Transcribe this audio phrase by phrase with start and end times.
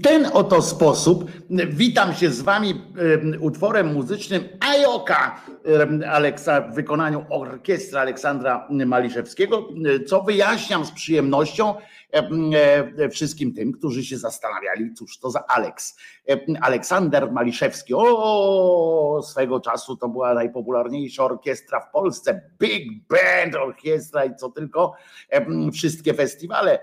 [0.00, 1.30] I ten oto sposób
[1.68, 2.82] witam się z wami
[3.40, 5.40] utworem muzycznym Ajoka
[6.70, 9.68] w wykonaniu orkiestry Aleksandra Maliszewskiego,
[10.06, 11.74] co wyjaśniam z przyjemnością
[13.10, 15.96] wszystkim tym, którzy się zastanawiali, cóż to za Aleks.
[16.60, 24.36] Aleksander Maliszewski, o swego czasu to była najpopularniejsza orkiestra w Polsce, Big Band Orkiestra i
[24.36, 24.92] co tylko,
[25.72, 26.78] wszystkie festiwale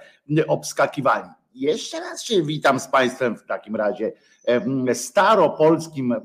[0.47, 4.11] obskakiwali jeszcze raz się witam z Państwem w takim razie
[4.93, 6.15] staropolskim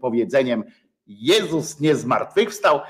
[0.00, 0.64] powiedzeniem
[1.06, 2.80] Jezus nie zmartwychwstał.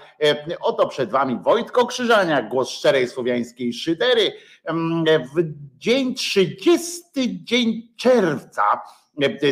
[0.60, 4.32] Oto przed Wami Wojtko Krzyżania, głos szczerej słowiańskiej szydery.
[5.36, 5.42] W
[5.78, 8.62] dzień 30 dzień czerwca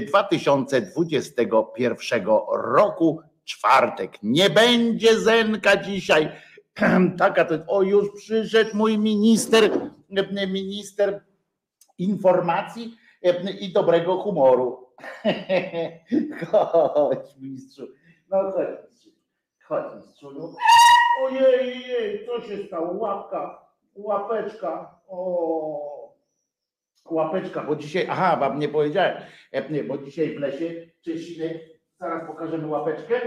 [0.08, 4.22] 2021 roku, czwartek.
[4.22, 6.32] Nie będzie Zenka dzisiaj.
[7.18, 9.70] Taka to, o już przyszedł mój minister,
[10.48, 11.24] minister
[11.98, 14.86] informacji e, i dobrego humoru.
[16.50, 17.88] Chodź, mistrzu.
[18.30, 19.10] No chodź, mistrzu.
[19.64, 20.54] Chodź, mistrzu.
[21.22, 22.92] Ojej, jej, co się stało?
[22.98, 25.00] Łapka, łapeczka.
[25.08, 26.14] O,
[27.10, 29.16] łapeczka, bo dzisiaj, aha, wam nie powiedziałem,
[29.52, 31.60] e, bo dzisiaj w lesie Czesiny,
[32.00, 33.20] zaraz pokażemy łapeczkę.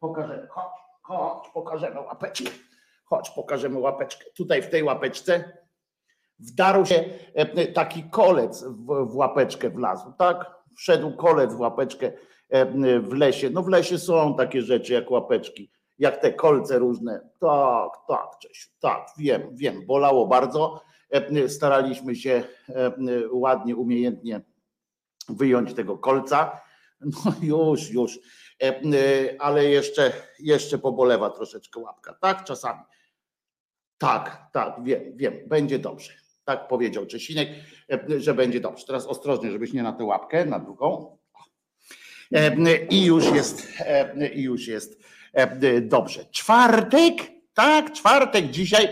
[0.00, 0.72] Pokażemy, chodź,
[1.02, 2.50] chodź, pokażemy łapeczkę.
[3.04, 4.24] Chodź, pokażemy łapeczkę.
[4.36, 5.63] Tutaj w tej łapeczce
[6.38, 7.04] wdarł się
[7.34, 10.54] e, taki kolec w, łapeczkę wlazł, tak?
[10.76, 12.12] Wszedł kolec w łapeczkę
[12.48, 12.66] e,
[13.00, 13.50] w lesie.
[13.50, 17.20] No w lesie są takie rzeczy jak łapeczki, jak te kolce różne.
[17.40, 20.82] Tak, tak, Czesiu, tak, wiem, wiem, bolało bardzo.
[21.10, 22.44] E, staraliśmy się
[23.32, 24.40] ładnie, umiejętnie
[25.28, 26.60] wyjąć tego kolca.
[27.00, 28.18] No już, już,
[29.38, 32.44] ale jeszcze, jeszcze pobolewa troszeczkę łapka, tak?
[32.44, 32.80] Czasami.
[33.98, 36.23] Tak, tak, wiem, wiem, będzie dobrze.
[36.44, 37.48] Tak powiedział Czesinek,
[37.90, 38.86] e, że będzie dobrze.
[38.86, 41.18] Teraz ostrożnie, żebyś nie na tę łapkę, na drugą.
[42.32, 45.04] E, I już jest, e, i już jest
[45.82, 46.24] dobrze.
[46.30, 47.14] Czwartek,
[47.54, 48.88] tak, czwartek dzisiaj.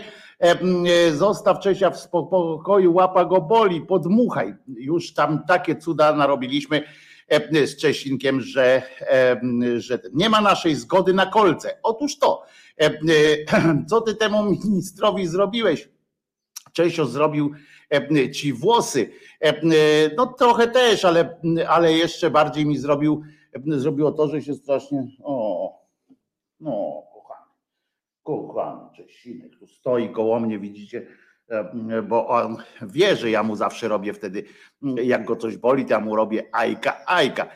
[1.13, 4.55] Zostaw Czesia w spokoju, łapa go boli, podmuchaj.
[4.67, 6.83] Już tam takie cuda narobiliśmy
[7.65, 8.81] z Czesinkiem, że,
[9.77, 11.79] że nie ma naszej zgody na kolce.
[11.83, 12.43] Otóż to,
[13.89, 15.89] co ty temu ministrowi zrobiłeś?
[16.73, 17.51] Czesio zrobił
[17.89, 19.09] e, ci włosy.
[19.39, 19.53] E,
[20.15, 23.23] no trochę też, ale, ale jeszcze bardziej mi zrobił,
[23.65, 25.07] zrobiło to, że się strasznie.
[25.23, 25.73] O,
[26.59, 27.51] no, kochany,
[28.23, 31.07] kochany Czesinek, tu stoi koło mnie, widzicie,
[31.49, 34.43] e, bo on wie, że ja mu zawsze robię wtedy,
[35.03, 37.47] jak go coś boli, to ja mu robię ajka, ajka.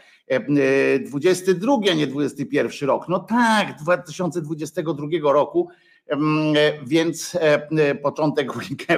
[1.05, 3.10] 22, a nie 21 rok.
[3.10, 5.70] No tak, 2022 roku
[6.85, 8.49] więc e, e, początek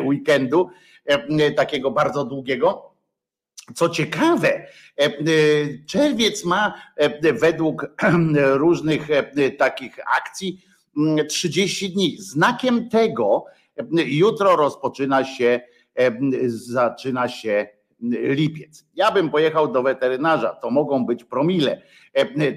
[0.03, 0.69] weekendu,
[1.05, 2.89] e, takiego bardzo długiego.
[3.75, 4.67] Co ciekawe,
[5.87, 6.73] czerwiec ma
[7.41, 7.87] według
[8.63, 9.07] różnych
[9.57, 10.61] takich akcji
[11.29, 12.17] 30 dni.
[12.19, 13.45] Znakiem tego
[14.05, 15.61] jutro rozpoczyna się,
[16.47, 17.67] zaczyna się
[18.11, 18.85] lipiec.
[18.95, 21.81] Ja bym pojechał do weterynarza, to mogą być promile.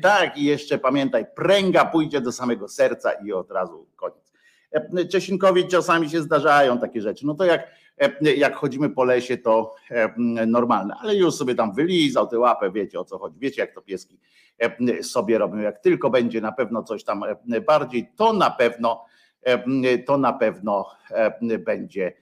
[0.03, 4.22] Tak, i jeszcze pamiętaj, pręga pójdzie do samego serca i od razu koniec.
[4.73, 7.27] E, Czesinkowi czasami się zdarzają takie rzeczy.
[7.27, 10.15] No to jak, e, jak chodzimy po lesie, to e,
[10.47, 13.83] normalne, ale już sobie tam wylizał tę łapę, wiecie o co chodzi, wiecie jak to
[13.83, 14.19] pieski
[15.03, 15.57] sobie robią.
[15.57, 17.25] Jak tylko będzie na pewno coś tam
[17.67, 19.05] bardziej, to na pewno
[20.07, 20.91] to na pewno
[21.59, 22.13] będzie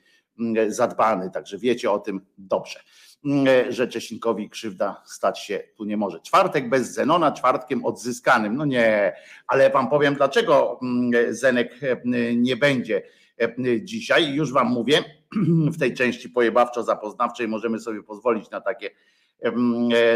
[0.68, 2.80] zadbany, także wiecie o tym dobrze.
[3.26, 6.20] E, że Czesinkowi krzywda stać się tu nie może.
[6.20, 8.56] Czwartek bez Zenona, czwartkiem odzyskanym.
[8.56, 9.12] No nie,
[9.46, 11.96] ale wam powiem dlaczego mm, Zenek e,
[12.34, 13.02] nie będzie
[13.40, 14.34] e, dzisiaj.
[14.34, 15.04] Już wam mówię,
[15.74, 18.90] w tej części pojebawczo-zapoznawczej możemy sobie pozwolić na takie,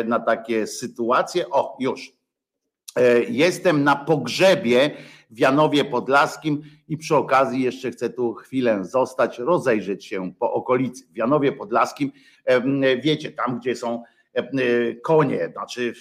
[0.04, 1.50] na takie sytuacje.
[1.50, 2.12] O, już.
[3.28, 4.90] Jestem na pogrzebie
[5.30, 11.04] w Janowie Podlaskim i przy okazji jeszcze chcę tu chwilę zostać, rozejrzeć się po okolicy.
[11.12, 12.12] W Janowie Podlaskim,
[13.02, 14.02] wiecie, tam gdzie są
[15.02, 15.94] konie, znaczy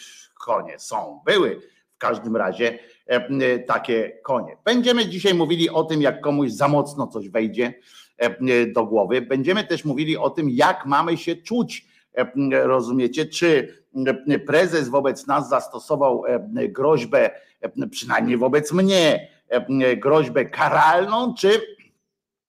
[0.46, 1.62] konie są, były
[1.96, 2.80] w każdym razie
[3.68, 4.58] takie konie.
[4.66, 7.74] Będziemy dzisiaj mówili o tym, jak komuś za mocno coś wejdzie
[8.74, 9.22] do głowy.
[9.22, 11.88] Będziemy też mówili o tym, jak mamy się czuć.
[12.52, 13.83] Rozumiecie, czy
[14.46, 16.24] prezes wobec nas zastosował
[16.70, 17.30] groźbę
[17.92, 19.30] przynajmniej wobec mnie,
[19.98, 21.62] groźbę karalną, czy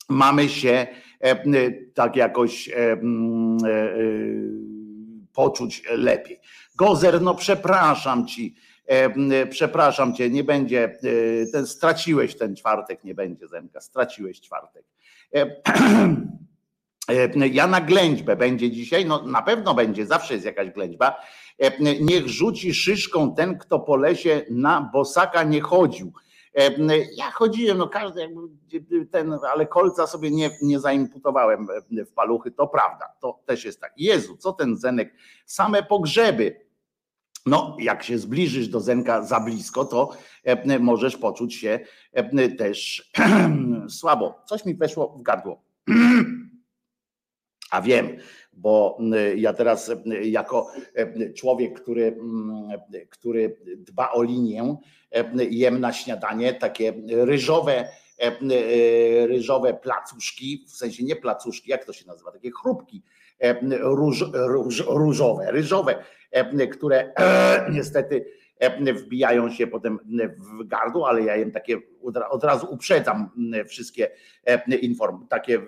[0.08, 0.86] mamy się
[1.94, 2.96] tak jakoś e,
[5.32, 6.40] poczuć lepiej.
[6.76, 8.54] Gozer, no przepraszam ci,
[9.50, 14.84] przepraszam cię, nie będzie, e, ten, straciłeś ten czwartek, nie będzie Zemka, straciłeś czwartek.
[17.52, 21.16] Ja na ględźbę będzie dzisiaj, no na pewno będzie, zawsze jest jakaś ględźba.
[22.00, 26.12] Niech rzuci szyszką ten, kto po lesie na bosaka nie chodził.
[27.16, 28.40] Ja chodziłem, no każdy jakby
[29.10, 33.92] ten, ale kolca sobie nie, nie zaimputowałem w paluchy, to prawda, to też jest tak.
[33.96, 35.14] Jezu, co ten Zenek,
[35.46, 36.64] same pogrzeby.
[37.46, 40.10] No, jak się zbliżysz do Zenka za blisko, to
[40.80, 41.80] możesz poczuć się
[42.58, 43.10] też
[43.98, 44.42] słabo.
[44.46, 45.62] Coś mi weszło w gardło.
[47.74, 48.16] A wiem,
[48.52, 48.98] bo
[49.36, 50.66] ja teraz jako
[51.36, 52.16] człowiek, który,
[53.10, 54.76] który dba o linię,
[55.50, 57.88] jem na śniadanie takie ryżowe,
[59.26, 63.02] ryżowe placuszki, w sensie nie placuszki, jak to się nazywa, takie chrupki
[63.80, 66.04] róż, róż, różowe, ryżowe,
[66.72, 67.12] które
[67.74, 68.24] niestety
[68.94, 69.98] wbijają się potem
[70.38, 71.80] w gardło, ale ja jem takie,
[72.30, 73.30] od razu uprzedzam
[73.68, 74.10] wszystkie
[74.82, 75.60] informacje, takie,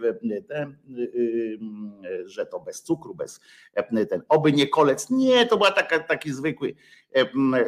[2.24, 3.40] że to bez cukru, bez
[4.10, 5.10] ten, oby nie kolec.
[5.10, 6.74] Nie, to była taka, taki zwykły,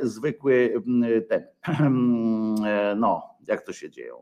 [0.03, 0.83] zwykły
[1.29, 1.47] ten,
[3.01, 4.13] no, jak to się dzieje?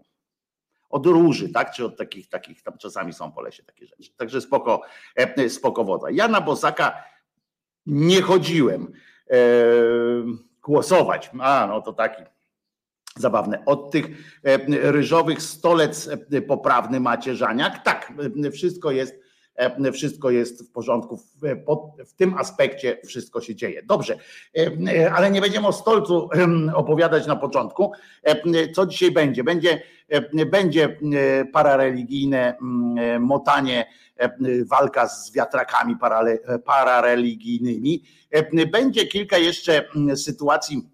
[0.91, 1.71] od róży, tak?
[1.71, 4.11] Czy od takich, takich tam czasami są po lesie takie rzeczy.
[4.17, 4.83] Także spoko,
[5.49, 6.11] spoko woda.
[6.11, 7.05] Ja na Bosaka
[7.87, 8.93] nie chodziłem
[10.67, 11.31] głosować.
[11.41, 12.23] A, no to taki
[13.17, 13.63] zabawne.
[13.67, 14.07] Od tych
[14.45, 14.59] e,
[14.93, 18.13] ryżowych stolec e, poprawny macierzaniak, tak,
[18.45, 19.27] e, wszystko jest
[19.93, 21.17] wszystko jest w porządku.
[22.07, 23.83] W, tym aspekcie wszystko się dzieje.
[23.83, 24.19] Dobrze,
[25.15, 26.29] ale nie będziemy o stolcu
[26.75, 27.93] opowiadać na początku.
[28.75, 29.45] Co dzisiaj będzie?
[29.45, 29.83] Będzie,
[30.51, 30.99] będzie
[31.53, 32.57] parareligijne
[33.21, 33.87] motanie,
[34.71, 35.97] walka z wiatrakami
[36.65, 38.03] parareligijnymi.
[38.73, 40.91] Będzie kilka jeszcze sytuacji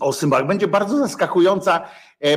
[0.00, 0.46] o symbolach.
[0.46, 1.88] Będzie bardzo zaskakująca,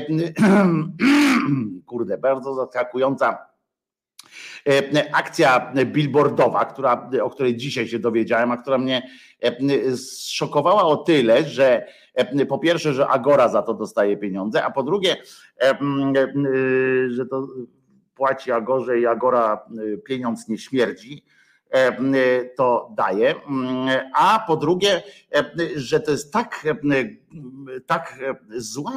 [1.85, 3.51] kurde, bardzo zaskakująca
[4.67, 9.09] E, akcja billboardowa, która, o której dzisiaj się dowiedziałem, a która mnie
[9.41, 14.71] e, zszokowała o tyle, że e, po pierwsze, że Agora za to dostaje pieniądze, a
[14.71, 15.17] po drugie,
[17.09, 17.47] że to
[18.21, 19.65] płaci Agorze i Agora
[20.05, 21.23] pieniądz nie śmierdzi
[22.57, 23.35] to daje,
[24.15, 25.03] a po drugie,
[25.75, 26.65] że to jest tak,
[27.85, 28.91] tak zła,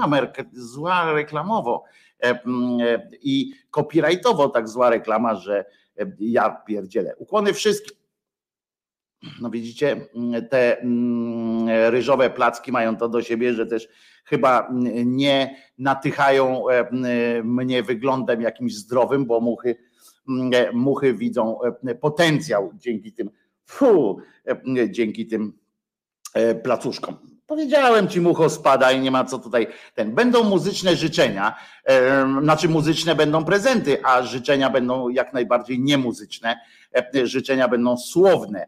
[0.52, 1.84] zła reklamowo,
[2.24, 5.64] E, e, i copyrightowo tak zła reklama, że
[5.98, 7.16] e, ja pierdzielę.
[7.16, 7.96] Ukłony wszystkim.
[9.40, 9.96] No widzicie,
[10.50, 10.76] te
[11.90, 13.88] ryżowe placki mają to do siebie, że też
[14.24, 14.68] chyba
[15.04, 16.64] nie natychają
[17.44, 19.76] mnie wyglądem jakimś zdrowym, bo muchy,
[20.72, 21.58] muchy widzą
[22.00, 23.30] potencjał dzięki tym,
[24.88, 25.52] dzięki tym
[26.62, 27.16] placuszkom.
[27.46, 29.66] Powiedziałem ci, mucho spada i nie ma co tutaj.
[29.94, 30.14] Ten.
[30.14, 31.56] Będą muzyczne życzenia,
[32.42, 36.60] znaczy muzyczne będą prezenty, a życzenia będą jak najbardziej niemuzyczne.
[37.22, 38.66] Życzenia będą słowne.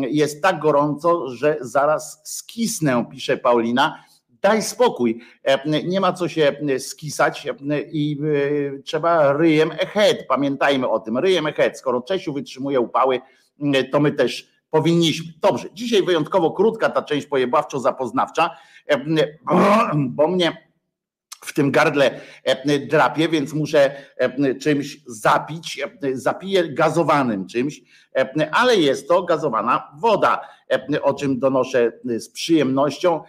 [0.00, 4.04] Jest tak gorąco, że zaraz skisnę, pisze Paulina.
[4.44, 5.20] Daj spokój,
[5.84, 7.46] nie ma co się skisać
[7.92, 8.18] i
[8.74, 10.16] e, trzeba ryjem ahead.
[10.28, 11.78] Pamiętajmy o tym, ryjem ahead.
[11.78, 13.20] Skoro Czesiu wytrzymuje upały,
[13.92, 15.32] to my też powinniśmy.
[15.40, 18.50] Dobrze, dzisiaj wyjątkowo krótka ta część pojebawczo-zapoznawcza,
[19.96, 20.68] bo mnie
[21.44, 22.20] w tym gardle
[22.88, 23.96] drapie, więc muszę
[24.60, 25.82] czymś zapić.
[26.12, 27.80] Zapiję gazowanym czymś,
[28.52, 30.40] ale jest to gazowana woda,
[31.02, 33.20] o czym donoszę z przyjemnością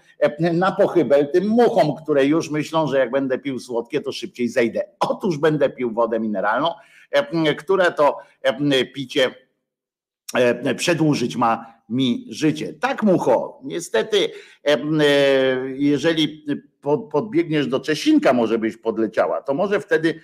[0.54, 4.84] na pochybę tym muchom, które już myślą, że jak będę pił słodkie, to szybciej zejdę.
[5.00, 6.70] Otóż będę pił wodę mineralną,
[7.58, 8.18] które to
[8.94, 9.32] picie
[10.34, 12.74] E, przedłużyć ma mi życie.
[12.74, 13.60] Tak, mucho.
[13.64, 14.32] Niestety,
[14.68, 14.78] e, e,
[15.74, 16.46] jeżeli
[17.12, 20.22] podbiegniesz do Czesinka, może byś podleciała, to może wtedy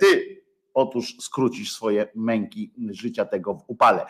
[0.00, 0.38] ty
[0.74, 4.06] otóż skrócisz swoje męki życia tego w upale.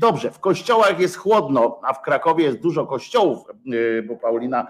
[0.00, 3.38] Dobrze, w kościołach jest chłodno, a w Krakowie jest dużo kościołów,
[4.08, 4.66] bo Paulina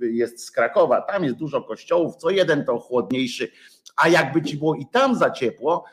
[0.00, 3.50] jest z Krakowa, tam jest dużo kościołów, co jeden to chłodniejszy,
[3.96, 5.84] a jakby ci było i tam za ciepło,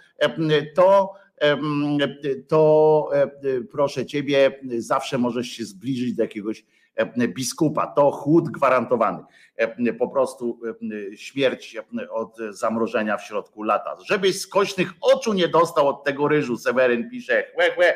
[0.75, 1.13] to
[2.47, 3.09] to
[3.71, 6.65] proszę ciebie, zawsze możesz się zbliżyć do jakiegoś
[7.27, 7.87] biskupa.
[7.87, 9.23] To chłód gwarantowany.
[9.99, 10.59] Po prostu
[11.15, 11.77] śmierć
[12.09, 13.97] od zamrożenia w środku lata.
[14.05, 17.43] Żebyś skośnych oczu nie dostał od tego ryżu, Seweryn pisze.
[17.55, 17.93] Chłe, chłe.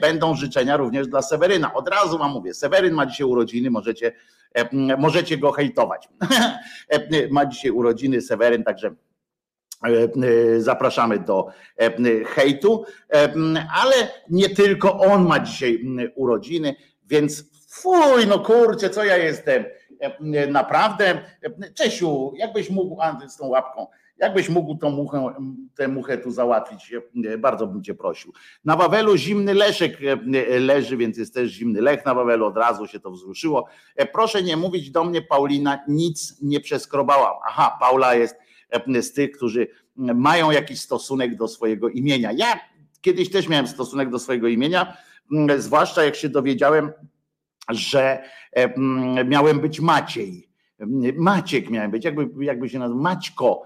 [0.00, 1.74] Będą życzenia również dla Seweryna.
[1.74, 4.12] Od razu wam mówię, Seweryn ma dzisiaj urodziny, możecie,
[4.98, 6.08] możecie go hejtować.
[7.30, 8.94] ma dzisiaj urodziny Seweryn, także
[10.58, 12.84] zapraszamy do e, hejtu,
[13.82, 13.94] ale
[14.30, 19.64] nie tylko on ma dzisiaj urodziny, więc fuj, no kurczę, co ja jestem.
[20.48, 21.20] Naprawdę,
[21.74, 22.96] Czesiu, jakbyś mógł
[23.28, 23.86] z tą łapką,
[24.18, 25.34] Jakbyś mógł tą muchę,
[25.76, 26.94] tę muchę tu załatwić,
[27.38, 28.32] bardzo bym cię prosił.
[28.64, 29.98] Na Wawelu zimny Leszek
[30.60, 33.66] leży, więc jest też zimny Lech na Wawelu, od razu się to wzruszyło.
[34.12, 37.34] Proszę nie mówić do mnie, Paulina, nic nie przeskrobałam.
[37.48, 38.36] Aha, Paula jest
[39.00, 42.32] z tych, którzy mają jakiś stosunek do swojego imienia.
[42.32, 42.60] Ja
[43.00, 44.96] kiedyś też miałem stosunek do swojego imienia,
[45.58, 46.92] zwłaszcza jak się dowiedziałem,
[47.70, 48.22] że
[49.24, 50.48] miałem być Maciej.
[51.16, 53.62] Maciek miałem być, jakby, jakby się nazywał Maćko,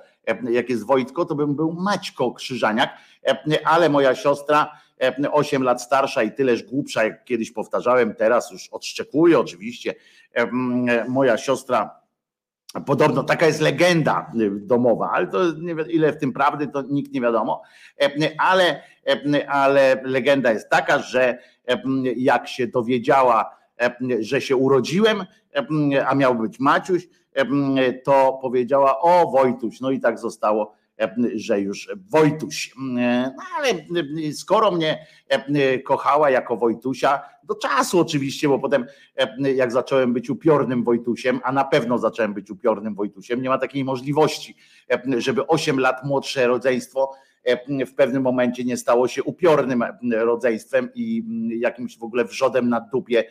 [0.51, 2.91] jak jest Wojtko, to bym był Maćko Krzyżaniak,
[3.65, 4.81] ale moja siostra,
[5.33, 9.95] 8 lat starsza i tyleż głupsza, jak kiedyś powtarzałem, teraz już odszczekuję oczywiście,
[11.09, 12.02] moja siostra
[12.87, 15.39] Podobno taka jest legenda domowa, ale to
[15.89, 17.63] ile w tym prawdy, to nikt nie wiadomo.
[18.39, 18.83] Ale,
[19.49, 21.39] ale legenda jest taka, że
[22.17, 23.57] jak się dowiedziała,
[24.21, 25.25] że się urodziłem,
[26.07, 27.09] a miał być Maciuś,
[28.05, 29.81] to powiedziała o Wojtuś.
[29.81, 30.75] No i tak zostało
[31.35, 32.75] że już Wojtuś.
[32.77, 33.69] No ale
[34.33, 35.07] skoro mnie
[35.85, 38.87] kochała jako Wojtusia, do czasu oczywiście, bo potem
[39.55, 43.85] jak zacząłem być upiornym Wojtusiem, a na pewno zacząłem być upiornym Wojtusiem, nie ma takiej
[43.85, 44.57] możliwości,
[45.19, 47.13] żeby 8 lat młodsze rodzeństwo
[47.87, 51.25] w pewnym momencie nie stało się upiornym rodzeństwem i
[51.61, 53.25] jakimś w ogóle wrzodem na dupie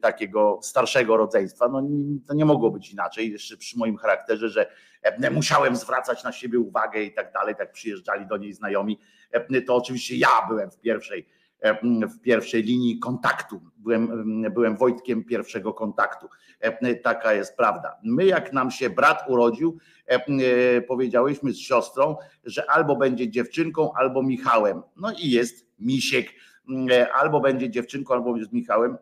[0.00, 1.68] takiego starszego rodzeństwa.
[1.68, 1.82] No
[2.26, 4.66] to nie mogło być inaczej, jeszcze przy moim charakterze, że
[5.30, 9.00] musiałem zwracać na siebie uwagę i tak dalej, tak przyjeżdżali do niej znajomi,
[9.66, 11.26] to oczywiście ja byłem w pierwszej,
[12.14, 13.60] w pierwszej linii kontaktu.
[13.76, 16.28] Byłem, byłem Wojtkiem pierwszego kontaktu.
[17.02, 17.98] Taka jest prawda.
[18.02, 19.78] My, jak nam się brat urodził,
[20.88, 24.82] powiedziałyśmy z siostrą, że albo będzie dziewczynką, albo Michałem.
[24.96, 26.28] No i jest Misiek.
[27.14, 28.96] Albo będzie dziewczynką, albo z Michałem.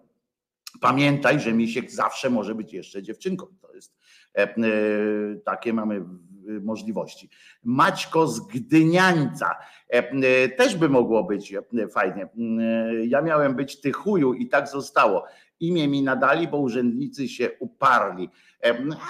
[0.80, 3.46] Pamiętaj, że Misiek zawsze może być jeszcze dziewczynką.
[3.60, 3.94] To jest
[4.34, 4.56] E, e,
[5.44, 6.04] takie mamy
[6.62, 7.30] możliwości.
[7.64, 9.50] Maćko z Gdyniańca
[9.88, 11.54] e, też by mogło być
[11.90, 12.28] fajnie.
[13.06, 15.24] Ja miałem być Tychuju i tak zostało.
[15.60, 18.28] Imię mi nadali, bo urzędnicy się uparli.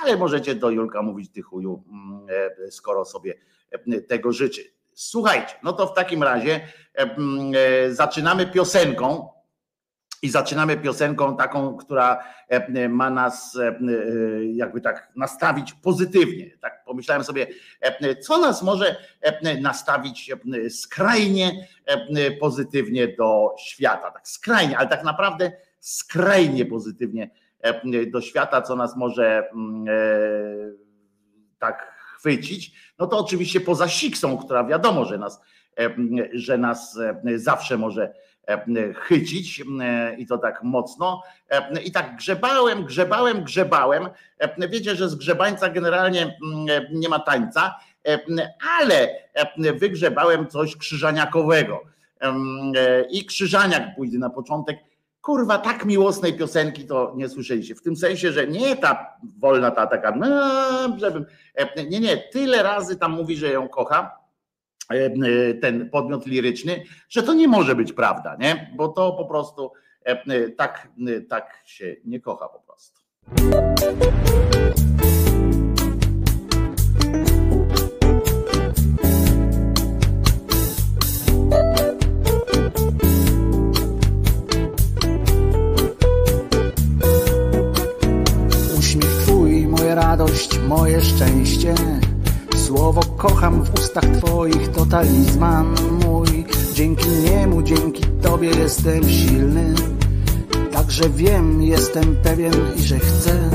[0.02, 1.84] Ale możecie do Julka mówić Tychuju,
[2.70, 3.34] skoro sobie
[4.08, 4.62] tego życzy.
[4.94, 6.60] Słuchajcie, no to w takim razie
[7.90, 9.28] zaczynamy piosenką
[10.22, 13.74] i zaczynamy piosenką taką, która e, ma nas e, e,
[14.44, 16.50] jakby tak nastawić pozytywnie.
[16.60, 17.46] Tak pomyślałem sobie,
[18.20, 18.96] co nas może
[19.60, 20.30] nastawić
[20.68, 21.68] skrajnie
[22.40, 24.10] pozytywnie do świata.
[24.10, 27.30] Tak skrajnie, ale tak naprawdę skrajnie pozytywnie
[28.10, 29.86] do świata, co nas może mm,
[31.58, 32.72] tak chwycić.
[32.98, 35.40] No to oczywiście poza siksą, która wiadomo, że nas,
[36.32, 36.98] że nas
[37.36, 38.12] zawsze może
[38.48, 41.22] E, chycić e, i to tak mocno.
[41.50, 44.08] E, I tak grzebałem, grzebałem, grzebałem.
[44.68, 46.38] Wiecie, że z grzebańca generalnie
[46.92, 47.74] nie ma tańca,
[48.78, 49.08] ale
[49.74, 51.80] wygrzebałem coś krzyżaniakowego.
[53.10, 54.78] I krzyżaniak pójdzie na początek.
[55.22, 57.74] Kurwa, tak miłosnej piosenki to nie słyszeliście.
[57.74, 61.26] W tym sensie, że nie ta wolna ta taka, no, żebym,
[61.90, 64.22] nie, nie, tyle razy tam mówi, że ją kocha
[64.92, 68.72] E, e, ten podmiot liryczny, że to nie może być prawda, nie?
[68.76, 69.72] Bo to po prostu
[70.04, 70.88] e, tak,
[71.28, 73.00] tak się nie kocha po prostu.
[90.22, 91.74] Radość, moje szczęście.
[92.56, 96.46] Słowo kocham w ustach twoich to talizman mój.
[96.74, 99.74] Dzięki niemu, dzięki tobie jestem silny.
[100.72, 103.50] Także wiem, jestem pewien i że chcę.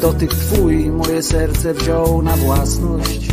[0.00, 3.28] Dotyk twój moje serce wziął na własność.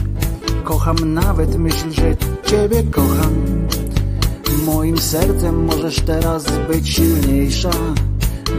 [0.63, 3.67] Kocham nawet myśl, że ciebie kocham.
[4.65, 7.71] Moim sercem możesz teraz być silniejsza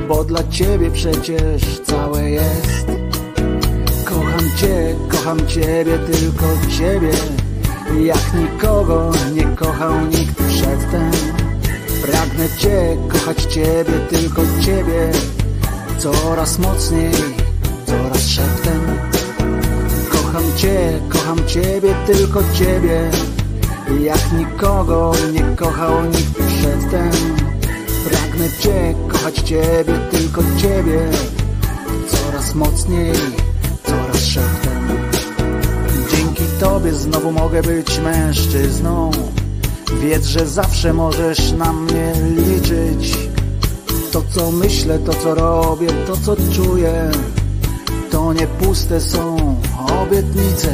[0.09, 2.87] Bo dla ciebie przecież całe jest
[4.09, 6.47] Kocham Cię, kocham Ciebie, tylko
[6.79, 7.13] Ciebie
[8.01, 11.11] Jak nikogo nie kochał nikt przedtem.
[12.03, 15.13] Pragnę Cię, kochać Ciebie, tylko Ciebie.
[15.99, 17.13] Coraz mocniej,
[17.87, 18.81] coraz szeptem.
[20.11, 23.11] Kocham Cię, kocham Ciebie, tylko Ciebie.
[24.01, 27.11] Jak nikogo nie kochał nikt przedtem.
[28.05, 31.01] Pragnę Cię, kochać Ciebie, tylko Ciebie.
[32.09, 33.13] Coraz mocniej
[34.15, 34.89] szeptem
[36.17, 39.11] Dzięki Tobie znowu mogę być mężczyzną
[40.01, 43.19] Wiedz, że zawsze możesz na mnie liczyć
[44.13, 47.11] To co myślę, to co robię, to co czuję
[48.11, 49.37] To nie puste są
[50.09, 50.69] obietnice.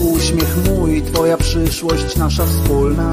[0.00, 3.12] Uśmiech mój, twoja przyszłość nasza wspólna.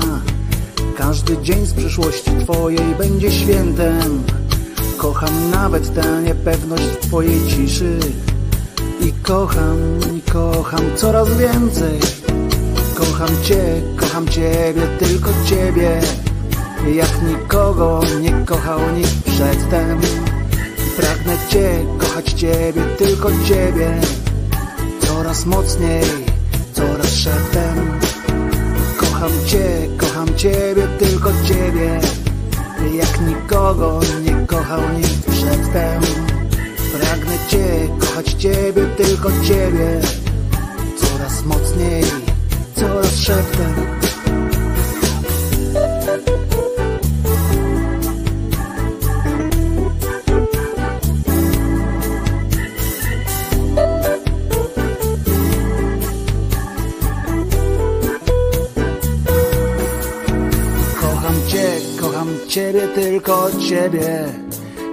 [0.98, 4.24] Każdy dzień z przyszłości twojej będzie świętem.
[4.98, 8.00] Kocham nawet tę niepewność twojej ciszy.
[9.00, 12.00] I kocham, i kocham coraz więcej.
[12.96, 16.02] Kocham cię, kocham ciebie, tylko ciebie.
[16.94, 20.00] Jak nikogo nie kochał nikt przedtem.
[20.98, 24.02] Pragnę cię, kochać ciebie, tylko ciebie.
[25.00, 26.04] Coraz mocniej,
[26.74, 28.00] coraz szeptem.
[28.98, 32.00] Kocham cię, kocham ciebie, tylko ciebie.
[32.94, 36.37] Jak nikogo nie kochał nikt przedtem.
[37.48, 40.02] Cię, kochać ciebie, tylko ciebie.
[40.98, 42.04] Coraz mocniej,
[42.76, 43.74] coraz szeptem.
[61.02, 61.68] Kocham cię,
[62.02, 64.47] kocham ciebie, tylko ciebie.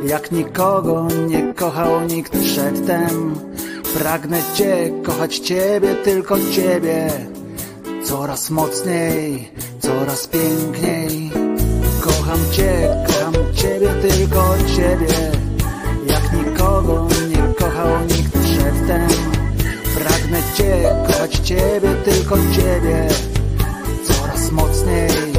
[0.07, 3.35] Jak nikogo nie kochał nikt przedtem.
[3.99, 7.11] Pragnę cię, kochać ciebie, tylko ciebie.
[8.05, 11.31] Coraz mocniej, coraz piękniej.
[12.01, 15.15] Kocham cię, kocham ciebie, tylko ciebie.
[16.07, 19.09] Jak nikogo nie kochał nikt przedtem.
[19.95, 23.09] Pragnę cię, kochać ciebie, tylko ciebie.
[24.05, 25.34] Coraz mocniej,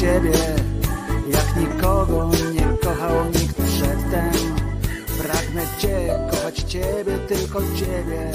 [0.00, 0.32] ciebie.
[1.28, 4.30] Jak nikogo nie kochał nikt przedtem.
[5.22, 8.32] Pragnę cię, kochać ciebie, tylko ciebie.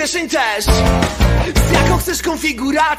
[0.00, 0.64] Kieszeń też.
[1.68, 2.89] Z jaką chcesz konfiguracją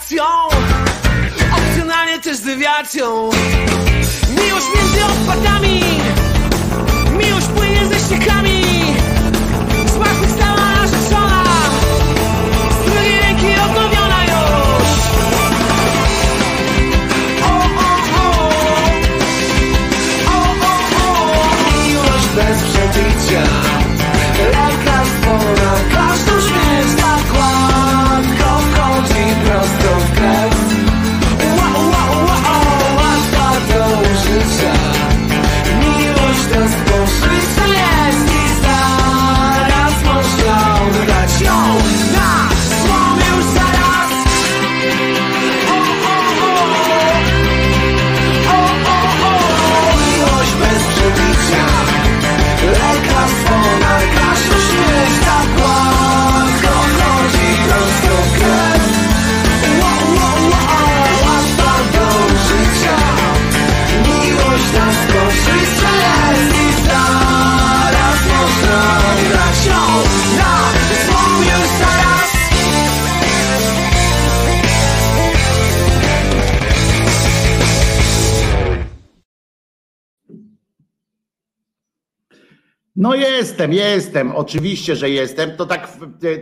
[83.51, 85.57] jestem, jestem, oczywiście, że jestem.
[85.57, 85.87] To tak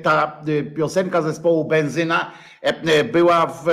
[0.03, 0.41] ta
[0.75, 2.31] piosenka zespołu Benzyna
[3.11, 3.65] była w,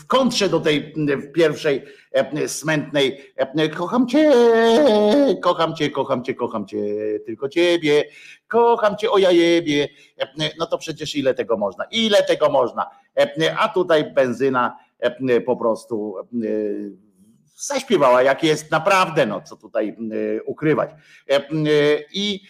[0.00, 0.94] w kontrze do tej
[1.34, 1.82] pierwszej
[2.46, 3.20] smętnej.
[3.76, 4.32] Kocham cię,
[5.42, 6.78] kocham cię, kocham cię, kocham cię,
[7.26, 8.04] tylko ciebie,
[8.48, 9.88] kocham cię, o jajebie.
[10.58, 12.90] No to przecież ile tego można, ile tego można.
[13.58, 14.76] A tutaj benzyna
[15.46, 16.14] po prostu
[17.56, 19.96] zaśpiewała, jak jest naprawdę, no co tutaj
[20.46, 20.90] ukrywać.
[22.12, 22.40] I,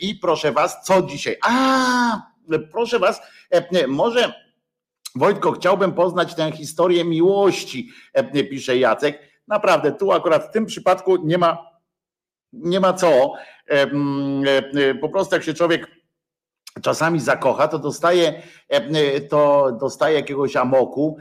[0.00, 1.36] i proszę was, co dzisiaj?
[1.42, 2.22] A,
[2.72, 3.20] proszę was,
[3.88, 4.48] może
[5.14, 7.88] Wojtko, chciałbym poznać tę historię miłości,
[8.50, 9.18] pisze Jacek.
[9.48, 11.66] Naprawdę, tu akurat w tym przypadku nie ma,
[12.52, 13.32] nie ma co.
[15.00, 15.97] Po prostu jak się człowiek
[16.82, 18.42] czasami zakocha, to dostaje,
[19.28, 21.16] to dostaje jakiegoś amoku.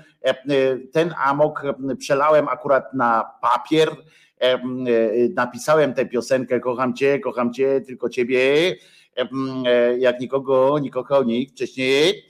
[0.91, 1.63] Ten amok
[1.99, 3.89] przelałem akurat na papier,
[5.35, 8.75] napisałem tę piosenkę Kocham cię, kocham cię, tylko ciebie,
[9.97, 12.23] jak nikogo, nikogo nikt wcześniej.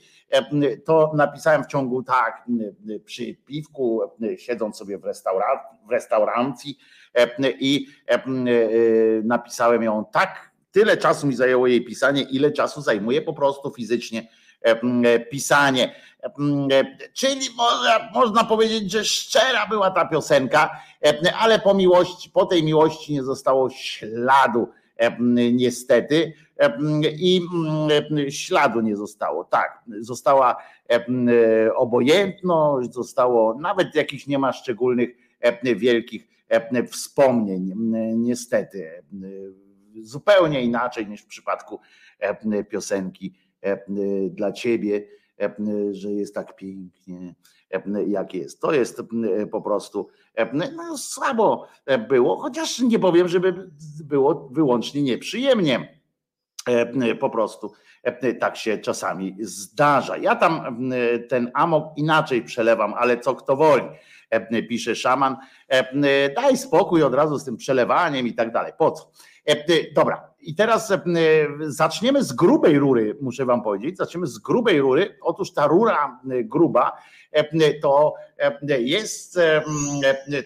[0.84, 2.44] To napisałem w ciągu tak,
[3.04, 4.00] przy piwku,
[4.38, 5.02] siedząc sobie w,
[5.86, 6.78] w restauracji
[7.60, 7.86] i
[9.24, 14.28] napisałem ją tak Tyle czasu mi zajęło jej pisanie, ile czasu zajmuje po prostu fizycznie
[15.30, 15.94] pisanie.
[17.12, 20.70] Czyli można, można powiedzieć, że szczera była ta piosenka,
[21.38, 24.68] ale po miłości, po tej miłości nie zostało śladu
[25.52, 26.32] niestety
[27.18, 27.40] i
[28.28, 29.44] śladu nie zostało.
[29.44, 30.56] Tak, została
[31.76, 35.10] obojętność, zostało nawet jakichś nie ma szczególnych
[35.62, 36.28] wielkich
[36.90, 37.72] wspomnień
[38.16, 39.02] niestety
[40.02, 41.80] zupełnie inaczej niż w przypadku
[42.18, 43.78] e, piosenki e,
[44.30, 45.06] dla ciebie,
[45.40, 45.54] e,
[45.92, 47.34] że jest tak pięknie,
[48.06, 48.60] jak jest.
[48.60, 49.02] To jest
[49.50, 50.08] po prostu
[50.52, 51.66] no, słabo
[52.08, 53.70] było, chociaż nie powiem, żeby
[54.04, 55.98] było wyłącznie nieprzyjemnie.
[57.20, 57.72] Po prostu
[58.40, 60.16] tak się czasami zdarza.
[60.16, 60.90] Ja tam
[61.28, 63.84] ten amok inaczej przelewam, ale co kto woli,
[64.68, 65.36] pisze szaman.
[66.36, 68.72] Daj spokój od razu z tym przelewaniem i tak dalej.
[68.78, 69.10] Po co?
[69.48, 70.98] E, dobra, i teraz e,
[71.60, 73.96] zaczniemy z grubej rury, muszę Wam powiedzieć.
[73.96, 75.18] Zaczniemy z grubej rury.
[75.20, 76.92] Otóż ta rura gruba
[77.32, 78.14] e, to
[78.78, 79.38] jest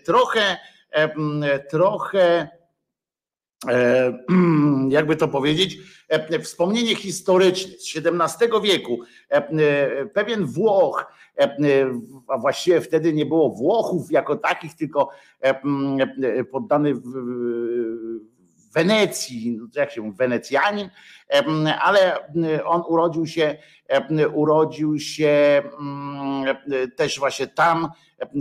[0.04, 0.56] trochę,
[1.70, 2.48] trochę,
[4.88, 5.78] jakby to powiedzieć,
[6.42, 8.98] wspomnienie historyczne z XVII wieku.
[10.14, 11.12] Pewien Włoch,
[12.28, 15.10] a właściwie wtedy nie było Włochów jako takich, tylko
[16.50, 16.94] poddany
[18.74, 20.90] Wenecji, jak się mówi, Wenecjanin,
[21.80, 22.28] ale
[22.64, 23.56] on urodził się,
[24.34, 25.62] urodził się
[26.96, 27.88] też właśnie tam,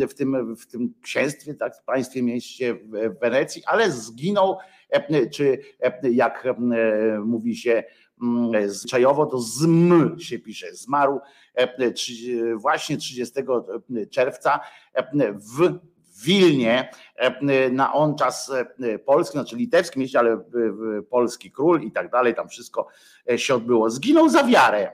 [0.10, 4.58] w tym, w tym księstwie, tak, w państwie mieście w Wenecji, ale zginął,
[5.32, 5.60] czy
[6.12, 6.48] jak
[7.26, 7.84] mówi się
[8.66, 11.20] zwyczajowo, to zm się pisze, zmarł
[12.56, 13.34] właśnie 30
[14.12, 14.60] czerwca
[15.34, 15.80] w
[16.24, 20.44] Wilnie e, na on czas e, polski, znaczy litewski mieście, ale
[21.10, 22.88] polski król i tak dalej, tam wszystko
[23.32, 23.90] e, się odbyło.
[23.90, 24.92] Zginął za wiarę,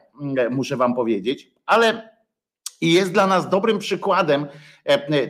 [0.49, 2.17] muszę wam powiedzieć, ale
[2.81, 4.47] i jest dla nas dobrym przykładem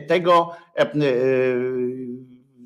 [0.08, 0.50] tego,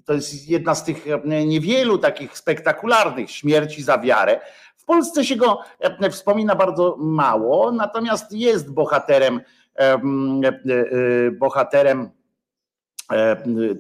[0.05, 1.07] to jest jedna z tych
[1.47, 4.41] niewielu takich spektakularnych śmierci za wiarę.
[4.77, 5.59] W Polsce się go
[6.11, 9.41] wspomina bardzo mało, natomiast jest bohaterem,
[11.39, 12.22] bohaterem E,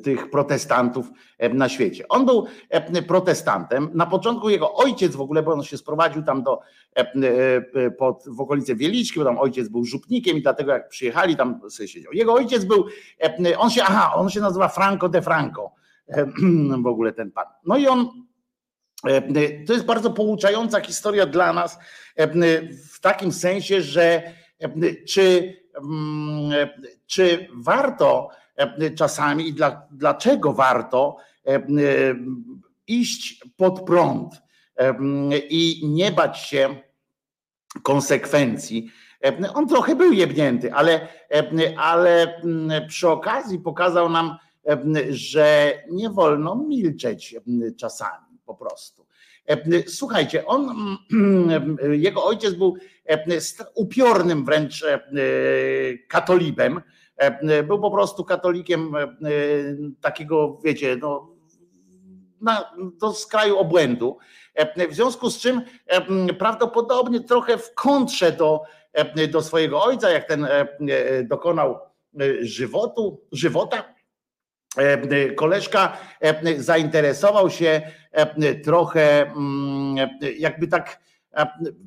[0.04, 2.08] tych protestantów e, na świecie.
[2.08, 3.90] On był e, protestantem.
[3.94, 6.60] Na początku jego ojciec w ogóle, bo on się sprowadził tam do
[7.98, 11.88] pod, w okolice Wieliczki, bo tam ojciec był żupnikiem i dlatego jak przyjechali, tam sobie
[11.88, 12.12] siedział.
[12.12, 12.86] Jego ojciec był,
[13.58, 15.70] on się, aha, on się nazywa Franco de Franco,
[16.82, 17.46] w ogóle ten pan.
[17.66, 18.08] No i on,
[19.66, 21.78] to jest bardzo pouczająca historia dla nas,
[22.92, 24.22] w takim sensie, że
[25.06, 26.68] czy, mm,
[27.06, 28.41] czy warto E,
[28.96, 31.62] czasami i dla, dlaczego warto e, e,
[32.86, 34.42] iść pod prąd
[35.50, 36.76] i nie bać się
[37.82, 38.90] konsekwencji.
[39.54, 41.08] On trochę był jebnięty, ale,
[41.76, 42.40] ale
[42.88, 44.36] przy okazji pokazał nam,
[45.10, 47.36] że nie wolno milczeć
[47.76, 49.06] czasami po prostu.
[49.86, 50.96] Słuchajcie, on,
[51.90, 52.76] jego ojciec był
[53.74, 54.84] upiornym wręcz
[56.08, 56.82] katolibem, E,
[57.64, 59.08] był po prostu katolikiem e,
[60.00, 61.28] takiego, wiecie, no,
[62.40, 64.18] na, do skraju obłędu.
[64.54, 65.62] E, w związku z czym
[66.38, 68.62] prawdopodobnie trochę w kontrze do,
[69.30, 70.46] do swojego ojca, jak ten
[71.24, 71.78] dokonał
[72.40, 73.94] żywotu, żywota,
[75.36, 75.96] Koleżka
[76.56, 77.82] zainteresował się
[78.64, 79.32] trochę
[80.38, 81.00] jakby tak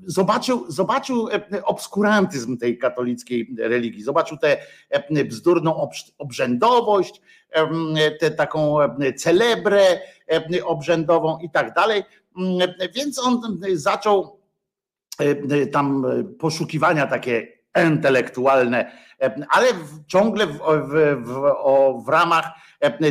[0.05, 1.29] zobaczył, zobaczył
[1.63, 4.57] obskurantyzm tej katolickiej religii, zobaczył tę
[5.25, 7.21] bzdurną obrzędowość,
[8.19, 8.77] tę taką
[9.17, 9.99] celebrę
[10.63, 12.03] obrzędową i tak dalej.
[12.95, 14.39] Więc on zaczął
[15.71, 16.05] tam
[16.39, 17.47] poszukiwania takie
[17.87, 18.91] intelektualne,
[19.49, 19.67] ale
[20.07, 22.45] ciągle w, w, w, w ramach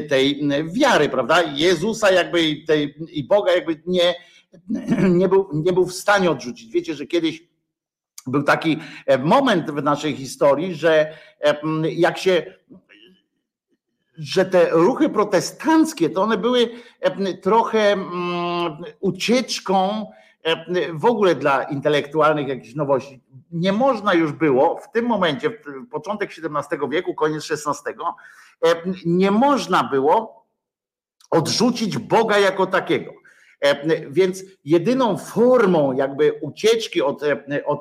[0.08, 1.42] tej wiary, prawda?
[1.42, 4.14] Jezusa jakby i, tej, i Boga jakby nie,
[5.20, 6.72] nie, był, nie był w stanie odrzucić.
[6.72, 7.48] Wiecie, że kiedyś
[8.26, 8.78] był taki
[9.18, 11.18] moment w naszej historii, że
[11.82, 12.54] jak się
[14.18, 16.70] że te ruchy protestanckie to one były
[17.42, 17.96] trochę
[19.00, 20.06] ucieczką
[20.92, 23.20] w ogóle dla intelektualnych jakichś nowości.
[23.50, 27.94] Nie można już było w tym momencie, w początek XVII wieku, koniec XVI,
[29.06, 30.46] nie można było
[31.30, 33.23] odrzucić Boga jako takiego.
[34.10, 37.22] Więc jedyną formą jakby ucieczki od,
[37.66, 37.80] od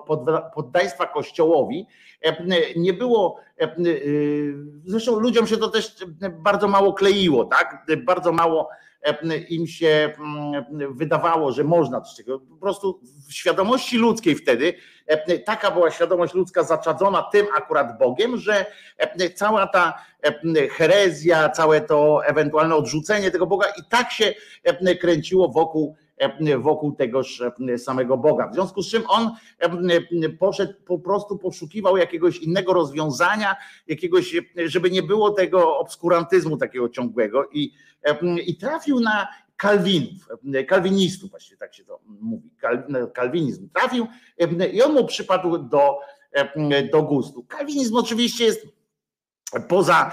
[0.56, 1.88] poddaństwa kościołowi
[2.76, 3.40] nie było,
[4.86, 5.96] zresztą ludziom się to też
[6.32, 7.86] bardzo mało kleiło, tak?
[8.06, 8.70] Bardzo mało
[9.50, 12.40] im się mm, wydawało, że można coś takiego.
[12.40, 14.74] Po prostu w świadomości ludzkiej wtedy
[15.46, 18.66] taka była świadomość ludzka zaczadzona tym akurat Bogiem, że
[19.36, 19.94] cała ta
[20.72, 24.34] herezja, całe to ewentualne odrzucenie tego Boga i tak się
[25.02, 25.96] kręciło wokół
[26.58, 27.44] wokół tegoż
[27.78, 28.48] samego Boga.
[28.48, 29.32] W związku z czym on
[30.40, 33.56] poszedł, po prostu poszukiwał jakiegoś innego rozwiązania,
[33.88, 34.36] jakiegoś,
[34.66, 37.74] żeby nie było tego obskurantyzmu takiego ciągłego i,
[38.46, 40.28] i trafił na kalwinów,
[40.68, 42.50] kalwinistów, właściwie tak się to mówi,
[43.14, 44.08] kalwinizm trafił
[44.74, 46.00] i on mu przypadł do,
[46.92, 47.44] do gustu.
[47.44, 48.68] Kalwinizm oczywiście jest
[49.68, 50.12] Poza,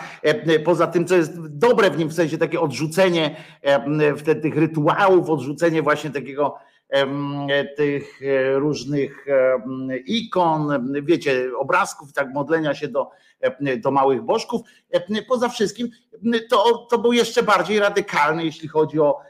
[0.65, 3.37] poza tym, co jest dobre w nim, w sensie takie odrzucenie
[4.43, 6.57] tych rytuałów, odrzucenie właśnie takiego
[7.77, 8.21] tych
[8.55, 9.27] różnych
[10.07, 13.11] ikon, wiecie, obrazków, tak modlenia się do,
[13.79, 14.61] do małych bożków.
[15.29, 15.89] Poza wszystkim
[16.51, 19.21] to, to był jeszcze bardziej radykalny, jeśli chodzi o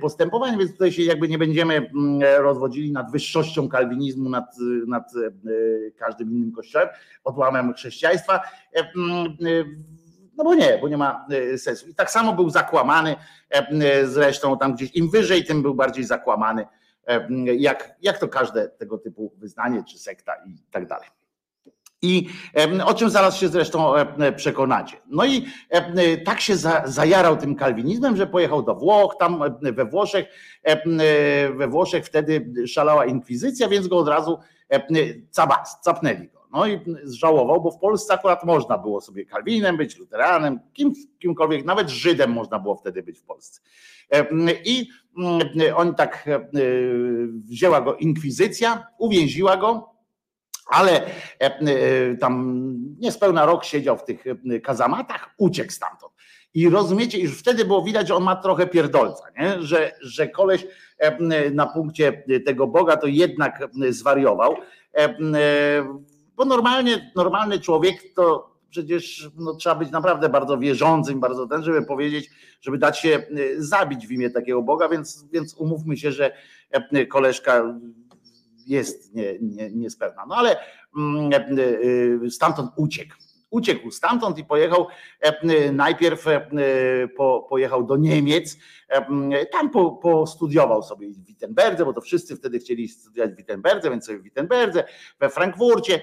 [0.00, 1.90] postępowanie, więc tutaj się jakby nie będziemy
[2.38, 4.56] rozwodzili nad wyższością kalwinizmu, nad,
[4.86, 6.88] nad e, każdym innym kościołem,
[7.24, 8.40] odłamem chrześcijaństwa.
[8.76, 8.84] E, e,
[10.36, 11.88] no bo nie, bo nie ma sensu.
[11.88, 13.16] I tak samo był zakłamany,
[14.04, 16.66] zresztą tam gdzieś im wyżej, tym był bardziej zakłamany,
[17.58, 21.08] jak, jak to każde tego typu wyznanie czy sekta i tak dalej.
[22.02, 22.28] I
[22.84, 23.92] o czym zaraz się zresztą
[24.36, 24.96] przekonacie.
[25.06, 25.46] No i
[26.24, 30.26] tak się zajarał tym kalwinizmem, że pojechał do Włoch, tam we Włoszech,
[31.56, 34.38] we Włoszech wtedy szalała inkwizycja, więc go od razu
[35.30, 36.38] cabas, capnęli go.
[36.52, 41.64] No i zżałował, bo w Polsce akurat można było sobie kalwinem być, luteranem, kim, kimkolwiek,
[41.64, 43.60] nawet Żydem można było wtedy być w Polsce.
[44.64, 44.88] I
[45.76, 46.28] on tak
[47.48, 49.98] wzięła go inkwizycja, uwięziła go,
[50.68, 56.12] ale e, e, tam niespełna rok siedział w tych e, kazamatach, uciekł stamtąd.
[56.54, 59.62] I rozumiecie, już wtedy było widać, że on ma trochę pierdolca, nie?
[59.62, 60.66] Że, że koleś
[61.52, 64.56] na punkcie tego Boga to jednak zwariował.
[66.36, 71.82] Bo normalnie, normalny człowiek to przecież no, trzeba być naprawdę bardzo wierzącym, bardzo ten, żeby
[71.82, 73.26] powiedzieć, żeby dać się
[73.56, 76.32] zabić w imię takiego Boga, więc, więc umówmy się, że
[77.08, 77.80] koleżka
[78.68, 80.26] jest nie, nie, niespełna.
[80.28, 80.56] No ale
[80.96, 83.14] mm, e, e, stamtąd uciekł.
[83.50, 84.86] Uciekł stamtąd i pojechał
[85.20, 86.24] e, najpierw
[87.16, 88.56] po, pojechał do Niemiec,
[89.52, 94.06] tam po, postudiował sobie w Wittenberdze, bo to wszyscy wtedy chcieli studiować w Wittenberdze, więc
[94.06, 94.84] sobie w Wittenberdze,
[95.20, 96.00] we Frankfurcie,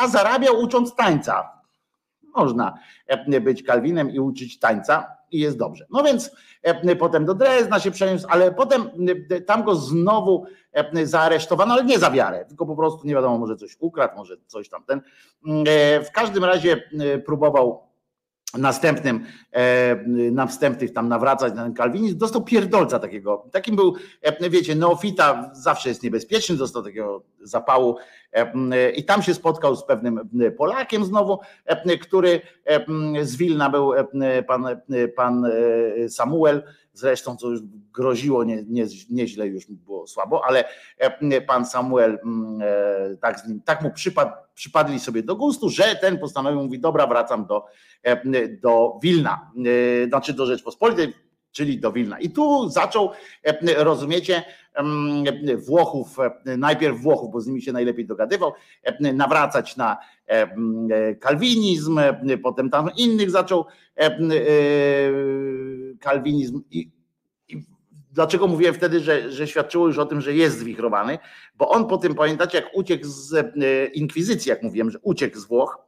[0.00, 1.61] a zarabiał ucząc tańca.
[2.34, 2.78] Można
[3.40, 5.86] być Kalwinem i uczyć tańca i jest dobrze.
[5.90, 6.30] No więc
[6.98, 8.90] potem do Drezna się przeniósł, ale potem
[9.46, 10.46] tam go znowu
[11.02, 14.68] zaaresztowano, ale nie za wiarę, tylko po prostu nie wiadomo, może coś ukradł, może coś
[14.68, 15.00] tam ten.
[16.04, 16.82] W każdym razie
[17.24, 17.91] próbował
[18.58, 19.24] następnym,
[20.32, 23.46] na wstępnych tam nawracać na ten kalwinizm, dostał pierdolca takiego.
[23.52, 23.94] Takim był,
[24.50, 27.96] wiecie, neofita zawsze jest niebezpieczny, dostał takiego zapału
[28.96, 31.38] i tam się spotkał z pewnym Polakiem znowu,
[32.00, 32.40] który
[33.22, 33.92] z Wilna był
[34.46, 34.66] pan,
[35.16, 35.46] pan
[36.08, 37.60] Samuel, zresztą co już
[37.94, 40.64] groziło nie, nie, nieźle, już było słabo, ale
[41.46, 42.18] pan Samuel
[43.20, 47.06] tak, z nim, tak mu przypadł, przypadli sobie do gustu, że ten postanowił, mówi dobra
[47.06, 47.64] wracam do,
[48.62, 49.50] do Wilna,
[50.08, 51.14] znaczy do Rzeczpospolitej,
[51.52, 52.20] czyli do Wilna.
[52.20, 53.10] I tu zaczął,
[53.76, 54.42] rozumiecie,
[55.66, 58.52] Włochów, najpierw Włochów, bo z nimi się najlepiej dogadywał,
[59.00, 59.96] nawracać na
[61.20, 62.00] kalwinizm,
[62.42, 63.66] potem tam innych zaczął
[66.00, 66.90] kalwinizm i,
[67.48, 67.62] i
[68.12, 71.18] dlaczego mówiłem wtedy, że, że świadczyło już o tym, że jest zwichrowany,
[71.54, 73.56] bo on po tym, pamiętacie, jak uciekł z
[73.94, 75.78] inkwizycji, jak mówiłem, że uciekł z Włoch,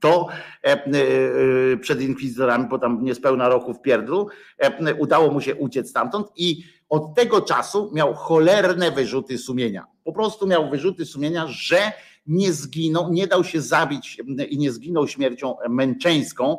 [0.00, 0.28] to
[0.64, 4.28] e, e, przed inkwizytorami, bo tam niespełna roku w pierdlu,
[4.58, 9.84] e, udało mu się uciec stamtąd i od tego czasu miał cholerne wyrzuty sumienia.
[10.04, 11.92] Po prostu miał wyrzuty sumienia, że
[12.26, 16.56] nie zginął, nie dał się zabić i nie zginął śmiercią męczeńską,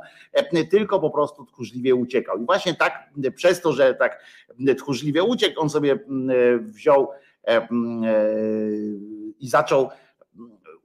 [0.72, 2.42] tylko po prostu tchórzliwie uciekał.
[2.42, 4.24] I właśnie tak, przez to, że tak
[4.78, 6.00] tchórzliwie uciekł, on sobie
[6.60, 7.08] wziął
[9.40, 9.90] i zaczął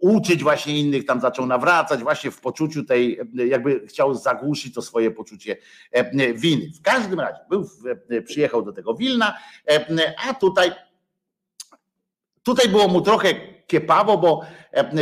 [0.05, 5.11] uczyć właśnie innych, tam zaczął nawracać właśnie w poczuciu tej, jakby chciał zagłuszyć to swoje
[5.11, 5.57] poczucie
[5.92, 6.70] e, winy.
[6.78, 7.68] W każdym razie był,
[8.11, 9.34] e, przyjechał do tego Wilna,
[9.70, 10.70] e, a tutaj
[12.42, 13.28] tutaj było mu trochę
[13.66, 14.40] kiepawo, bo,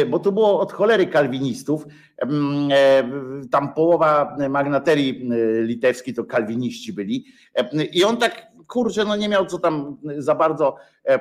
[0.08, 1.86] bo to było od cholery kalwinistów.
[3.50, 5.28] Tam połowa magnaterii
[5.62, 7.24] litewskiej to kalwiniści byli.
[7.92, 11.20] I on tak kurczę, no nie miał co tam za bardzo e,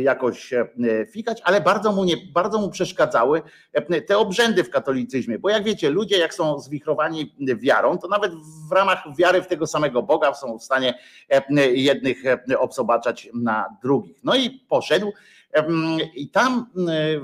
[0.00, 0.66] jakoś e,
[1.12, 5.64] fikać, ale bardzo mu, nie, bardzo mu przeszkadzały e, te obrzędy w katolicyzmie, bo jak
[5.64, 8.32] wiecie, ludzie jak są zwichrowani wiarą, to nawet
[8.68, 10.98] w ramach wiary w tego samego Boga są w stanie
[11.72, 12.18] jednych
[12.58, 14.16] obsobaczać na drugich.
[14.24, 15.12] No i poszedł
[16.14, 16.66] i tam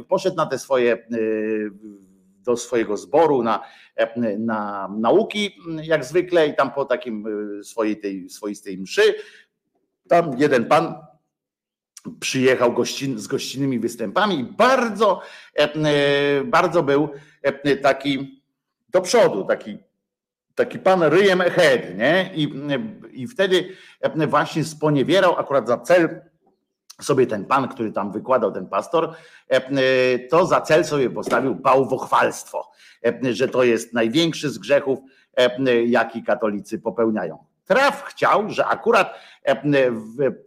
[0.09, 1.07] poszedł na te swoje
[2.47, 3.63] do swojego zboru na,
[4.39, 7.25] na nauki, jak zwykle, i tam po takim
[7.63, 9.15] swojej tej swoistej mszy
[10.09, 11.07] tam jeden pan
[12.21, 15.21] przyjechał gościn, z gościnnymi występami i bardzo,
[15.59, 17.09] e, e, bardzo był
[17.43, 18.43] e, taki
[18.89, 19.79] do przodu, taki,
[20.55, 22.31] taki pan ryjem head, nie?
[22.35, 22.53] I,
[23.13, 23.77] I wtedy
[24.29, 26.21] właśnie sponiewierał akurat za cel
[27.03, 29.15] sobie ten pan, który tam wykładał, ten pastor,
[30.31, 32.71] to za cel sobie postawił bałwochwalstwo,
[33.23, 34.99] że to jest największy z grzechów,
[35.87, 37.46] jaki katolicy popełniają.
[37.67, 39.15] Traf chciał, że akurat
[39.45, 39.63] e,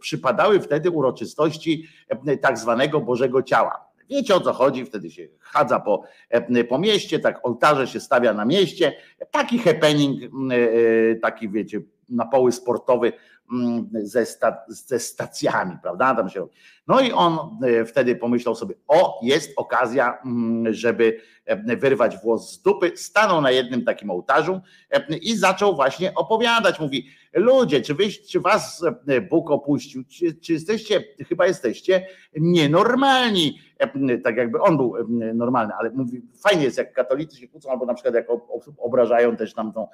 [0.00, 3.90] przypadały wtedy uroczystości e, tak zwanego Bożego Ciała.
[4.10, 8.34] Wiecie o co chodzi, wtedy się chadza po, e, po mieście, tak ołtarze się stawia
[8.34, 8.92] na mieście,
[9.30, 10.32] taki happening,
[11.22, 13.12] taki wiecie, na poły sportowy
[14.02, 16.14] ze, sta, ze stacjami, prawda?
[16.14, 16.46] Tam się
[16.88, 17.38] No i on
[17.86, 20.22] wtedy pomyślał sobie, o, jest okazja,
[20.70, 21.20] żeby
[21.56, 24.60] wyrwać włos z dupy, stanął na jednym takim ołtarzu
[25.22, 26.80] i zaczął właśnie opowiadać.
[26.80, 28.84] Mówi, ludzie, czy, wy, czy was
[29.30, 33.58] Bóg opuścił, czy, czy jesteście, chyba jesteście nienormalni,
[34.24, 34.94] tak jakby on był
[35.34, 38.26] normalny, ale mówi, fajnie jest jak katolicy się kłócą, albo na przykład jak
[38.78, 39.88] obrażają też nam tą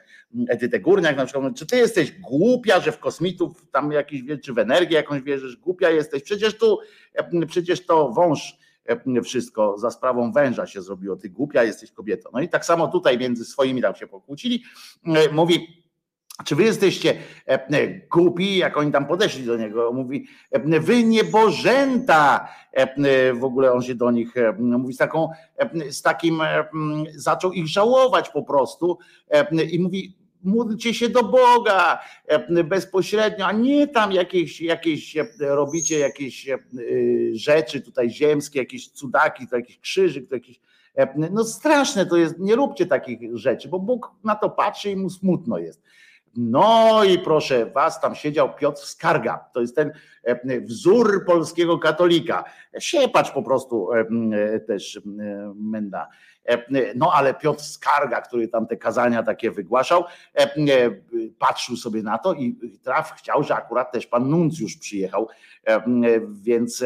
[0.48, 4.58] Edytę Górniak, na przykład, czy ty jesteś głupia, że w kosmitów tam jakiś, czy w
[4.58, 6.78] energię jakąś wierzysz, głupia jesteś, przecież tu,
[7.46, 8.65] przecież to wąż E,
[9.24, 12.30] wszystko za sprawą węża się zrobiło, ty głupia jesteś kobietą.
[12.32, 14.62] No i tak samo tutaj między swoimi tam się pokłócili.
[15.06, 15.84] E, mówi,
[16.44, 20.26] czy wy jesteście e, głupi, jak oni tam podeszli do niego, mówi,
[20.80, 22.48] wy niebożęta,
[23.34, 25.28] w ogóle on się do nich mówi z taką,
[25.90, 26.40] z takim,
[27.14, 28.98] zaczął ich żałować po prostu
[29.70, 35.98] i mówi, módlcie się do Boga e, bezpośrednio, a nie tam jakieś, jakieś e, robicie
[35.98, 36.58] jakieś e,
[37.32, 40.60] rzeczy tutaj ziemskie, jakieś cudaki, to jakiś krzyżyk, to jakiś
[41.30, 45.10] no straszne to jest, nie róbcie takich rzeczy, bo Bóg na to patrzy i mu
[45.10, 45.82] smutno jest.
[46.36, 49.92] No i proszę was, tam siedział Piotr Skarga, to jest ten
[50.60, 52.44] wzór polskiego katolika.
[52.78, 53.88] Siepacz po prostu
[54.66, 55.00] też
[55.54, 56.08] menda.
[56.96, 60.04] No ale Piotr Skarga, który tam te kazania takie wygłaszał,
[61.38, 65.28] patrzył sobie na to i traf chciał, że akurat też pan Nuncjusz przyjechał,
[66.42, 66.84] więc,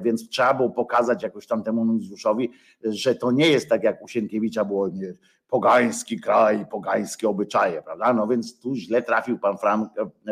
[0.00, 2.50] więc trzeba było pokazać jakoś tam temu Nuncjuszowi,
[2.84, 5.14] że to nie jest tak jak u Sienkiewicza było nie,
[5.50, 8.12] pogański kraj, pogańskie obyczaje, prawda?
[8.12, 9.56] No więc tu źle trafił pan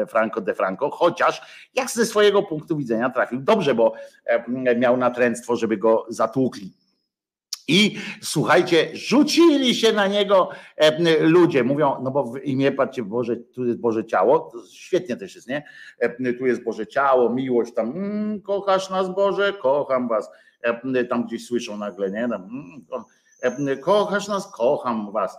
[0.09, 1.43] Franco de Franco, chociaż
[1.75, 3.93] jak ze swojego punktu widzenia trafił dobrze, bo
[4.77, 6.73] miał natręctwo, żeby go zatłukli
[7.69, 11.65] i słuchajcie, rzucili się na niego e, ludzie.
[11.65, 14.53] Mówią, no bo w imię, patrzcie, Boże, tu jest Boże ciało.
[14.73, 15.65] Świetnie też jest, nie?
[15.99, 17.91] E, tu jest Boże ciało, miłość tam.
[17.91, 19.53] Mm, kochasz nas, Boże?
[19.53, 20.31] Kocham was.
[20.63, 22.29] E, tam gdzieś słyszą nagle, nie?
[22.29, 22.87] Tam, mm,
[23.81, 24.53] kochasz nas?
[24.53, 25.39] Kocham was.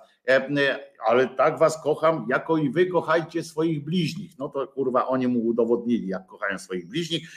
[1.08, 4.40] Ale tak was kocham, jako i wy kochajcie swoich bliźnich.
[4.40, 7.30] No to kurwa, oni mu udowodnili, jak kochają swoich bliźnich.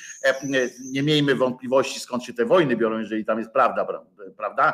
[0.92, 3.86] Nie miejmy wątpliwości, skąd się te wojny biorą, jeżeli tam jest prawda,
[4.36, 4.72] prawda?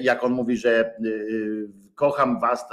[0.00, 2.64] Jak on mówi, że y, kocham was,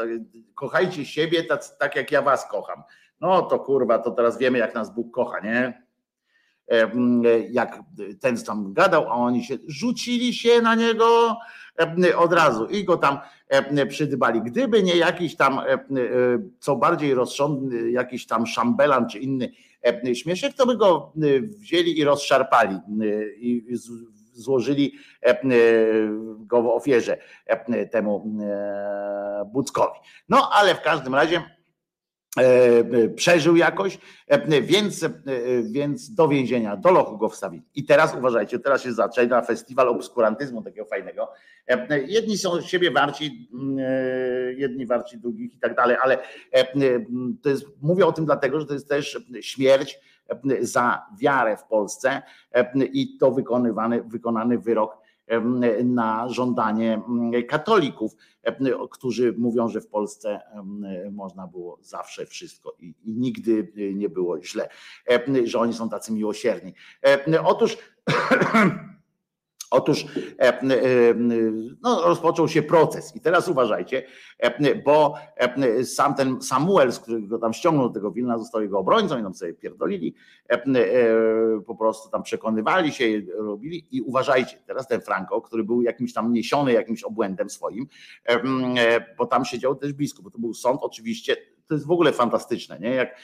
[0.56, 2.84] kochajcie siebie tak, tak jak ja was kocham.
[3.22, 5.84] No to kurwa, to teraz wiemy, jak nas Bóg kocha, nie?
[7.50, 7.80] Jak
[8.22, 11.38] ten tam gadał, a oni się rzucili się na niego
[12.18, 13.18] od razu i go tam
[13.90, 14.42] przydybali.
[14.42, 15.62] Gdyby nie jakiś tam,
[16.60, 19.52] co bardziej rozsądny, jakiś tam szambelan czy inny
[20.14, 21.12] śmieszek, to by go
[21.60, 22.80] wzięli i rozszarpali
[23.38, 23.66] i
[24.34, 24.94] złożyli
[26.38, 27.18] go w ofierze
[27.92, 28.36] temu
[29.54, 30.00] Buckowi.
[30.30, 31.63] No ale w każdym razie E,
[33.16, 35.10] przeżył jakoś, e, więc, e,
[35.64, 37.64] więc do więzienia, do lochu go wstawili.
[37.76, 41.30] I teraz uważajcie, teraz się zaczyna festiwal obskurantyzmu takiego fajnego.
[42.06, 43.50] Jedni są siebie warci,
[44.58, 46.18] jedni warci drugich i tak dalej, ale
[47.42, 50.00] to jest, mówię o tym dlatego, że to jest też śmierć
[50.60, 52.22] za wiarę w Polsce
[52.76, 55.03] i to wykonywany, wykonany wyrok
[55.84, 57.02] na żądanie
[57.48, 58.12] katolików,
[58.92, 60.42] którzy mówią, że w Polsce
[61.12, 64.70] można było zawsze wszystko i, i nigdy nie było źle,
[65.44, 66.74] że oni są tacy miłosierni.
[67.44, 67.78] Otóż
[69.74, 70.06] Otóż
[70.40, 70.62] e, e,
[71.82, 73.16] no, rozpoczął się proces.
[73.16, 74.04] I teraz uważajcie,
[74.40, 75.16] e, bo
[75.84, 79.54] sam ten Samuel, z którego tam ściągnął tego Wilna, został jego obrońcą i tam sobie
[79.54, 80.16] pierdolili,
[81.66, 83.06] po prostu tam przekonywali się,
[83.38, 83.88] robili.
[83.92, 87.88] I uważajcie, teraz ten Franco, który był jakimś tam niesiony jakimś obłędem swoim,
[89.18, 91.36] bo tam siedział też biskup, bo to był sąd oczywiście,
[91.68, 92.90] to jest w ogóle fantastyczne, nie?
[92.90, 93.16] Jak,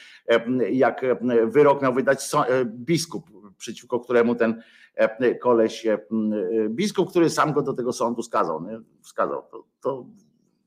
[0.70, 1.04] jak
[1.44, 2.30] wyrok miał wydać
[2.64, 3.30] biskup,
[3.60, 4.62] przeciwko któremu ten
[4.94, 5.98] E, koleś, e,
[6.68, 8.64] biskup, który sam go do tego sądu skazał.
[8.64, 8.80] Nie?
[9.02, 9.42] Wskazał.
[9.50, 10.06] To, to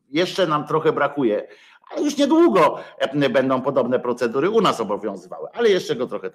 [0.10, 1.48] jeszcze nam trochę brakuje,
[1.92, 6.32] a już niedługo e, będą podobne procedury u nas obowiązywały, ale jeszcze go trochę.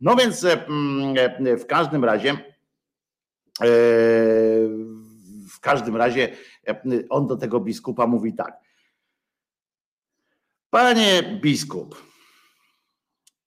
[0.00, 0.46] No więc
[1.58, 2.36] w każdym razie
[5.50, 6.36] w każdym razie
[7.08, 8.58] on do tego biskupa mówi tak.
[10.70, 12.02] Panie biskup,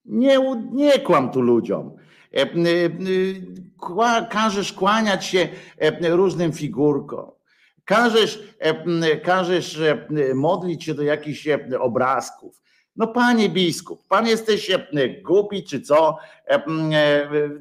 [0.06, 0.40] nie,
[0.72, 1.96] nie kłam tu ludziom.
[2.34, 7.32] E, e, każesz kłaniać się e, różnym figurkom.
[7.86, 8.44] Każesz,
[9.24, 9.80] każesz
[10.36, 11.48] modlić się do jakichś
[11.80, 12.62] obrazków.
[12.96, 14.72] No panie biskup, pan jesteś
[15.24, 16.18] głupi czy co?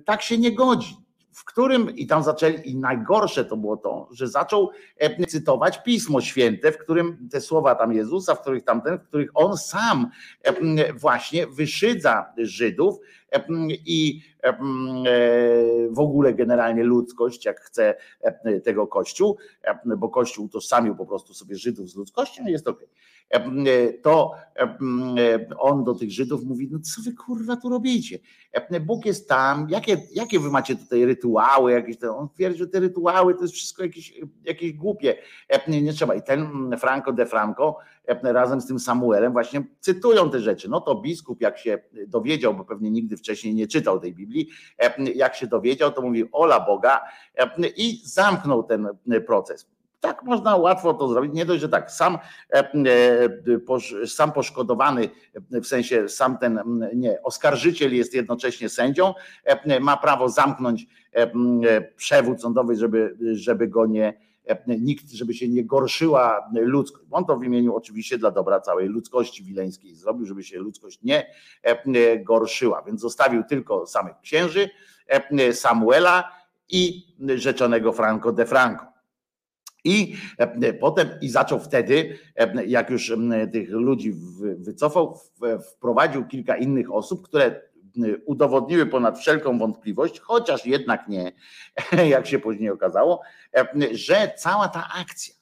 [0.05, 1.02] Tak się nie godzi
[1.33, 6.21] w którym i tam zaczęli, i najgorsze to było to, że zaczął e, cytować Pismo
[6.21, 10.11] Święte, w którym te słowa tam Jezusa, w których tamten, w których on sam
[10.43, 12.99] e, właśnie wyszydza Żydów
[13.33, 14.23] e, i
[15.91, 17.95] w ogóle generalnie ludzkość, jak chce
[18.65, 19.39] tego Kościół,
[19.97, 22.85] bo Kościół utożsamił po prostu sobie Żydów z ludzkością, jest ok.
[24.03, 24.35] To
[25.59, 28.19] on do tych Żydów mówi, no co wy kurwa tu robicie?
[28.81, 33.35] Bóg jest tam, jakie, jakie wy macie tutaj rytuały, jakieś on twierdzi, że te rytuały
[33.35, 35.17] to jest wszystko jakieś, jakieś głupie,
[35.69, 36.15] nie trzeba.
[36.15, 37.77] I ten Franco de Franco
[38.23, 40.69] razem z tym Samuelem właśnie cytują te rzeczy.
[40.69, 44.49] No to biskup jak się dowiedział, bo pewnie nigdy wcześniej nie czytał tej Biblii,
[45.15, 47.01] jak się dowiedział, to mówi ola Boga
[47.77, 48.89] i zamknął ten
[49.27, 49.67] proces.
[50.03, 51.33] Tak można łatwo to zrobić.
[51.35, 52.19] Nie dość, że tak, sam,
[54.07, 55.09] sam poszkodowany,
[55.51, 56.61] w sensie sam ten,
[56.95, 59.15] nie, oskarżyciel jest jednocześnie sędzią,
[59.81, 60.87] ma prawo zamknąć
[61.97, 64.19] przewód sądowy, żeby, żeby go nie,
[64.67, 67.05] nikt, żeby się nie gorszyła ludzkość.
[67.11, 71.27] On to w imieniu oczywiście dla dobra całej ludzkości wileńskiej zrobił, żeby się ludzkość nie
[72.25, 74.71] gorszyła, więc zostawił tylko samych księży,
[75.53, 76.33] Samuela
[76.69, 78.92] i rzeczonego Franco de Franco.
[79.85, 80.17] I
[80.81, 82.19] potem i zaczął wtedy,
[82.67, 83.13] jak już
[83.53, 84.13] tych ludzi
[84.57, 85.19] wycofał,
[85.73, 87.61] wprowadził kilka innych osób, które
[88.27, 91.33] udowodniły ponad wszelką wątpliwość, chociaż jednak nie,
[92.15, 93.21] jak się później okazało,
[93.93, 95.35] że cała ta akcja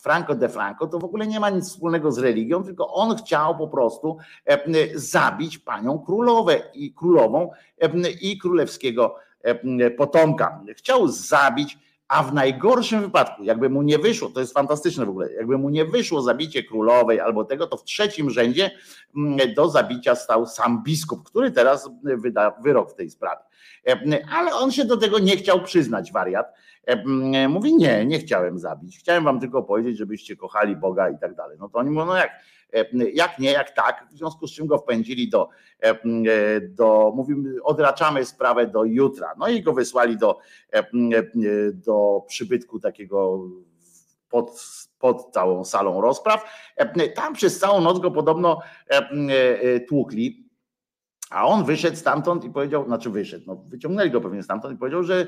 [0.00, 3.58] Franco de Franco to w ogóle nie ma nic wspólnego z religią, tylko on chciał
[3.58, 4.18] po prostu
[4.94, 7.50] zabić panią królowę i królową
[8.20, 9.16] i królewskiego
[9.96, 10.60] potomka.
[10.76, 11.78] Chciał zabić
[12.08, 15.70] a w najgorszym wypadku, jakby mu nie wyszło, to jest fantastyczne w ogóle, jakby mu
[15.70, 18.70] nie wyszło zabicie królowej albo tego, to w trzecim rzędzie
[19.16, 23.40] mm, do zabicia stał sam biskup, który teraz wyda wyrok w tej sprawie.
[24.32, 26.54] Ale on się do tego nie chciał przyznać, wariat.
[27.48, 28.98] Mówi, nie, nie chciałem zabić.
[28.98, 31.56] Chciałem wam tylko powiedzieć, żebyście kochali Boga i tak dalej.
[31.60, 32.30] No to oni mówią, no jak,
[33.14, 35.48] jak nie, jak tak, w związku z czym go wpędzili do,
[35.82, 35.96] e, e,
[36.60, 39.34] do mówimy, odraczamy sprawę do jutra.
[39.38, 40.38] No i go wysłali do,
[41.72, 43.48] do przybytku takiego
[44.28, 44.60] pod,
[44.98, 46.44] pod całą salą rozpraw.
[47.14, 48.60] Tam przez całą noc go podobno
[49.88, 50.45] tłukli
[51.30, 55.02] A on wyszedł stamtąd i powiedział, znaczy wyszedł, no wyciągnęli go pewnie stamtąd i powiedział,
[55.02, 55.26] że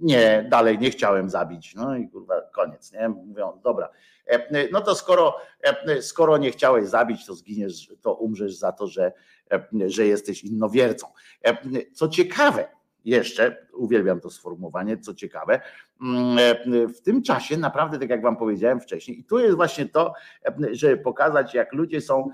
[0.00, 1.74] nie, dalej nie chciałem zabić.
[1.74, 3.08] No i kurwa, koniec, nie?
[3.08, 3.88] Mówią, dobra,
[4.72, 5.36] no to skoro,
[6.00, 9.12] skoro nie chciałeś zabić, to zginiesz, to umrzesz za to, że,
[9.86, 11.06] że jesteś innowiercą.
[11.94, 12.68] Co ciekawe,
[13.04, 15.60] jeszcze, uwielbiam to sformułowanie, co ciekawe,
[16.02, 16.38] mm,
[16.94, 20.12] w tym czasie naprawdę, tak jak wam powiedziałem wcześniej, i tu jest właśnie to,
[20.72, 22.30] żeby pokazać, jak ludzie są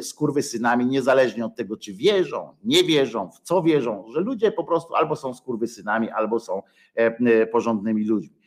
[0.00, 4.94] skurwysynami, niezależnie od tego, czy wierzą, nie wierzą, w co wierzą, że ludzie po prostu
[4.94, 6.62] albo są skurwysynami, albo są
[7.52, 8.42] porządnymi ludźmi.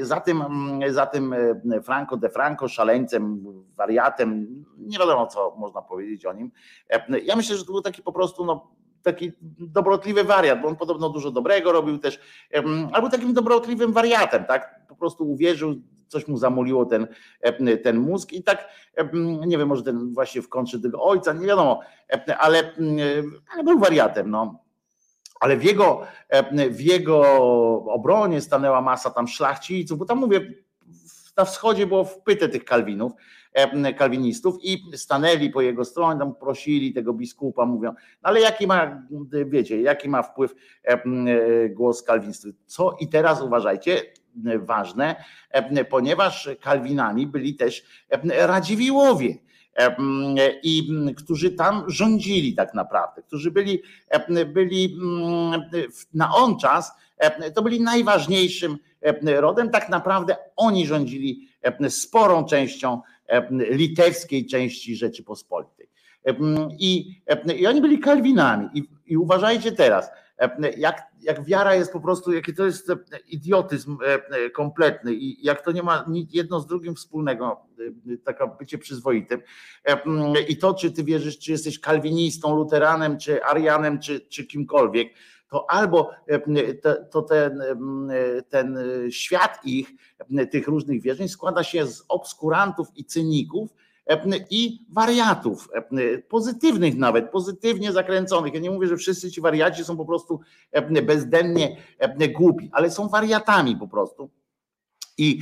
[0.00, 0.44] Za tym,
[0.88, 1.34] za tym
[1.82, 3.44] Franco de Franco, szaleńcem,
[3.76, 6.50] wariatem, nie wiadomo co można powiedzieć o nim.
[7.24, 8.75] Ja myślę, że to był taki po prostu no,
[9.06, 12.20] taki dobrotliwy wariat, bo on podobno dużo dobrego robił też,
[12.92, 14.86] albo takim dobrotliwym wariatem, tak?
[14.88, 15.74] Po prostu uwierzył,
[16.08, 17.06] coś mu zamuliło ten,
[17.82, 18.68] ten mózg i tak,
[19.46, 21.80] nie wiem, może ten właśnie w kontrze tego ojca, nie wiadomo,
[22.38, 22.72] ale,
[23.54, 24.66] ale był wariatem, no.
[25.40, 26.00] Ale w jego,
[26.70, 27.22] w jego
[27.84, 30.40] obronie stanęła masa tam szlachciców, bo tam mówię,
[31.36, 33.12] na wschodzie było wpyte tych Kalwinów,
[33.98, 39.02] kalwinistów i stanęli po jego stronie, tam prosili tego biskupa, mówią, no ale jaki ma,
[39.46, 40.54] wiecie, jaki ma wpływ
[41.70, 42.54] głos kalwinistów.
[42.66, 44.02] Co i teraz uważajcie,
[44.58, 45.24] ważne,
[45.90, 47.84] ponieważ kalwinami byli też
[48.38, 49.38] Radziwiłowie
[50.62, 53.82] i którzy tam rządzili tak naprawdę, którzy byli,
[54.46, 54.98] byli
[56.14, 56.92] na on czas,
[57.54, 58.78] to byli najważniejszym
[59.24, 61.48] rodem, tak naprawdę oni rządzili
[61.88, 63.00] sporą częścią
[63.70, 65.88] litewskiej części Rzeczypospolitej.
[66.78, 67.20] I,
[67.56, 68.68] i oni byli kalwinami.
[68.74, 70.10] I, I, uważajcie teraz,
[70.76, 72.92] jak, jak wiara jest po prostu, jaki to jest
[73.28, 73.98] idiotyzm
[74.54, 77.66] kompletny i jak to nie ma jedno z drugim wspólnego,
[78.24, 79.40] taka bycie przyzwoitym.
[80.48, 85.12] I to, czy ty wierzysz, czy jesteś kalwinistą, luteranem, czy arianem, czy, czy kimkolwiek,
[85.56, 86.10] to albo
[87.10, 87.62] to ten,
[88.48, 88.78] ten
[89.10, 89.92] świat ich,
[90.50, 93.70] tych różnych wierzeń składa się z obskurantów i cyników,
[94.50, 95.68] i wariatów,
[96.28, 98.54] pozytywnych nawet, pozytywnie zakręconych.
[98.54, 100.40] Ja nie mówię, że wszyscy ci wariaci są po prostu
[101.02, 101.76] bezdennie
[102.34, 104.30] głupi, ale są wariatami po prostu.
[105.18, 105.40] I,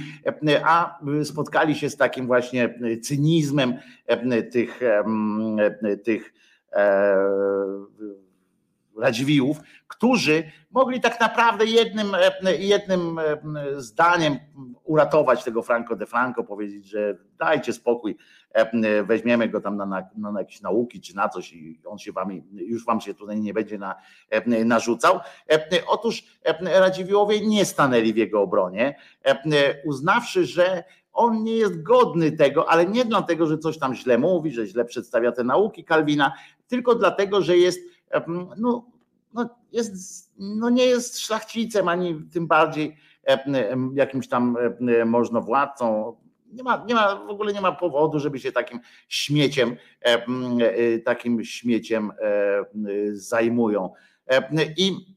[0.65, 3.75] a spotkali się z takim właśnie cynizmem
[4.53, 4.81] tych,
[6.05, 6.35] tych
[6.73, 7.17] e,
[8.99, 9.57] Radziwiłłów,
[9.89, 12.17] którzy mogli tak naprawdę jednym,
[12.59, 13.21] jednym
[13.77, 14.37] zdaniem
[14.85, 18.17] uratować tego Franco de Franco, powiedzieć, że dajcie spokój,
[19.05, 22.31] weźmiemy go tam na, na, na jakieś nauki czy na coś i on się wam,
[22.53, 23.95] już wam się tutaj nie będzie na,
[24.65, 25.21] narzucał.
[25.87, 26.25] Otóż
[26.61, 28.99] Radziwiłłowie nie stanęli w jego obronie,
[29.85, 34.51] uznawszy, że on nie jest godny tego, ale nie dlatego, że coś tam źle mówi,
[34.51, 36.33] że źle przedstawia te nauki Kalwina,
[36.69, 37.81] tylko dlatego, że jest
[38.57, 38.87] no,
[39.35, 42.97] no, jest, no nie jest szlachcicem, ani tym bardziej
[43.95, 44.57] jakimś tam
[45.07, 46.17] możnowładcą.
[46.53, 51.45] Nie ma, nie ma, w ogóle nie ma powodu, żeby się takim śmieciem, e, takim
[51.45, 52.13] śmieciem
[53.13, 53.93] zajmują.
[54.77, 55.15] I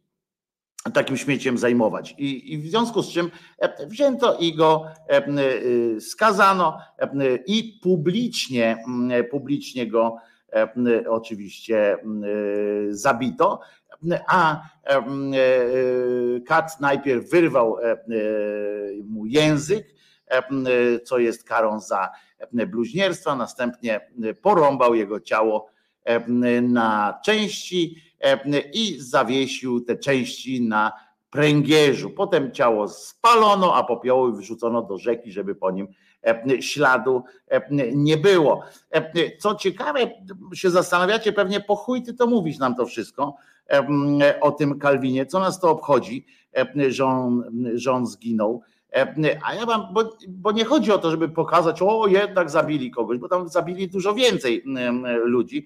[0.93, 2.15] takim śmieciem zajmować.
[2.17, 3.31] I, I, w związku z czym
[3.87, 4.85] wzięto i go
[5.99, 6.77] skazano
[7.45, 8.83] i publicznie,
[9.31, 10.17] publicznie go
[11.07, 11.97] oczywiście
[12.89, 13.59] zabito,
[14.27, 14.61] a
[16.47, 17.77] Kat najpierw wyrwał
[19.05, 19.95] mu język,
[21.03, 22.09] co jest karą za
[22.51, 24.09] bluźnierstwo, następnie
[24.41, 25.69] porąbał jego ciało
[26.61, 27.95] na części
[28.73, 30.91] i zawiesił te części na
[31.29, 32.09] pręgierzu.
[32.09, 36.06] Potem ciało spalono, a popioły wrzucono do rzeki, żeby po nim E,
[36.61, 37.61] śladu e,
[37.95, 38.63] nie było.
[38.91, 39.99] E, co ciekawe,
[40.53, 43.35] się zastanawiacie pewnie, po chuj ty to mówisz nam to wszystko
[44.41, 46.25] o tym Kalwinie, co nas to obchodzi,
[46.87, 47.43] że on,
[47.73, 48.61] że on zginął.
[49.43, 53.17] A ja wam, bo, bo, nie chodzi o to, żeby pokazać, o jednak zabili kogoś,
[53.17, 54.63] bo tam zabili dużo więcej
[55.23, 55.65] ludzi.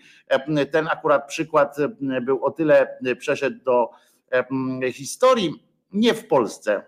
[0.72, 1.78] Ten akurat przykład
[2.22, 3.90] był o tyle, przeszedł do
[4.92, 6.84] historii, nie w Polsce,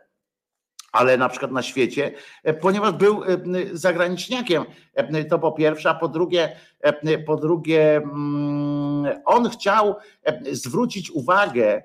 [0.93, 2.11] ale na przykład na świecie,
[2.43, 3.27] e, ponieważ był e,
[3.71, 4.63] zagraniczniakiem.
[4.93, 6.55] E, to po pierwsze, a po drugie,
[7.25, 9.95] po drugie, mm, on chciał
[10.51, 11.83] zwrócić uwagę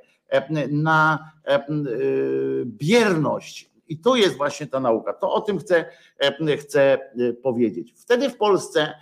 [0.70, 1.30] na
[2.64, 3.70] bierność.
[3.88, 5.12] I to jest właśnie ta nauka.
[5.12, 5.84] To o tym chcę,
[6.58, 6.98] chcę
[7.42, 7.94] powiedzieć.
[7.96, 8.94] Wtedy w Polsce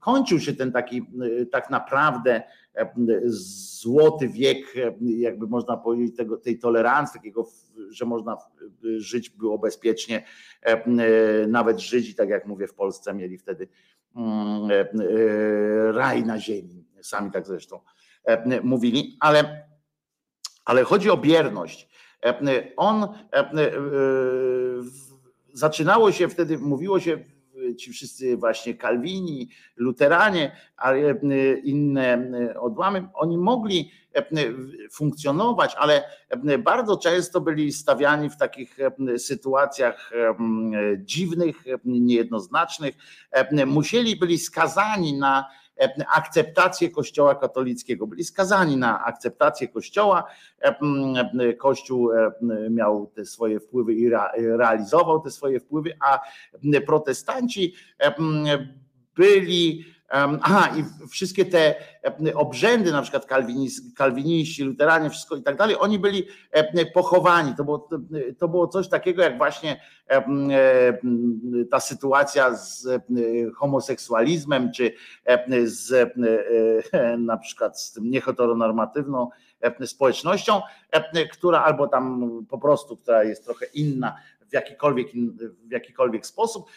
[0.00, 1.06] kończył się ten taki
[1.52, 2.42] tak naprawdę
[3.24, 7.48] złoty wiek, jakby można powiedzieć, tego, tej tolerancji, takiego,
[7.90, 8.36] że można
[8.96, 10.24] żyć było bezpiecznie,
[11.48, 13.68] nawet Żydzi, tak jak mówię, w Polsce mieli wtedy
[14.16, 14.70] mm,
[15.94, 17.80] raj na ziemi sami tak zresztą
[18.62, 19.68] mówili, ale,
[20.64, 21.88] ale chodzi o bierność.
[22.76, 23.08] On
[25.52, 27.24] zaczynało się wtedy, mówiło się
[27.76, 31.14] ci wszyscy właśnie Kalwini, Luteranie, ale
[31.64, 32.28] inne
[32.60, 33.90] odłamy, oni mogli
[34.92, 36.04] funkcjonować, ale
[36.58, 38.76] bardzo często byli stawiani w takich
[39.18, 40.12] sytuacjach
[40.98, 42.94] dziwnych, niejednoznacznych.
[43.66, 45.44] Musieli byli skazani na
[46.14, 48.06] akceptację Kościoła katolickiego.
[48.06, 50.24] Byli skazani na akceptację Kościoła.
[51.58, 52.10] Kościół
[52.70, 54.08] miał te swoje wpływy i
[54.38, 56.18] realizował te swoje wpływy, a
[56.86, 57.74] protestanci
[59.16, 59.84] byli
[60.14, 61.74] Aha, i wszystkie te
[62.34, 63.26] obrzędy, na przykład
[63.96, 66.26] kalwiniści, luteranie, wszystko i tak dalej, oni byli
[66.94, 67.54] pochowani.
[67.56, 67.88] To było,
[68.38, 69.80] to było coś takiego jak właśnie
[71.70, 72.88] ta sytuacja z
[73.56, 74.92] homoseksualizmem, czy
[75.64, 76.14] z
[77.18, 79.28] na przykład z tym nieheteronormatywną
[79.86, 80.60] społecznością,
[81.32, 84.16] która albo tam po prostu, która jest trochę inna
[84.50, 85.08] w jakikolwiek,
[85.68, 86.70] w jakikolwiek sposób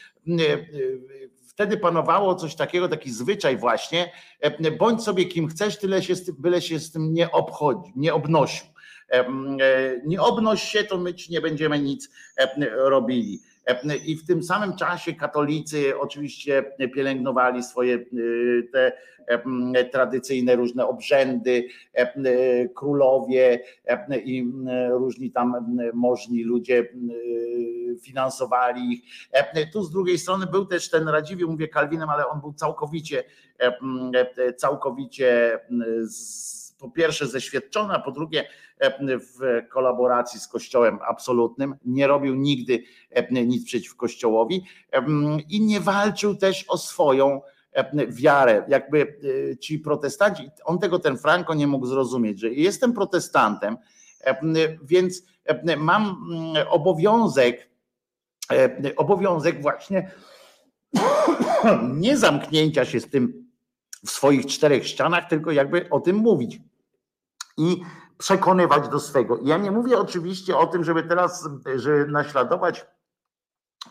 [1.55, 6.61] wtedy panowało coś takiego, taki zwyczaj właśnie, e, bądź sobie kim chcesz, tyle się byle
[6.61, 8.65] się z tym nie obchodzi, nie obnosił.
[9.11, 9.25] E, e,
[10.05, 12.09] nie obnoś się, to my ci nie będziemy nic
[12.75, 13.39] robili.
[14.05, 16.63] I w tym samym czasie katolicy oczywiście
[16.95, 17.99] pielęgnowali swoje
[18.73, 18.91] te
[19.91, 21.67] tradycyjne różne obrzędy,
[22.75, 23.59] królowie
[24.25, 24.51] i
[24.89, 26.89] różni tam możni ludzie
[28.01, 29.03] finansowali ich.
[29.73, 33.23] Tu z drugiej strony był też ten Radziwiłł, mówię Kalwinem, ale on był całkowicie,
[34.57, 35.59] całkowicie
[36.77, 38.47] po pierwsze zeświadczony, a po drugie
[39.01, 42.83] w kolaboracji z Kościołem absolutnym, nie robił nigdy
[43.31, 44.65] nic przeciw Kościołowi
[45.49, 47.41] i nie walczył też o swoją
[48.07, 48.65] wiarę.
[48.67, 49.19] Jakby
[49.59, 53.77] ci protestanci, on tego ten Franco nie mógł zrozumieć, że jestem protestantem,
[54.83, 55.23] więc
[55.77, 56.27] mam
[56.69, 57.69] obowiązek,
[58.95, 60.11] obowiązek właśnie
[61.93, 63.44] nie zamknięcia się z tym
[64.05, 66.59] w swoich czterech ścianach, tylko jakby o tym mówić.
[67.57, 67.81] I
[68.17, 69.39] przekonywać do swego.
[69.43, 72.85] Ja nie mówię oczywiście o tym, żeby teraz żeby naśladować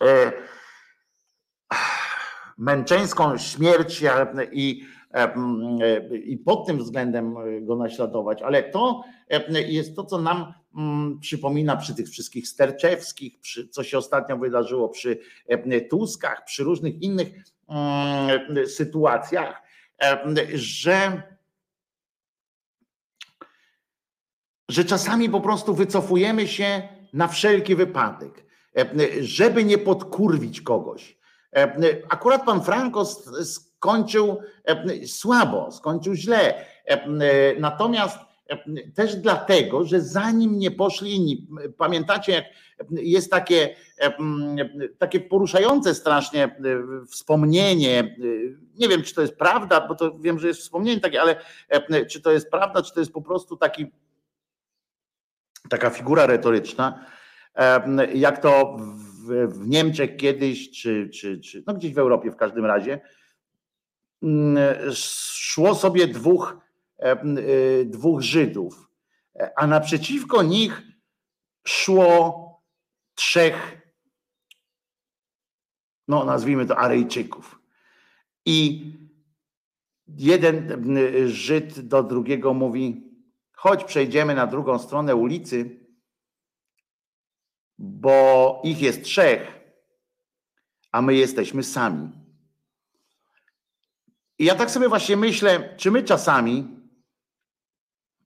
[0.00, 0.32] e,
[2.58, 4.04] męczeńską śmierć
[4.52, 4.84] i,
[5.14, 5.34] e,
[6.14, 7.34] i pod tym względem
[7.66, 9.02] go naśladować, ale to
[9.50, 14.88] jest to, co nam mm, przypomina przy tych wszystkich Sterczewskich, przy, co się ostatnio wydarzyło
[14.88, 15.18] przy
[15.90, 17.28] Tuskach, przy różnych innych
[17.68, 19.63] mm, sytuacjach,
[20.54, 21.22] że
[24.68, 28.46] że czasami po prostu wycofujemy się na wszelki wypadek,
[29.20, 31.18] żeby nie podkurwić kogoś.
[32.10, 33.04] Akurat pan Franco
[33.44, 34.42] skończył
[35.06, 36.66] słabo, skończył źle.
[37.58, 38.18] Natomiast
[38.94, 42.44] też dlatego, że zanim nie poszli inni, pamiętacie, jak
[42.90, 43.76] jest takie,
[44.98, 46.56] takie poruszające strasznie
[47.10, 48.16] wspomnienie,
[48.74, 51.36] nie wiem, czy to jest prawda, bo to wiem, że jest wspomnienie takie, ale
[52.10, 53.86] czy to jest prawda, czy to jest po prostu taki
[55.68, 57.06] taka figura retoryczna,
[58.14, 62.66] jak to w, w Niemczech kiedyś, czy, czy, czy no gdzieś w Europie w każdym
[62.66, 63.00] razie,
[64.22, 64.58] mm,
[64.94, 66.63] szło sobie dwóch,
[67.84, 68.90] dwóch Żydów,
[69.56, 70.82] a naprzeciwko nich
[71.66, 72.44] szło
[73.14, 73.80] trzech,
[76.08, 77.60] no nazwijmy to Arejczyków.
[78.46, 78.84] I
[80.08, 80.86] jeden
[81.28, 83.10] Żyd do drugiego mówi:
[83.52, 85.80] Chodź, przejdziemy na drugą stronę ulicy,
[87.78, 89.60] bo ich jest trzech,
[90.92, 92.10] a my jesteśmy sami.
[94.38, 96.83] I ja tak sobie właśnie myślę, czy my czasami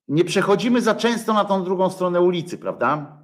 [0.08, 3.18] nie przechodzimy za często na tą drugą stronę ulicy, prawda?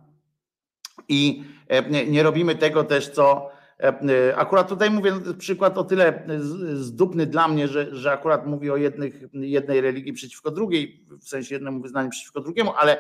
[1.09, 3.89] I e, nie robimy tego też, co E,
[4.29, 6.27] e, akurat tutaj mówię przykład o tyle
[6.75, 11.55] zdupny dla mnie, że, że akurat mówi o jednych, jednej religii przeciwko drugiej, w sensie
[11.55, 12.97] jednemu wyznaniu przeciwko drugiemu, ale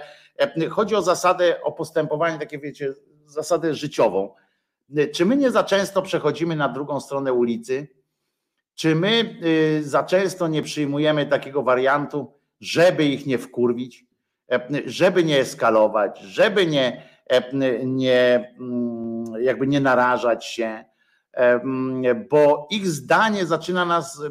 [0.71, 2.95] chodzi o zasadę, o postępowanie, takie wiecie,
[3.27, 4.35] zasadę życiową.
[5.13, 7.89] Czy my nie za często przechodzimy na drugą stronę ulicy?
[8.75, 9.41] Czy my
[9.83, 12.33] za często nie przyjmujemy takiego wariantu,
[12.65, 14.07] żeby ich nie wkurwić,
[14.87, 17.03] żeby nie eskalować, żeby nie,
[17.85, 20.85] nie mm, jakby nie narażać się,
[22.31, 24.23] bo ich zdanie zaczyna nas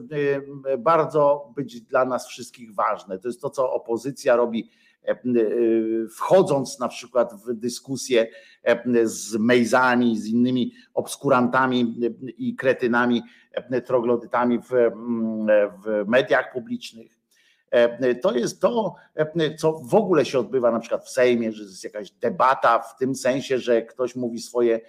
[0.78, 3.20] bardzo być dla nas wszystkich ważne.
[3.20, 4.70] To jest to, co opozycja robi,
[6.16, 8.28] wchodząc na przykład w dyskusję
[9.04, 11.96] z Mejzami, z innymi obskurantami
[12.38, 13.22] i kretynami,
[13.86, 14.70] troglodytami w,
[15.86, 17.23] w mediach publicznych.
[18.22, 18.96] To jest to,
[19.58, 23.16] co w ogóle się odbywa na przykład w Sejmie, że jest jakaś debata w tym
[23.16, 24.82] sensie, że ktoś mówi swoje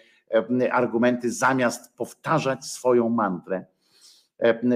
[0.72, 3.64] argumenty zamiast powtarzać swoją mantrę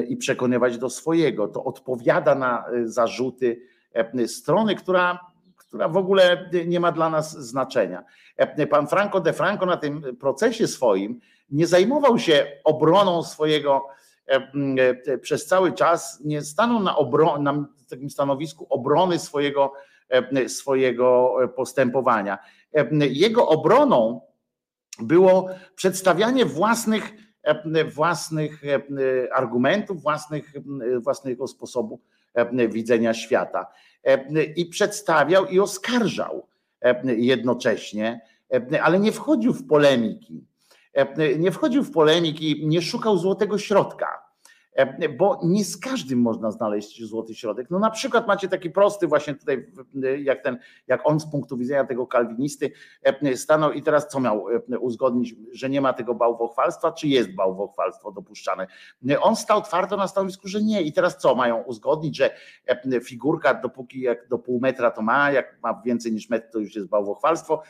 [0.09, 1.49] i przekonywać do swojego.
[1.49, 3.61] To odpowiada na zarzuty
[4.27, 5.21] strony, która,
[5.57, 8.05] która w ogóle nie ma dla nas znaczenia.
[8.71, 13.87] Pan Franco de Franco na tym procesie swoim nie zajmował się obroną swojego
[15.23, 16.97] przez cały czas, nie stanął na,
[17.39, 19.73] na takim stanowisku obrony swojego,
[20.47, 22.39] swojego postępowania.
[23.11, 24.21] Jego obroną
[25.01, 27.13] było przedstawianie własnych,
[27.95, 28.63] własnych
[29.33, 30.53] argumentów, własnych,
[31.01, 32.01] własnego sposobu
[32.69, 33.67] widzenia świata.
[34.57, 36.49] I przedstawiał i oskarżał
[37.05, 38.21] jednocześnie,
[38.83, 40.45] ale nie wchodził w polemiki.
[41.39, 44.07] Nie wchodził w polemiki, nie szukał złotego środka.
[44.07, 44.28] E,
[45.19, 47.71] bo nie z każdym można znaleźć złoty środek.
[47.71, 49.73] No na przykład macie taki prosty właśnie tutaj,
[50.19, 54.47] jak ten, jak on z punktu widzenia tego kalwinisty e, stanął i teraz co miał
[54.73, 58.67] e, uzgodnić, że nie ma tego bałwochwalstwa, czy jest bałwochwalstwo dopuszczane.
[59.21, 62.31] On stał twardo na stanowisku, że nie i teraz co, mają uzgodnić, że
[63.05, 66.75] figurka dopóki jak do pół metra to ma, jak ma więcej niż metr to już
[66.75, 67.63] jest bałwochwalstwo.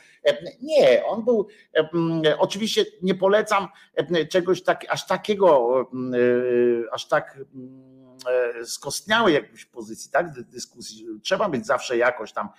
[0.61, 1.47] Nie, on był,
[2.37, 3.67] oczywiście nie polecam
[4.29, 5.69] czegoś tak, aż takiego,
[6.91, 8.17] aż tak mm,
[8.59, 11.05] e, skostniałej jakiejś pozycji, tak, dyskusji.
[11.23, 12.49] Trzeba być zawsze jakoś tam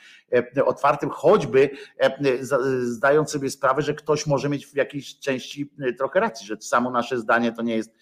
[0.56, 2.44] e, otwartym, choćby e,
[2.82, 7.18] zdając sobie sprawę, że ktoś może mieć w jakiejś części trochę racji, że samo nasze
[7.18, 7.94] zdanie to nie jest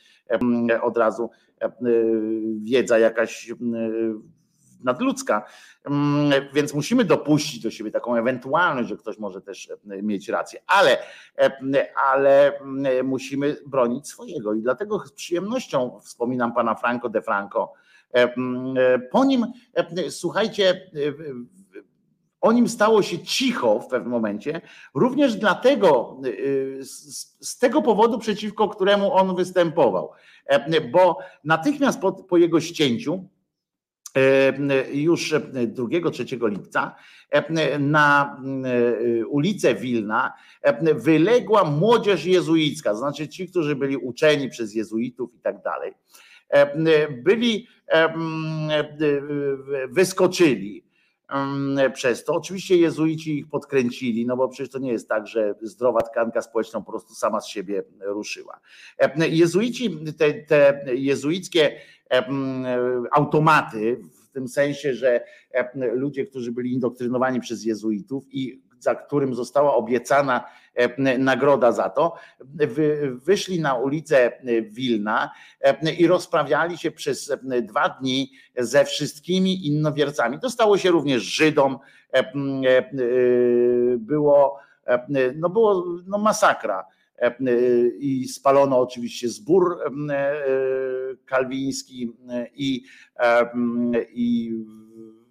[0.83, 1.31] od razu
[2.63, 3.53] wiedza jakaś
[4.85, 5.45] nadludzka.
[5.85, 10.61] Mm, więc musimy dopuścić do siebie taką ewentualność, że ktoś może też e, mieć rację,
[10.67, 10.99] ale,
[11.39, 12.53] e, ale
[13.05, 17.73] musimy bronić swojego i dlatego z przyjemnością wspominam pana Franco de Franco.
[18.13, 19.47] E, po nim,
[20.11, 20.91] słuchajcie,
[22.41, 24.61] o nim stało się cicho w pewnym momencie,
[24.95, 26.21] również dlatego,
[27.41, 30.11] z, tego powodu, przeciwko któremu on występował,
[30.93, 33.29] bo natychmiast po, po jego ścięciu,
[34.93, 36.95] już 2-3 e, lipca
[37.79, 38.41] na
[39.29, 40.33] ulicę Wilna
[40.95, 45.93] wyległa młodzież jezuicka, to znaczy ci, którzy byli uczeni przez jezuitów i tak dalej.
[47.23, 47.67] Byli,
[49.89, 50.88] wyskoczyli
[51.95, 52.35] przez to.
[52.35, 56.81] Oczywiście jezuici ich podkręcili, no bo przecież to nie jest tak, że zdrowa tkanka społeczna
[56.81, 58.61] po prostu sama z siebie ruszyła.
[59.31, 61.81] Jezuici, te, te jezuickie
[63.13, 65.25] automaty, w tym sensie, że
[65.93, 70.45] ludzie, którzy byli indoktrynowani przez jezuitów i za którym została obiecana
[71.19, 72.15] nagroda za to,
[73.11, 74.33] wyszli na ulicę
[74.71, 75.31] Wilna
[75.99, 80.41] i rozprawiali się przez dwa dni ze wszystkimi innowiercami.
[80.41, 81.79] To stało się również Żydom,
[83.99, 84.59] było,
[85.37, 86.87] no było no masakra
[87.99, 89.79] i spalono oczywiście zbór
[91.27, 92.13] kalwiński
[92.55, 92.85] i,
[94.15, 94.55] i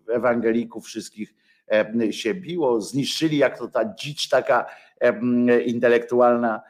[0.08, 1.34] ewangelików wszystkich
[2.12, 4.66] się biło, zniszczyli jak to ta dzicz taka
[5.66, 6.62] intelektualna,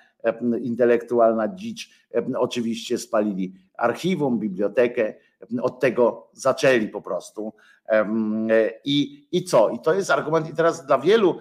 [0.62, 1.90] intelektualna dzicz,
[2.38, 5.14] oczywiście spalili archiwum, bibliotekę,
[5.62, 7.54] od tego zaczęli po prostu.
[8.86, 9.70] I, I co?
[9.70, 11.40] I to jest argument, i teraz dla wielu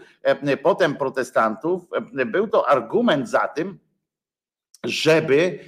[0.62, 1.88] potem protestantów
[2.26, 3.78] był to argument za tym,
[4.84, 5.58] żeby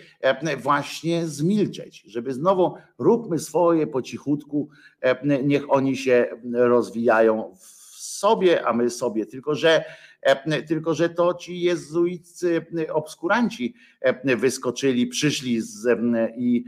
[0.59, 4.69] właśnie zmilczeć, żeby znowu róbmy swoje po cichutku,
[5.43, 7.78] niech oni się rozwijają w
[8.19, 9.27] sobie, a my sobie.
[9.27, 9.85] Tylko, że
[10.69, 13.75] tylko, że to ci jezuiccy obskuranci
[14.25, 15.99] wyskoczyli, przyszli z,
[16.37, 16.65] i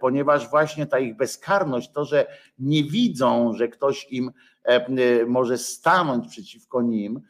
[0.00, 2.26] ponieważ właśnie ta ich bezkarność, to, że
[2.58, 4.30] nie widzą, że ktoś im
[5.26, 7.20] może stanąć przeciwko nim,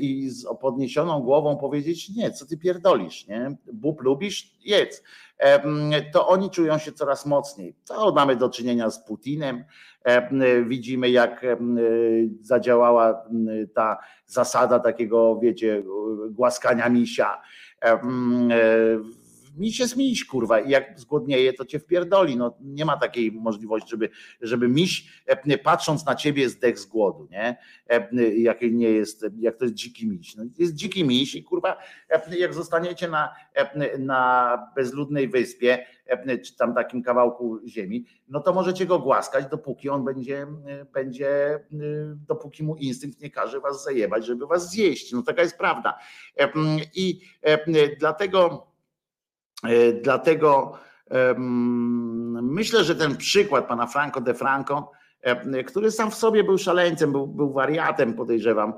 [0.00, 3.56] i z podniesioną głową powiedzieć, nie, co ty pierdolisz, nie?
[3.72, 5.02] Bób lubisz, jedz.
[6.12, 7.74] To oni czują się coraz mocniej.
[7.84, 9.64] To mamy do czynienia z Putinem.
[10.66, 11.46] Widzimy, jak
[12.40, 13.24] zadziałała
[13.74, 15.82] ta zasada takiego, wiecie,
[16.30, 17.40] głaskania misia
[19.56, 22.36] mi się miś, kurwa, i jak zgłodnieje, to cię wpierdoli.
[22.36, 24.08] No, nie ma takiej możliwości, żeby,
[24.40, 27.56] żeby miś, e, patrząc na ciebie, zdech z głodu, nie?
[27.88, 30.36] E, jak nie jest, jak to jest dziki miś.
[30.36, 31.76] No, jest dziki miś i kurwa,
[32.10, 33.34] e, jak zostaniecie na,
[33.98, 35.86] na bezludnej wyspie,
[36.44, 40.46] czy tam takim kawałku ziemi, no to możecie go głaskać, dopóki on będzie,
[40.92, 41.60] będzie,
[42.28, 45.12] dopóki mu instynkt nie każe was zajebać, żeby was zjeść.
[45.12, 45.98] No taka jest prawda.
[46.94, 47.20] I
[47.98, 48.71] dlatego
[50.02, 50.78] dlatego
[52.42, 54.90] myślę, że ten przykład pana Franco de Franco,
[55.66, 58.74] który sam w sobie był szaleńcem, był, był wariatem, podejrzewam,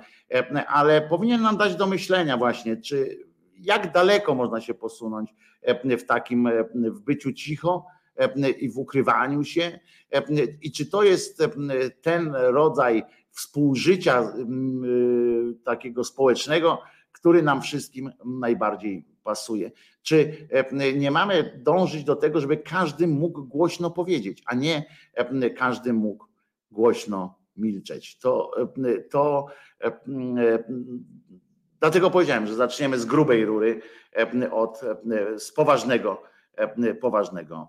[0.69, 3.19] ale powinien nam dać do myślenia właśnie, czy
[3.59, 5.35] jak daleko można się posunąć
[5.99, 7.87] w takim w byciu cicho
[8.59, 9.81] i w ukrywaniu się
[10.63, 11.43] i czy to jest
[12.03, 14.33] ten rodzaj współżycia
[15.65, 16.83] takiego społecznego,
[17.13, 19.71] który nam wszystkim najbardziej pasuje.
[20.05, 20.49] Czy
[20.97, 24.85] nie mamy dążyć do tego, żeby każdy mógł głośno powiedzieć, a nie
[25.57, 26.27] każdy mógł
[26.71, 28.19] głośno milczeć.
[28.19, 28.51] To,
[29.11, 29.47] to
[31.81, 33.81] dlatego powiedziałem, że zaczniemy z grubej rury
[34.51, 34.81] od
[35.39, 36.23] z poważnego,
[37.01, 37.69] poważnego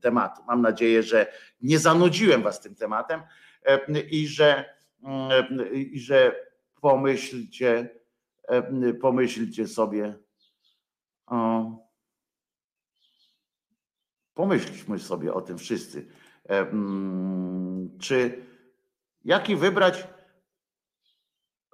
[0.00, 0.42] tematu.
[0.46, 1.32] Mam nadzieję, że
[1.62, 3.20] nie zanudziłem was tym tematem
[4.10, 4.64] i że,
[5.72, 6.36] i że
[6.80, 7.88] pomyślcie,
[9.00, 10.14] pomyślcie sobie,
[14.34, 16.06] pomyślmy sobie o tym wszyscy.
[18.00, 18.46] Czy
[19.24, 20.08] jaki wybrać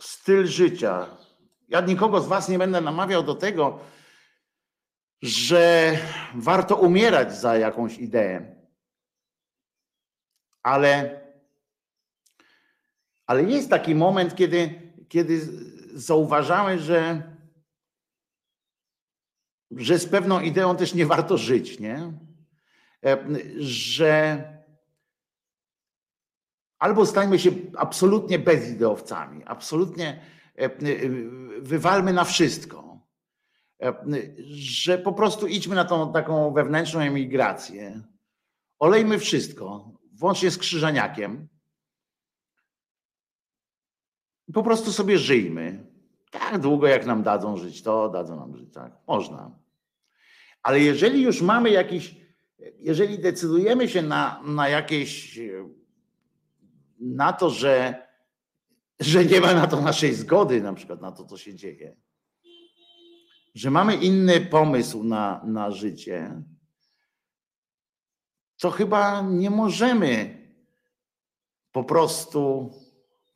[0.00, 1.06] styl życia?
[1.68, 3.80] Ja nikogo z Was nie będę namawiał do tego,
[5.22, 5.92] że
[6.34, 8.56] warto umierać za jakąś ideę.
[10.62, 11.20] Ale,
[13.26, 15.40] ale jest taki moment, kiedy, kiedy
[15.94, 17.22] zauważamy, że,
[19.70, 22.12] że z pewną ideą też nie warto żyć, nie?
[23.04, 23.26] E,
[23.58, 24.42] że
[26.78, 30.20] albo stańmy się absolutnie bezideowcami, absolutnie
[30.56, 30.70] e,
[31.60, 32.86] wywalmy na wszystko
[33.82, 34.04] E,
[34.48, 38.02] że po prostu idźmy na tą taką wewnętrzną emigrację.
[38.78, 41.48] Olejmy wszystko, włącznie z krzyżaniakiem.
[44.54, 45.85] Po prostu sobie żyjmy.
[46.38, 48.92] Tak długo, jak nam dadzą żyć, to dadzą nam żyć, tak.
[49.06, 49.58] Można.
[50.62, 52.16] Ale jeżeli już mamy jakiś,
[52.78, 55.40] jeżeli decydujemy się na, na jakieś,
[57.00, 58.06] na to, że,
[59.00, 61.96] że nie ma na to naszej zgody, na przykład na to, co się dzieje,
[63.54, 66.42] że mamy inny pomysł na, na życie,
[68.58, 70.46] to chyba nie możemy
[71.72, 72.70] po prostu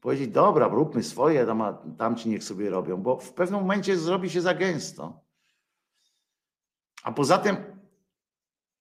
[0.01, 1.63] powiedzieć, dobra, róbmy swoje, tam,
[1.99, 5.21] tam ci niech sobie robią, bo w pewnym momencie zrobi się za gęsto.
[7.03, 7.57] A poza tym,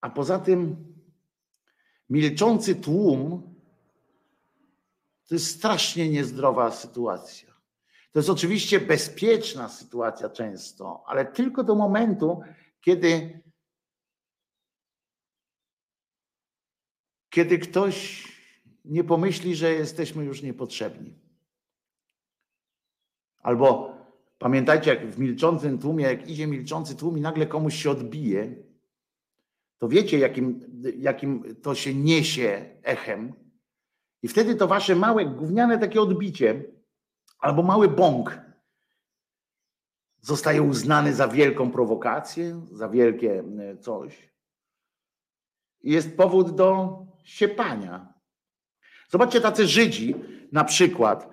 [0.02, 0.76] a poza tym
[2.10, 3.56] milczący tłum
[5.28, 7.50] to jest strasznie niezdrowa sytuacja.
[8.12, 12.42] To jest oczywiście bezpieczna sytuacja często, ale tylko do momentu,
[12.82, 13.42] kiedy,
[17.30, 18.29] kiedy ktoś
[18.90, 21.20] nie pomyśli, że jesteśmy już niepotrzebni.
[23.42, 23.94] Albo
[24.40, 28.56] pamiętajcie, jak w milczącym tłumie, jak idzie milczący tłum i nagle komuś się odbije,
[29.78, 30.60] to wiecie, jakim,
[30.98, 33.34] jakim to się niesie echem.
[34.24, 36.64] I wtedy to wasze małe, gówniane takie odbicie
[37.40, 38.42] albo mały bąk
[40.22, 44.30] zostaje uznany za wielką prowokację, za wielkie e, coś.
[45.84, 48.19] Jest powód do siepania.
[49.10, 50.16] Zobaczcie, tacy Żydzi
[50.52, 51.30] na przykład,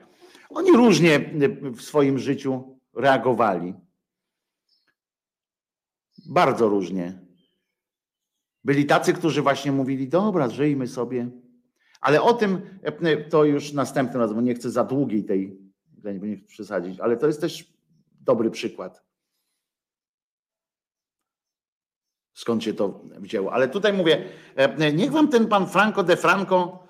[0.49, 3.75] oni różnie e, w swoim życiu reagowali.
[6.29, 7.27] Bardzo różnie.
[8.65, 11.31] Byli tacy, którzy właśnie mówili: Dobra, żyjmy sobie.
[12.01, 15.67] Ale o tym e, to już następnym razem, bo nie chcę za długiej tej
[16.05, 17.73] nie chcę przesadzić, ale to jest też
[18.21, 19.05] dobry przykład.
[22.35, 23.53] Skąd się to wzięło?
[23.53, 26.86] Ale tutaj mówię, e, niech wam ten pan Franco de Franco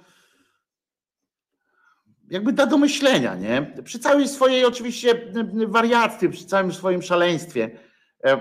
[2.30, 3.82] jakby da do myślenia, nie?
[3.84, 5.32] Przy całej swojej oczywiście
[5.68, 7.78] wariactwie, przy całym swoim szaleństwie.
[8.24, 8.40] E,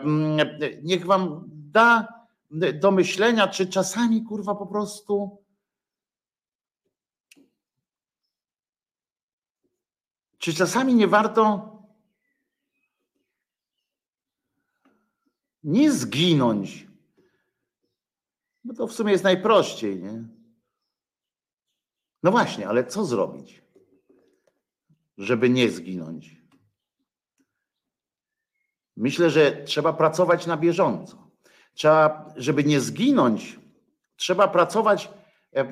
[0.83, 2.07] niech wam da
[2.73, 5.45] do myślenia, czy czasami kurwa po prostu
[10.45, 11.71] Czy czasami nie warto
[15.63, 16.87] nie zginąć?
[18.63, 20.23] Bo to w sumie jest najprościej, nie?
[22.23, 23.63] No właśnie, ale co zrobić,
[25.17, 26.45] żeby nie zginąć?
[28.97, 31.31] Myślę, że trzeba pracować na bieżąco.
[31.73, 33.59] Trzeba, żeby nie zginąć,
[34.15, 35.09] trzeba pracować
[35.55, 35.65] e,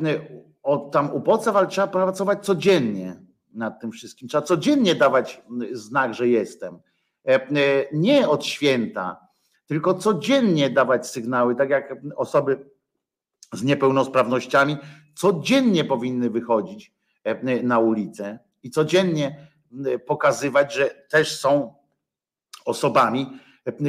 [0.63, 3.15] od tam u podstaw, ale trzeba pracować codziennie
[3.53, 4.27] nad tym wszystkim.
[4.27, 5.41] Trzeba codziennie dawać
[5.71, 6.79] znak, że jestem.
[7.27, 7.49] E, e,
[7.93, 9.27] nie od święta,
[9.65, 12.69] tylko codziennie dawać sygnały, tak jak osoby
[13.53, 14.77] z niepełnosprawnościami
[15.15, 16.93] codziennie powinny wychodzić
[17.63, 19.47] na ulicę i codziennie
[20.05, 21.73] pokazywać, że też są
[22.65, 23.39] osobami,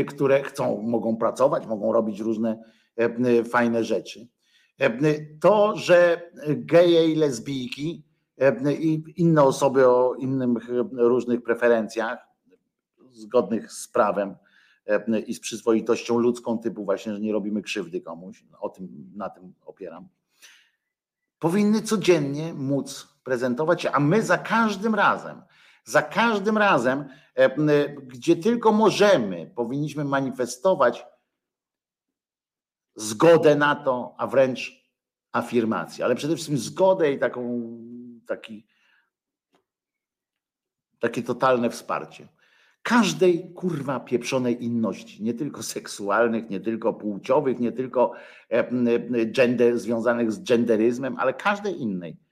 [0.09, 2.65] które chcą, mogą pracować, mogą robić różne
[3.51, 4.29] fajne rzeczy.
[5.41, 8.05] To, że geje i lesbijki
[8.81, 12.19] i inne osoby o innych różnych preferencjach,
[13.13, 14.37] zgodnych z prawem
[15.27, 19.55] i z przyzwoitością ludzką, typu właśnie, że nie robimy krzywdy komuś, o tym, na tym
[19.67, 20.09] opieram,
[21.39, 25.43] powinny codziennie móc prezentować a my za każdym razem,
[25.85, 27.05] za każdym razem,
[28.07, 31.07] gdzie tylko możemy, powinniśmy manifestować
[32.97, 34.85] zgodę na to, a wręcz
[35.33, 37.71] afirmację, ale przede wszystkim zgodę i taką,
[38.27, 38.67] taki,
[40.99, 42.29] takie totalne wsparcie.
[42.83, 48.13] Każdej kurwa pieprzonej inności, nie tylko seksualnych, nie tylko płciowych, nie tylko
[49.27, 52.24] gender, związanych z genderyzmem, ale każdej innej.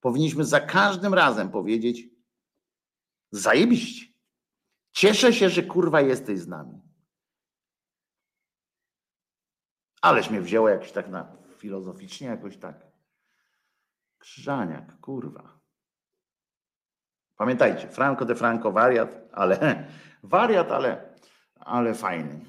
[0.00, 2.02] Powinniśmy za każdym razem powiedzieć:
[3.30, 4.06] zajebiście.
[4.92, 6.80] Cieszę się, że kurwa jesteś z nami.
[10.02, 12.86] Aleś mnie wzięło jakoś tak na filozoficznie, jakoś tak.
[14.18, 15.58] Krzyżaniak, kurwa.
[17.36, 19.88] Pamiętajcie, Franco de Franco wariat, ale
[20.22, 21.14] wariat, ale,
[21.54, 22.40] ale fajny.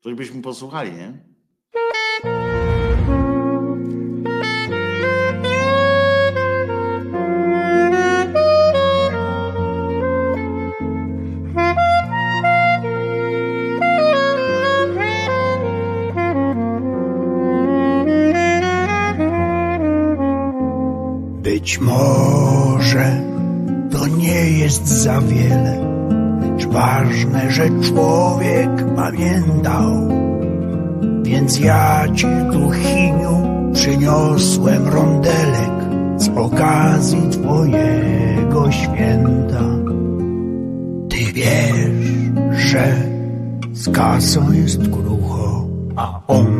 [0.00, 1.12] Coś byśmy posłuchali, nie?
[21.42, 23.22] Być może
[23.92, 25.97] to nie jest za wiele,
[26.58, 30.08] lecz ważne, że człowiek pamiętał.
[31.22, 35.78] Więc ja ci tu, Chiniu, przyniosłem rondelek
[36.16, 39.64] z okazji twojego święta.
[41.08, 42.94] Ty wiesz, że
[43.72, 46.57] z kasą jest krucho, a on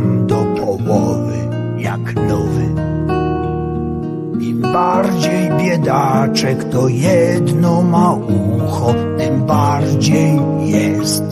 [5.89, 11.25] biedaczek to jedno ma ucho, tym bardziej jest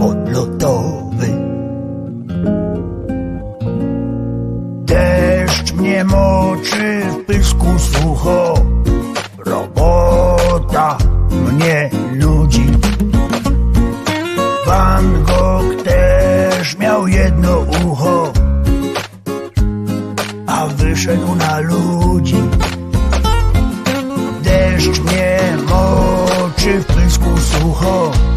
[0.00, 1.26] odlotowy.
[4.84, 8.54] Deszcz mnie moczy w pysku sucho,
[9.46, 10.98] robota
[11.30, 12.66] mnie nudzi.
[14.66, 18.32] Van Gogh też miał jedno ucho,
[20.46, 21.99] a wyszedł na ludzi.
[27.70, 28.29] Pysku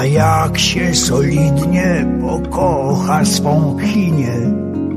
[0.00, 4.32] A jak się solidnie pokocha swą chinię,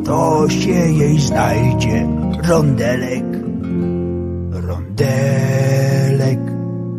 [0.06, 2.08] to się jej znajdzie
[2.48, 3.26] rondelek.
[4.52, 6.40] Rondelek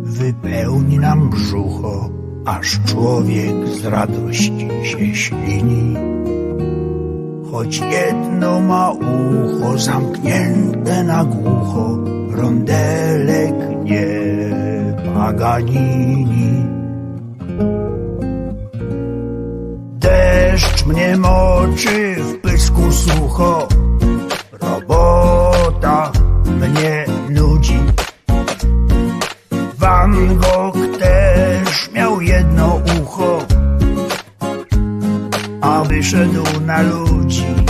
[0.02, 2.10] wypełni nam brzucho,
[2.44, 5.96] aż człowiek z radości się ślini.
[7.52, 11.98] Choć jedno ma ucho zamknięte na głucho,
[12.30, 13.54] rondelek
[13.84, 14.06] nie
[15.14, 16.63] Paganini.
[20.86, 23.68] Mnie moczy w pysku sucho,
[24.52, 26.12] robota
[26.46, 27.78] mnie nudzi.
[29.78, 33.46] Van Gogh też miał jedno ucho,
[35.60, 37.63] a wyszedł na ludzi.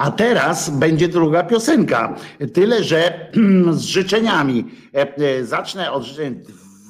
[0.00, 2.16] A teraz będzie druga piosenka.
[2.54, 3.30] Tyle, że
[3.70, 4.64] z życzeniami.
[4.94, 6.42] E, e, zacznę od życzeń.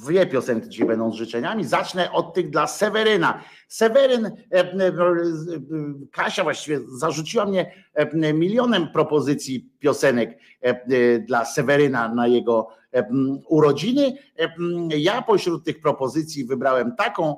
[0.05, 1.65] Dwie piosenki dzisiaj będą z życzeniami.
[1.65, 3.43] Zacznę od tych dla Seweryna.
[3.67, 4.31] Seweryn, e,
[6.11, 7.73] Kasia właściwie zarzuciła mnie
[8.33, 10.37] milionem propozycji piosenek
[11.27, 12.67] dla Seweryna na jego
[13.47, 14.13] urodziny.
[14.97, 17.35] Ja pośród tych propozycji wybrałem taką,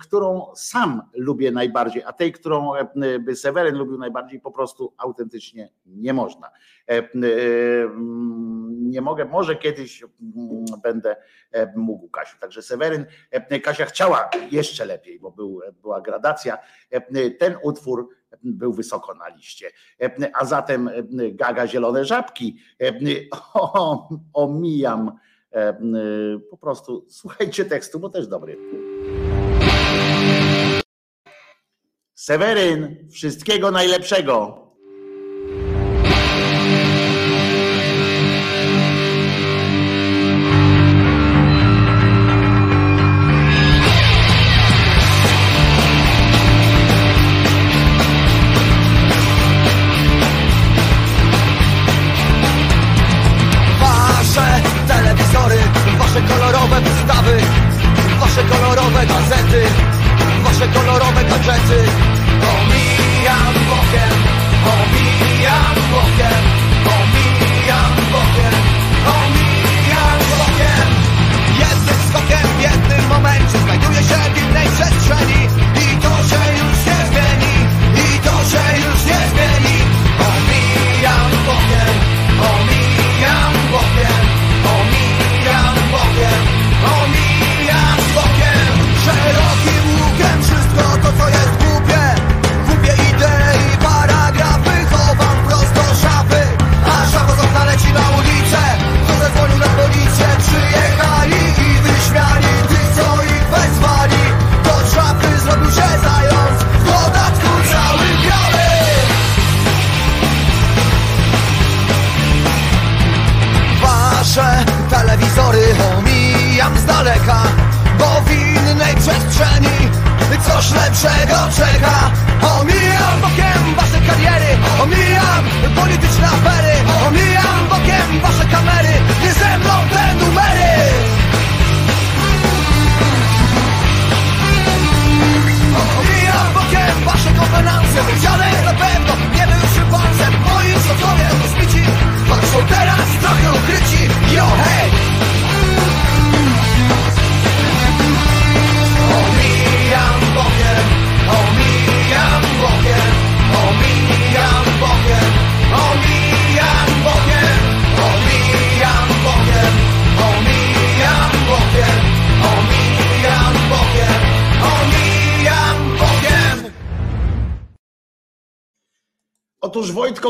[0.00, 2.72] którą sam lubię najbardziej, a tej, którą
[3.20, 6.50] by Seweryn lubił najbardziej, po prostu autentycznie nie można.
[8.70, 10.04] Nie mogę, może kiedyś
[10.82, 11.16] będę
[11.76, 12.36] mógł Kasiu.
[12.40, 13.06] Także Seweryn,
[13.62, 16.58] Kasia chciała jeszcze lepiej, bo był, była gradacja.
[17.38, 18.08] Ten utwór
[18.42, 19.70] był wysoko na liście.
[20.34, 20.90] A zatem
[21.32, 22.58] Gaga Zielone Żabki.
[23.54, 25.12] O, omijam
[26.50, 28.56] po prostu, słuchajcie tekstu, bo też dobry.
[32.18, 34.67] Seweryn, wszystkiego najlepszego.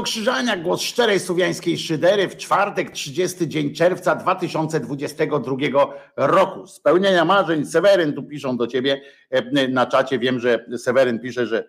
[0.03, 5.57] Krzyżaniak, głos szczerej słowiańskiej szydery w czwartek, 30 dzień czerwca 2022
[6.17, 6.67] roku.
[6.67, 9.01] Spełnienia marzeń, Seweryn tu piszą do ciebie
[9.31, 10.19] e, na czacie.
[10.19, 11.69] Wiem, że Seweryn pisze, że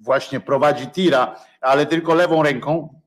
[0.00, 3.00] właśnie prowadzi tira, ale tylko lewą ręką,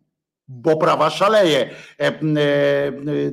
[0.47, 1.69] bo prawa szaleje.
[1.99, 2.11] E, e,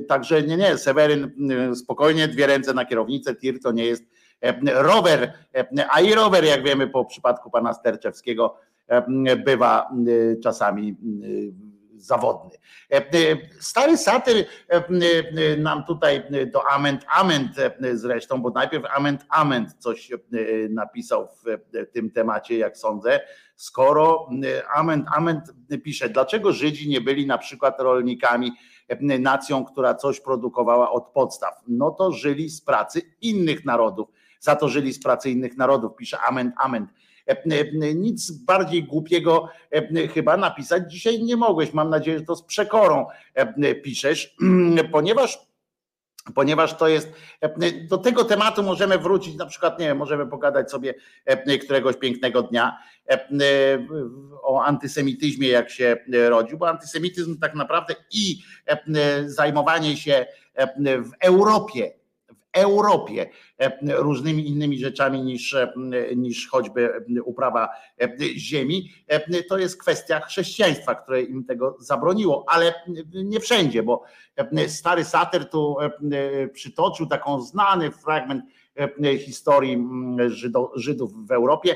[0.07, 1.31] Także nie, nie, Seweryn
[1.75, 4.03] spokojnie, dwie ręce na kierownicę, tir to nie jest
[4.73, 5.33] rower,
[5.89, 8.57] a i rower, jak wiemy po przypadku pana Sterczewskiego,
[9.45, 12.51] bywa e, czasami e, zawodny.
[12.91, 16.23] E, e, Stary satyr e, e, nam tutaj
[16.53, 20.17] do Ament Ament e, zresztą, bo najpierw Ament Ament coś e,
[20.69, 23.19] napisał w e, tym temacie, jak sądzę,
[23.55, 25.43] skoro e, Ament Ament
[25.83, 28.51] pisze, dlaczego Żydzi nie byli na przykład rolnikami,
[28.87, 31.53] e, nacją, która coś produkowała od podstaw?
[31.67, 34.09] No to żyli z pracy innych narodów.
[34.39, 36.89] Za to żyli z pracy innych narodów, pisze Ament Ament.
[37.27, 37.43] E,
[37.83, 41.73] e, Nic bardziej głupiego e, chyba napisać dzisiaj nie mogłeś.
[41.73, 43.05] Mam nadzieję, że to z przekorą
[43.83, 44.35] piszesz,
[44.91, 45.51] ponieważ
[46.35, 47.13] ponieważ to jest,
[47.89, 50.93] do tego tematu możemy wrócić, na przykład, nie wiem, możemy pogadać sobie
[51.63, 52.77] któregoś pięknego dnia
[54.41, 55.97] o antysemityzmie, jak się
[56.29, 58.41] rodził, bo antysemityzm tak naprawdę i
[59.25, 60.25] zajmowanie się
[60.83, 61.91] w Europie,
[62.53, 63.29] Europie
[63.83, 65.55] różnymi innymi rzeczami niż,
[66.15, 66.89] niż choćby
[67.25, 67.69] uprawa
[68.35, 68.91] ziemi,
[69.49, 72.73] to jest kwestia chrześcijaństwa, które im tego zabroniło, ale
[73.13, 74.03] nie wszędzie, bo
[74.67, 75.75] stary satyr tu
[76.53, 78.43] przytoczył taką znany fragment
[79.19, 79.87] historii
[80.75, 81.75] Żydów w Europie.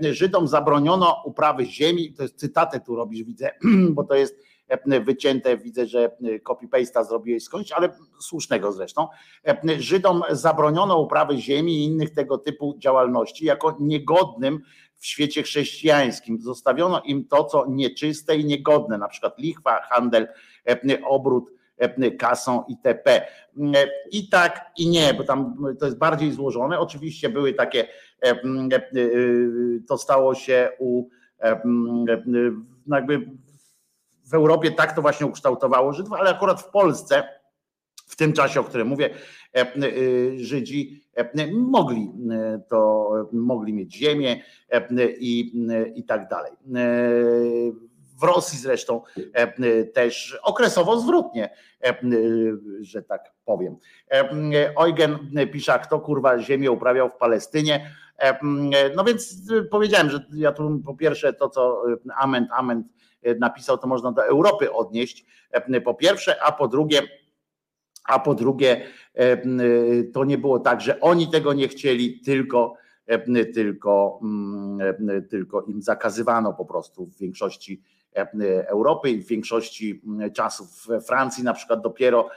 [0.00, 3.50] Żydom zabroniono uprawy ziemi, to jest cytatę tu robisz, widzę,
[3.94, 4.53] bo to jest
[5.04, 6.10] wycięte, widzę, że
[6.44, 7.88] copy-paste'a zrobiłeś skądś, ale
[8.20, 9.08] słusznego zresztą.
[9.78, 14.60] Żydom zabroniono uprawy ziemi i innych tego typu działalności jako niegodnym
[14.96, 16.40] w świecie chrześcijańskim.
[16.40, 20.28] Zostawiono im to, co nieczyste i niegodne, na przykład lichwa, handel,
[21.06, 21.50] obrót
[22.18, 23.26] kasą itp.
[24.10, 26.78] I tak i nie, bo tam to jest bardziej złożone.
[26.78, 27.88] Oczywiście były takie,
[29.88, 31.08] to stało się u
[32.86, 33.30] jakby
[34.24, 37.28] w Europie tak to właśnie ukształtowało Żydów, ale akurat w Polsce
[38.06, 39.10] w tym czasie, o którym mówię,
[40.36, 41.04] Żydzi
[41.52, 42.12] mogli
[42.68, 44.42] to, mogli mieć ziemię
[45.18, 45.52] i,
[45.94, 46.52] i tak dalej.
[48.20, 49.02] W Rosji zresztą
[49.94, 51.50] też okresowo zwrotnie,
[52.80, 53.76] że tak powiem.
[54.78, 55.18] Eugen
[55.52, 57.90] pisze, kto kurwa ziemię uprawiał w Palestynie.
[58.96, 61.82] No więc powiedziałem, że ja tu po pierwsze to, co
[62.16, 62.86] Ament, Ament
[63.38, 65.26] napisał, to można do Europy odnieść,
[65.84, 67.02] po pierwsze, a po drugie,
[68.04, 68.86] a po drugie,
[70.12, 72.74] to nie było tak, że oni tego nie chcieli, tylko,
[73.54, 74.20] tylko,
[75.30, 77.82] tylko im zakazywano po prostu w większości
[78.66, 82.28] Europy i w większości czasów we Francji na przykład dopiero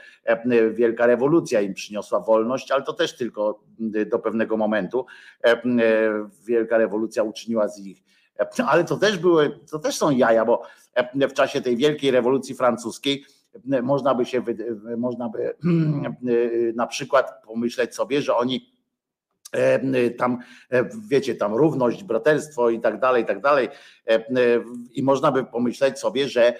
[0.72, 3.60] wielka rewolucja im przyniosła wolność, ale to też tylko
[4.06, 5.06] do pewnego momentu.
[6.46, 8.02] Wielka rewolucja uczyniła z ich
[8.70, 10.62] ale to też były, to też są jaja, bo
[11.14, 13.24] w czasie tej wielkiej rewolucji francuskiej
[13.82, 14.42] można by się,
[14.96, 15.54] można by
[16.74, 18.77] na przykład pomyśleć sobie, że oni
[20.18, 20.38] tam,
[21.08, 23.68] wiecie, tam równość, braterstwo i tak dalej, i tak dalej.
[24.92, 26.54] I można by pomyśleć sobie, że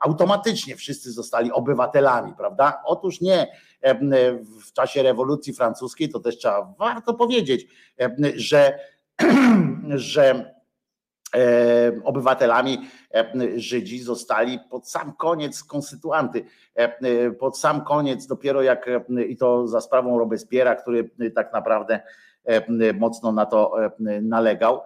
[0.00, 2.82] automatycznie wszyscy zostali obywatelami, prawda?
[2.84, 3.46] Otóż nie.
[4.68, 7.66] W czasie rewolucji francuskiej to też trzeba warto powiedzieć,
[8.36, 8.78] że,
[9.88, 10.61] że E,
[12.04, 12.78] obywatelami
[13.14, 16.44] e, Żydzi zostali pod sam koniec konstytuanty,
[16.74, 18.90] e, pod sam koniec dopiero jak
[19.28, 22.00] i to za sprawą Robespiera, który tak naprawdę
[22.94, 23.76] mocno na to
[24.22, 24.80] nalegał,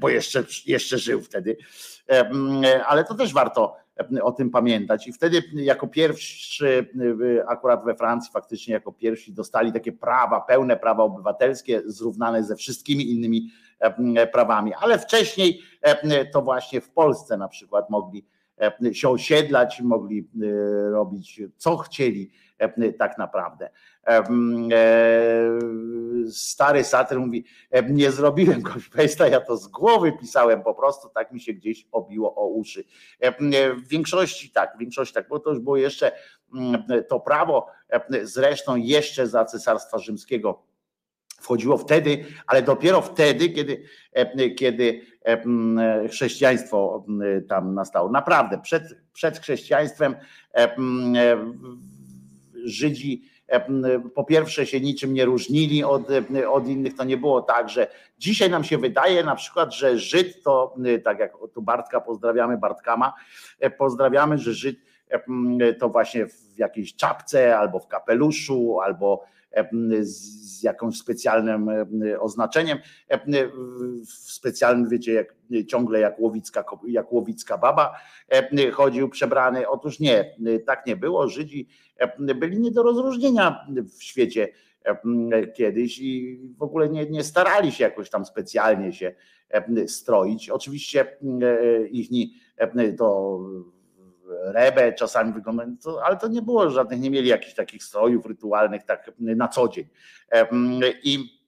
[0.00, 1.56] bo jeszcze, jeszcze żył wtedy,
[2.86, 3.76] ale to też warto
[4.22, 5.08] o tym pamiętać.
[5.08, 6.88] I wtedy jako pierwszy,
[7.46, 13.10] akurat we Francji faktycznie jako pierwsi dostali takie prawa, pełne prawa obywatelskie, zrównane ze wszystkimi
[13.10, 13.63] innymi E,
[14.32, 18.26] prawami, ale wcześniej e, to właśnie w Polsce na przykład mogli
[18.60, 20.28] e, się osiedlać, mogli
[20.90, 22.30] robić co chcieli
[22.98, 23.70] tak naprawdę.
[26.30, 27.44] Stary satyr mówi,
[27.88, 32.34] nie zrobiłem copy ja to z głowy pisałem, po prostu tak mi się gdzieś obiło
[32.34, 32.84] o uszy.
[33.76, 36.12] W większości tak, w większości tak, bo to już było jeszcze
[37.08, 37.66] to prawo,
[38.22, 40.62] zresztą jeszcze za Cesarstwa Rzymskiego
[41.44, 47.06] wchodziło wtedy, ale dopiero wtedy, kiedy, e, kiedy e, chrześcijaństwo
[47.48, 48.10] tam nastało.
[48.10, 50.16] Naprawdę, przed, przed chrześcijaństwem
[50.54, 50.76] e,
[52.64, 53.34] Żydzi
[54.14, 56.02] po pierwsze się niczym nie różnili od,
[56.48, 57.86] od innych, to nie było tak, że
[58.18, 63.12] dzisiaj nam się wydaje na przykład, że Żyd to, tak jak tu Bartka pozdrawiamy, Bartkama,
[63.78, 64.76] pozdrawiamy, że Żyd
[65.78, 69.24] to właśnie w jakiejś czapce albo w kapeluszu, albo
[70.00, 71.70] z jakimś specjalnym
[72.20, 72.78] oznaczeniem,
[74.04, 75.34] specjalnym, wiecie, jak,
[75.66, 77.94] ciągle jak łowicka, jak łowicka baba
[78.72, 79.68] chodził przebrany.
[79.68, 80.36] Otóż nie,
[80.66, 81.28] tak nie było.
[81.28, 81.68] Żydzi
[82.16, 83.66] byli nie do rozróżnienia
[83.98, 84.48] w świecie
[85.56, 89.14] kiedyś i w ogóle nie, nie starali się jakoś tam specjalnie się
[89.86, 90.50] stroić.
[90.50, 91.18] Oczywiście
[91.90, 92.30] ich
[92.98, 93.40] to
[94.28, 95.66] rebę czasami wygląda,
[96.04, 99.86] ale to nie było żadnych, nie mieli jakichś takich strojów rytualnych tak na co dzień.
[101.02, 101.40] I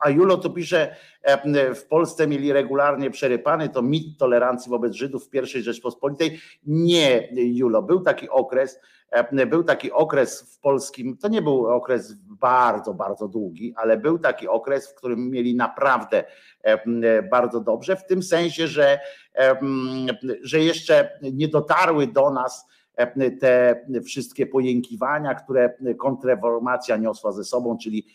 [0.00, 0.96] a Julo to pisze,
[1.74, 6.40] w Polsce mieli regularnie przerypany, to mit tolerancji wobec Żydów w pierwszej Rzeczpospolitej.
[6.66, 8.80] Nie, Julo, był taki okres,
[9.46, 14.48] był taki okres w polskim, to nie był okres bardzo, bardzo długi, ale był taki
[14.48, 16.24] okres, w którym mieli naprawdę
[17.30, 18.98] bardzo dobrze, w tym sensie, że,
[20.42, 22.66] że jeszcze nie dotarły do nas
[23.40, 28.06] te wszystkie pojękiwania, które kontrreformacja niosła ze sobą, czyli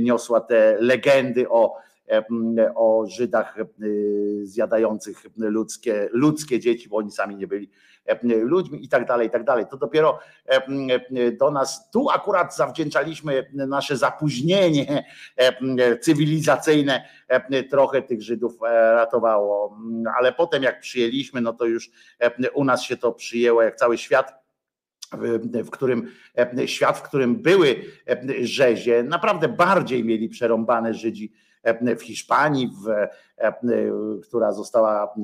[0.00, 1.74] niosła te legendy o
[2.74, 3.56] o Żydach
[4.42, 7.70] zjadających ludzkie, ludzkie dzieci, bo oni sami nie byli
[8.22, 9.64] ludźmi i tak dalej, i tak dalej.
[9.70, 10.18] To dopiero
[11.40, 15.04] do nas, tu akurat zawdzięczaliśmy nasze zapóźnienie
[16.00, 17.08] cywilizacyjne,
[17.70, 18.58] trochę tych Żydów
[18.90, 19.78] ratowało,
[20.18, 21.90] ale potem jak przyjęliśmy, no to już
[22.54, 24.46] u nas się to przyjęło, jak cały świat
[25.64, 26.12] w którym
[26.66, 27.84] świat, w którym były
[28.40, 31.32] rzezie, naprawdę bardziej mieli przerąbane Żydzi
[31.98, 32.86] w Hiszpanii, w,
[34.22, 35.14] która została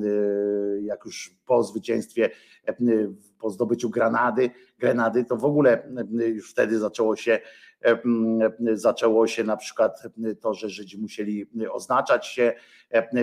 [0.81, 2.29] jak już po zwycięstwie,
[3.39, 7.39] po zdobyciu Granady, Grenady, to w ogóle już wtedy zaczęło się
[8.73, 10.03] zaczęło się na przykład
[10.41, 12.53] to, że Żydzi musieli oznaczać się,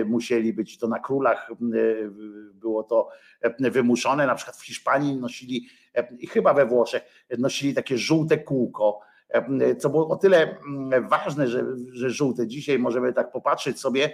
[0.07, 1.51] musieli być to na królach,
[2.55, 3.09] było to
[3.59, 5.69] wymuszone, na przykład w Hiszpanii nosili
[6.19, 7.03] i chyba we Włoszech
[7.39, 9.01] nosili takie żółte kółko,
[9.79, 10.57] co było o tyle
[11.09, 12.47] ważne, że, że żółte.
[12.47, 14.11] Dzisiaj możemy tak popatrzeć sobie,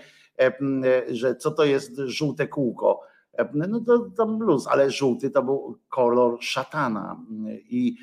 [1.08, 3.00] że co to jest żółte kółko.
[3.54, 7.20] No to, to luz, ale żółty to był kolor szatana
[7.56, 7.96] i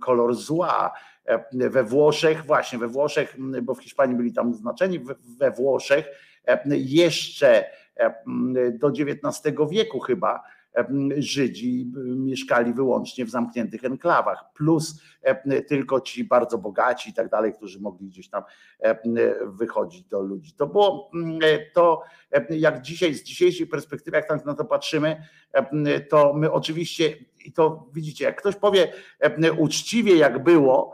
[0.00, 0.92] kolor zła.
[1.52, 5.00] We Włoszech, właśnie we Włoszech, bo w Hiszpanii byli tam znaczeni,
[5.38, 6.06] we Włoszech
[6.68, 7.64] jeszcze
[8.72, 10.42] do XIX wieku chyba
[11.16, 15.02] Żydzi mieszkali wyłącznie w zamkniętych enklawach, plus
[15.68, 18.42] tylko ci bardzo bogaci i tak dalej, którzy mogli gdzieś tam
[19.46, 20.52] wychodzić do ludzi.
[20.52, 21.10] To było
[21.74, 22.02] to,
[22.50, 25.22] jak dzisiaj, z dzisiejszej perspektywy, jak tam na to patrzymy,
[26.10, 28.92] to my oczywiście, i to widzicie, jak ktoś powie
[29.58, 30.92] uczciwie, jak było,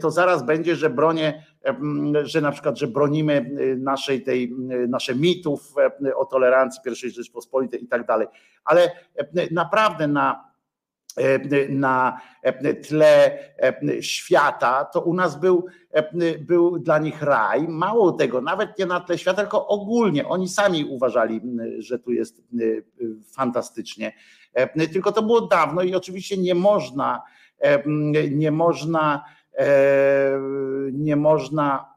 [0.00, 1.44] to zaraz będzie, że bronię,
[2.22, 4.54] że na przykład, że bronimy naszej tej,
[4.88, 5.74] nasze mitów
[6.16, 8.26] o tolerancji pierwszej Rzeczpospolitej i tak dalej.
[8.64, 8.90] Ale
[9.50, 10.56] naprawdę na
[11.68, 12.20] na
[12.88, 13.38] tle
[14.00, 15.66] świata, to u nas był,
[16.40, 17.68] był dla nich raj.
[17.68, 20.28] Mało tego, nawet nie na tle świata, tylko ogólnie.
[20.28, 21.40] Oni sami uważali,
[21.78, 22.42] że tu jest
[23.34, 24.12] fantastycznie.
[24.92, 27.22] Tylko to było dawno i oczywiście nie można,
[28.30, 29.24] nie można
[29.58, 30.40] E,
[30.92, 31.94] nie można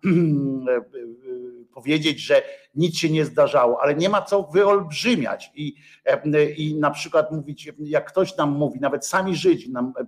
[1.74, 2.44] powiedzieć, że
[2.76, 5.76] nic się nie zdarzało, ale nie ma co wyolbrzymiać i,
[6.06, 10.02] e, i na przykład mówić, jak ktoś nam mówi, nawet sami Żydzi nam e,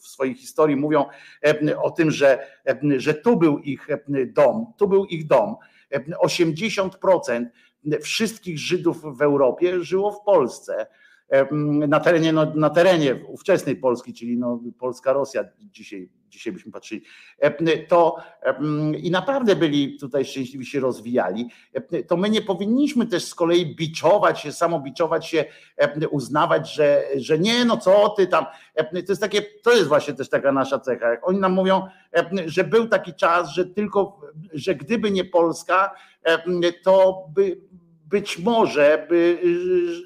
[0.00, 1.04] w swojej historii mówią
[1.82, 2.46] o tym, że,
[2.96, 3.88] że tu był ich
[4.26, 5.56] dom, tu był ich dom.
[6.24, 7.46] 80%
[8.02, 10.86] wszystkich Żydów w Europie żyło w Polsce
[11.88, 17.02] na terenie, no, na terenie ówczesnej Polski, czyli no, Polska-Rosja dzisiaj dzisiaj byśmy patrzyli,
[17.88, 18.16] to
[18.98, 21.48] i naprawdę byli tutaj szczęśliwi się rozwijali,
[22.08, 25.44] to my nie powinniśmy też z kolei biczować się, samobiczować się,
[26.10, 28.44] uznawać, że, że nie, no co ty tam,
[28.76, 31.82] to jest takie, to jest właśnie też taka nasza cecha, jak oni nam mówią,
[32.46, 34.20] że był taki czas, że tylko,
[34.52, 35.94] że gdyby nie Polska,
[36.84, 37.60] to by
[38.10, 39.38] być może by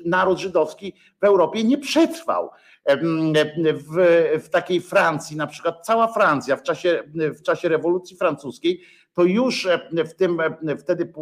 [0.05, 2.51] naród żydowski w Europie nie przetrwał
[2.87, 8.81] w, w takiej Francji, na przykład cała Francja w czasie, w czasie rewolucji francuskiej,
[9.15, 9.69] to już
[10.09, 10.39] w tym
[10.79, 11.13] wtedy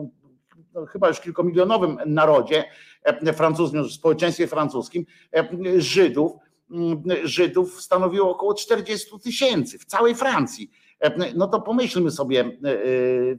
[0.75, 2.65] no, chyba już kilkomilionowym narodzie
[3.35, 5.07] francuskim, społeczeństwie francuskim,
[5.77, 6.33] Żydów,
[7.25, 10.71] Żydów stanowiło około 40 tysięcy w całej Francji.
[11.37, 12.59] No to pomyślmy sobie,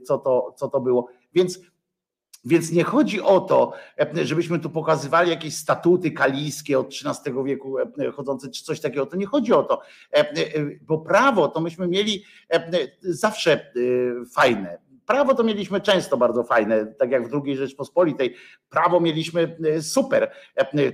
[0.03, 1.07] co to, co to było.
[1.33, 1.59] Więc
[2.45, 7.79] więc nie chodzi o to, e, żebyśmy tu pokazywali jakieś statuty kalijskie od XIII wieku
[7.79, 9.05] e, chodzące, czy coś takiego.
[9.05, 10.25] To nie chodzi o to, e,
[10.81, 12.23] bo prawo to myśmy mieli
[13.01, 13.73] zawsze
[14.35, 14.77] fajne.
[15.05, 18.35] Prawo to mieliśmy często bardzo fajne, tak jak w II Rzeczpospolitej.
[18.69, 20.31] Prawo mieliśmy super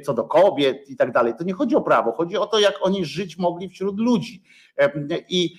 [0.05, 1.33] co do kobiet i tak dalej.
[1.37, 4.43] To nie chodzi o prawo, chodzi o to, jak oni żyć mogli wśród ludzi.
[5.29, 5.55] I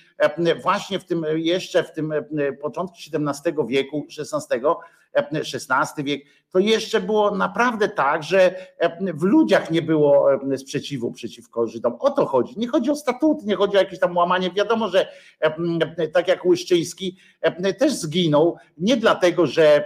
[0.61, 2.13] właśnie w tym jeszcze w tym
[2.61, 4.61] początku XVII wieku, XVI
[5.13, 6.21] XVI wiek,
[6.51, 8.55] to jeszcze było naprawdę tak, że
[9.13, 10.27] w ludziach nie było
[10.57, 11.95] sprzeciwu przeciwko Żydom.
[11.99, 12.53] O to chodzi.
[12.57, 14.51] Nie chodzi o statuty, nie chodzi o jakieś tam łamanie.
[14.51, 15.07] Wiadomo, że
[16.13, 17.17] tak jak Łyszczyński
[17.79, 19.85] też zginął, nie dlatego, że,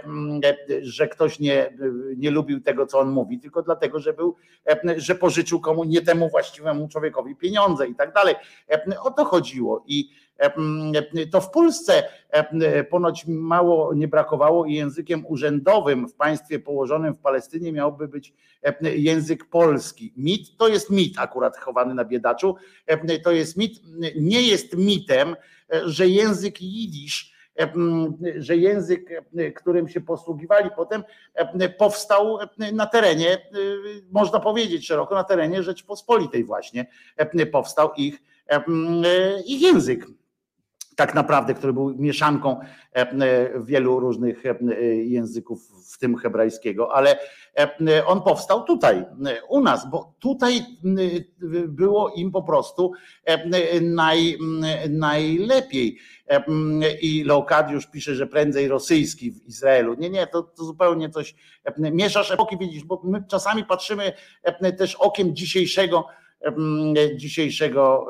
[0.82, 1.72] że ktoś nie,
[2.16, 4.34] nie lubił tego, co on mówi, tylko dlatego, że był,
[4.96, 8.34] że pożyczył komu nie temu właściwemu człowiekowi pieniądze i tak dalej.
[9.02, 9.84] O to chodziło.
[9.86, 10.08] I
[11.32, 12.02] to w Polsce
[12.90, 18.34] ponoć mało nie brakowało i językiem urzędowym w państwie położonym w Palestynie miałby być
[18.82, 20.12] język polski.
[20.16, 22.56] Mit to jest mit akurat chowany na biedaczu.
[23.24, 23.80] To jest mit,
[24.16, 25.36] nie jest mitem,
[25.84, 27.36] że język jidysz
[28.38, 29.22] że język,
[29.56, 31.04] którym się posługiwali potem,
[31.78, 32.38] powstał
[32.72, 33.38] na terenie,
[34.10, 36.86] można powiedzieć szeroko, na terenie Rzeczpospolitej właśnie
[37.52, 38.22] powstał ich,
[39.46, 40.06] ich język
[40.96, 42.60] tak naprawdę, który był mieszanką
[43.60, 44.42] wielu różnych
[45.04, 47.18] języków, w tym hebrajskiego, ale
[48.06, 49.04] on powstał tutaj,
[49.48, 50.60] u nas, bo tutaj
[51.68, 52.92] było im po prostu
[53.82, 54.38] naj,
[54.90, 55.98] najlepiej.
[57.02, 59.94] I Leokadiusz pisze, że prędzej rosyjski w Izraelu.
[59.94, 61.34] Nie, nie, to, to zupełnie coś
[61.78, 64.12] mieszasz epoki, widzisz, bo my czasami patrzymy
[64.78, 66.06] też okiem dzisiejszego,
[67.16, 68.06] dzisiejszego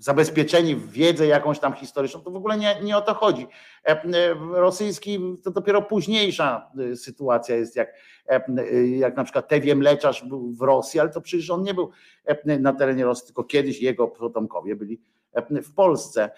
[0.00, 3.46] zabezpieczeni w wiedzę jakąś tam historyczną, to w ogóle nie, nie o to chodzi.
[4.52, 7.94] Rosyjski to dopiero późniejsza sytuacja jest, jak,
[8.98, 11.90] jak na przykład Tewie Mleczarz był w Rosji, ale to przecież on nie był
[12.44, 15.00] na terenie Rosji, tylko kiedyś jego potomkowie byli
[15.62, 16.30] w Polsce.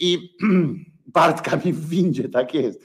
[0.00, 0.36] I
[1.06, 2.84] Bartka mi w windzie, tak jest.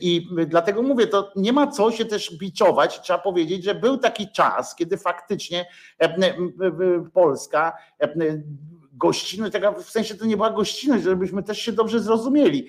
[0.00, 3.00] I dlatego mówię, to nie ma co się też biczować.
[3.00, 5.66] Trzeba powiedzieć, że był taki czas, kiedy faktycznie
[7.12, 7.72] Polska
[8.92, 9.54] gościnność,
[9.84, 12.66] w sensie to nie była gościnność, żebyśmy też się dobrze zrozumieli.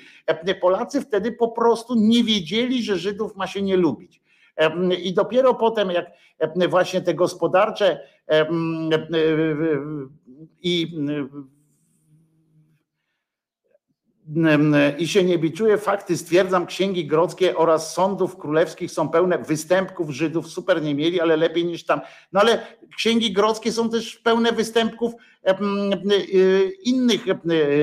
[0.61, 4.21] Polacy wtedy po prostu nie wiedzieli, że Żydów ma się nie lubić.
[5.03, 6.11] I dopiero potem, jak
[6.69, 7.99] właśnie te gospodarcze
[10.61, 10.97] i
[14.97, 20.47] i się nie biczuje fakty, stwierdzam, księgi grodzkie oraz sądów królewskich są pełne występków Żydów,
[20.47, 22.01] super nie mieli, ale lepiej niż tam.
[22.33, 22.67] No ale
[22.97, 25.13] księgi grodzkie są też pełne występków
[26.83, 27.21] innych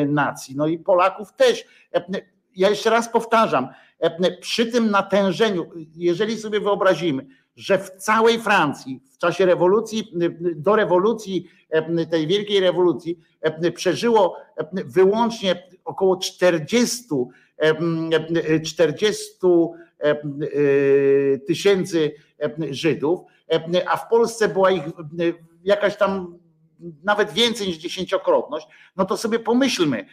[0.07, 1.65] nacji, no i Polaków też.
[2.57, 3.69] Ja jeszcze raz powtarzam,
[4.41, 7.27] przy tym natężeniu, jeżeli sobie wyobrazimy,
[7.57, 10.12] że w całej Francji w czasie rewolucji,
[10.57, 11.49] do rewolucji,
[12.11, 13.19] tej wielkiej rewolucji,
[13.75, 14.37] przeżyło
[14.73, 17.05] wyłącznie około 40,
[18.65, 19.24] 40
[21.47, 22.12] tysięcy
[22.70, 23.20] Żydów,
[23.86, 24.82] a w Polsce była ich
[25.65, 26.39] jakaś tam
[27.05, 28.66] nawet więcej niż dziesięciokrotność,
[28.97, 30.06] no to sobie pomyślmy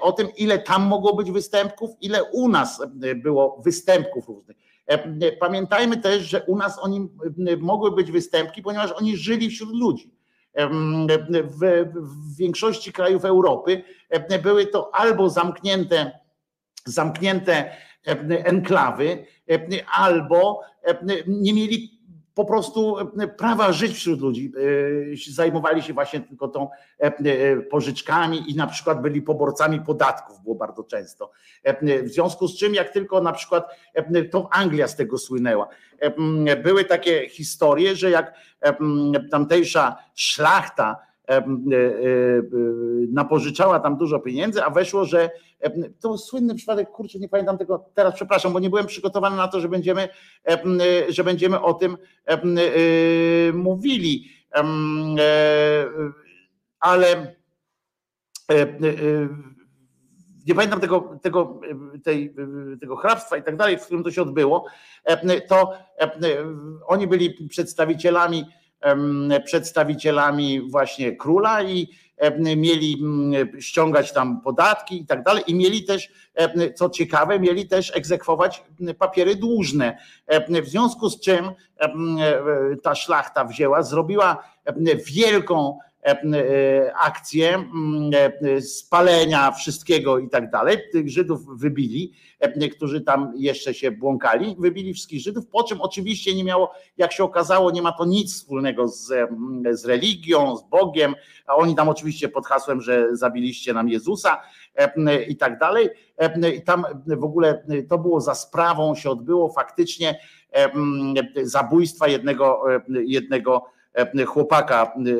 [0.00, 2.82] o tym, ile tam mogło być występków, ile u nas
[3.16, 4.56] było występków różnych.
[5.40, 7.08] Pamiętajmy też, że u nas oni
[7.58, 10.14] mogły być występki, ponieważ oni żyli wśród ludzi.
[10.54, 11.92] W,
[12.38, 13.84] większości krajów Europy
[14.42, 16.18] były to albo zamknięte,
[16.84, 17.76] zamknięte
[18.28, 19.26] enklawy,
[19.92, 20.60] albo
[21.26, 21.91] nie mieli
[22.34, 24.52] po prostu e, prawa żyć wśród ludzi.
[25.28, 26.68] E, zajmowali się właśnie tylko tą
[26.98, 31.30] e, pożyczkami i na przykład byli poborcami podatków, było bardzo często.
[32.02, 33.76] W związku z czym, jak tylko na przykład
[34.30, 35.68] to Anglia z tego słynęła,
[36.62, 38.34] były takie historie, że jak
[39.30, 40.96] tamtejsza szlachta,
[43.08, 45.30] napożyczała tam dużo pieniędzy, a weszło, że
[46.00, 49.60] to słynny przypadek, kurczę, nie pamiętam tego teraz, przepraszam, bo nie byłem przygotowany na to,
[49.60, 50.08] że będziemy,
[51.08, 51.96] że będziemy o tym
[53.52, 54.28] mówili.
[56.80, 57.36] Ale
[60.46, 61.60] nie pamiętam tego, tego,
[62.04, 62.34] tej,
[62.80, 64.66] tego hrabstwa i tak dalej, w którym to się odbyło,
[65.48, 65.72] to
[66.86, 68.44] oni byli przedstawicielami
[69.44, 71.88] przedstawicielami właśnie króla i
[72.56, 73.02] mieli
[73.60, 76.12] ściągać tam podatki i tak dalej i mieli też,
[76.74, 78.64] co ciekawe, mieli też egzekwować
[78.98, 79.98] papiery dłużne.
[80.62, 81.50] W związku z czym
[82.82, 84.44] ta szlachta wzięła, zrobiła
[85.14, 85.91] wielką E,
[86.98, 88.10] akcje mm,
[88.42, 90.78] e, spalenia wszystkiego i tak dalej.
[90.92, 96.34] Tych Żydów wybili, e, którzy tam jeszcze się błąkali, wybili wszystkich Żydów, po czym oczywiście
[96.34, 99.12] nie miało, jak się okazało, nie ma to nic wspólnego z,
[99.70, 101.14] z religią, z Bogiem,
[101.46, 104.42] a oni tam oczywiście pod hasłem, że zabiliście nam Jezusa
[105.28, 105.88] i tak dalej.
[106.56, 110.18] I tam w ogóle to było za sprawą, się odbyło faktycznie
[111.44, 113.81] zabójstwa jednego, jednego E,
[114.26, 115.12] chłopaka e,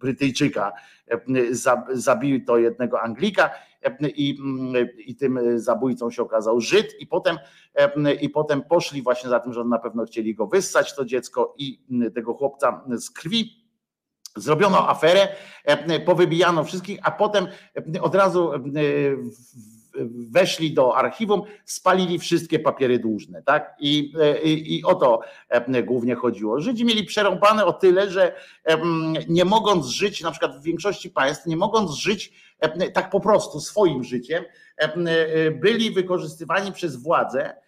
[0.00, 0.72] Brytyjczyka.
[1.10, 1.20] E,
[1.92, 3.50] zabił to jednego Anglika
[4.14, 4.38] i,
[5.06, 7.36] i tym zabójcą się okazał Żyd i potem,
[8.20, 11.80] i potem poszli właśnie za tym, że na pewno chcieli go wyssać, to dziecko i
[12.14, 13.66] tego chłopca z krwi.
[14.36, 15.28] Zrobiono aferę,
[16.06, 17.46] powybijano wszystkich, a potem
[18.00, 18.50] od razu
[20.30, 23.76] weszli do archiwum, spalili wszystkie papiery dłużne, tak?
[23.80, 24.12] I,
[24.44, 26.60] i, i o to e, głównie chodziło.
[26.60, 28.32] Żydzi mieli przerąbane o tyle, że
[29.28, 32.32] nie mogąc żyć, na przykład w większości państw, nie mogąc żyć
[32.92, 34.44] tak po prostu swoim życiem,
[34.76, 37.65] e, byli wykorzystywani przez władzę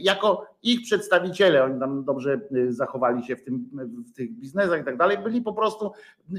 [0.00, 3.70] jako ich przedstawiciele, oni tam dobrze y, zachowali się w, tym,
[4.12, 5.92] w tych biznesach i tak dalej, byli po prostu,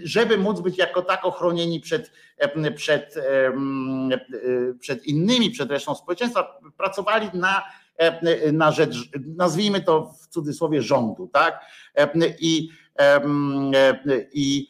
[0.04, 2.12] żeby móc być jako tak ochronieni przed,
[2.76, 7.64] przed, y, przed innymi, przed resztą społeczeństwa, pracowali na,
[8.54, 11.66] na rzecz, nazwijmy to w cudzysłowie rządu, tak?
[12.40, 12.70] I,
[14.34, 14.68] i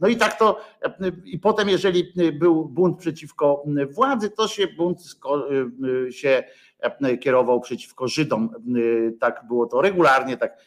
[0.00, 0.60] No i tak to,
[1.24, 5.00] i potem jeżeli był bunt przeciwko władzy, to się bunt
[6.10, 6.44] się
[7.20, 8.50] kierował przeciwko Żydom.
[9.20, 10.58] Tak było to regularnie, tak,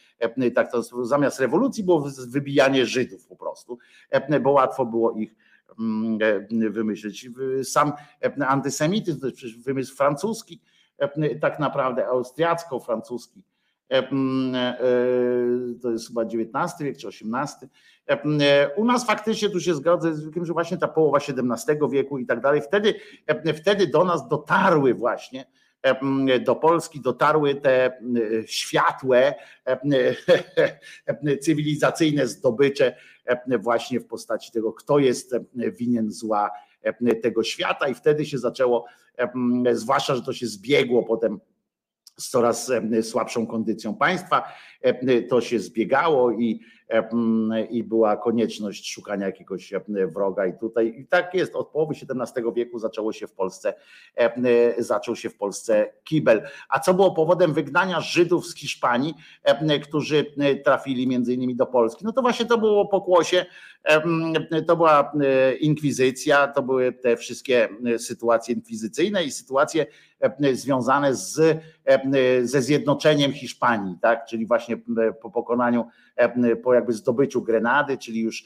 [0.54, 3.78] tak to zamiast rewolucji było wybijanie Żydów po prostu,
[4.42, 5.34] bo łatwo było ich
[6.70, 7.28] wymyślić.
[7.64, 7.92] Sam
[8.46, 10.60] antysemityzm to jest przecież wymysł francuski,
[11.40, 13.42] tak naprawdę austriacko-francuski
[15.82, 17.70] to jest chyba XIX wiek czy XVIII.
[18.06, 22.18] E, u nas faktycznie tu się zgodzę z wiekiem, że właśnie ta połowa XVII wieku
[22.18, 22.62] i tak dalej.
[22.62, 22.94] Wtedy,
[23.56, 25.44] wtedy do nas dotarły właśnie
[26.44, 27.98] do Polski dotarły te
[28.46, 29.34] światłe
[31.42, 32.96] cywilizacyjne zdobycze
[33.58, 35.34] właśnie w postaci tego, kto jest
[35.78, 36.50] winien zła
[37.22, 38.84] tego świata i wtedy się zaczęło,
[39.72, 41.40] zwłaszcza, że to się zbiegło potem
[42.20, 42.72] z coraz
[43.02, 44.52] słabszą kondycją państwa.
[45.28, 46.60] To się zbiegało i,
[47.70, 49.72] i była konieczność szukania jakiegoś
[50.14, 53.74] wroga i tutaj i tak jest, od połowy XVII wieku zaczęło się w Polsce,
[54.78, 56.42] zaczął się w Polsce kibel.
[56.68, 59.14] A co było powodem wygnania Żydów z Hiszpanii,
[59.82, 60.26] którzy
[60.64, 62.04] trafili między innymi do Polski?
[62.04, 63.46] No to właśnie to było pokłosie,
[64.66, 65.12] to była
[65.60, 69.86] inkwizycja, to były te wszystkie sytuacje inkwizycyjne i sytuacje
[70.52, 71.58] związane z,
[72.42, 74.26] ze zjednoczeniem Hiszpanii, tak?
[74.26, 74.76] czyli właśnie
[75.22, 75.86] po pokonaniu,
[76.62, 78.44] po jakby zdobyciu Grenady, czyli już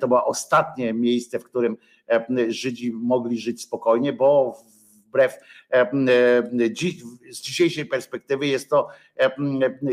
[0.00, 1.76] to było ostatnie miejsce, w którym
[2.48, 4.56] Żydzi mogli żyć spokojnie, bo
[5.12, 5.38] wbrew
[7.30, 8.88] z dzisiejszej perspektywy jest to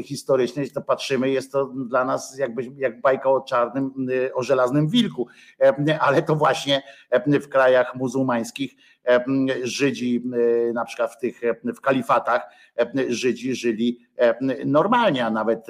[0.03, 4.89] historycznie, jeśli to patrzymy, jest to dla nas jakby jak bajka o czarnym, o żelaznym
[4.89, 5.27] wilku,
[5.99, 6.83] ale to właśnie
[7.25, 8.75] w krajach muzułmańskich
[9.63, 10.23] Żydzi,
[10.73, 12.41] na przykład w tych w kalifatach,
[13.07, 13.99] Żydzi żyli
[14.65, 15.67] normalnie, a nawet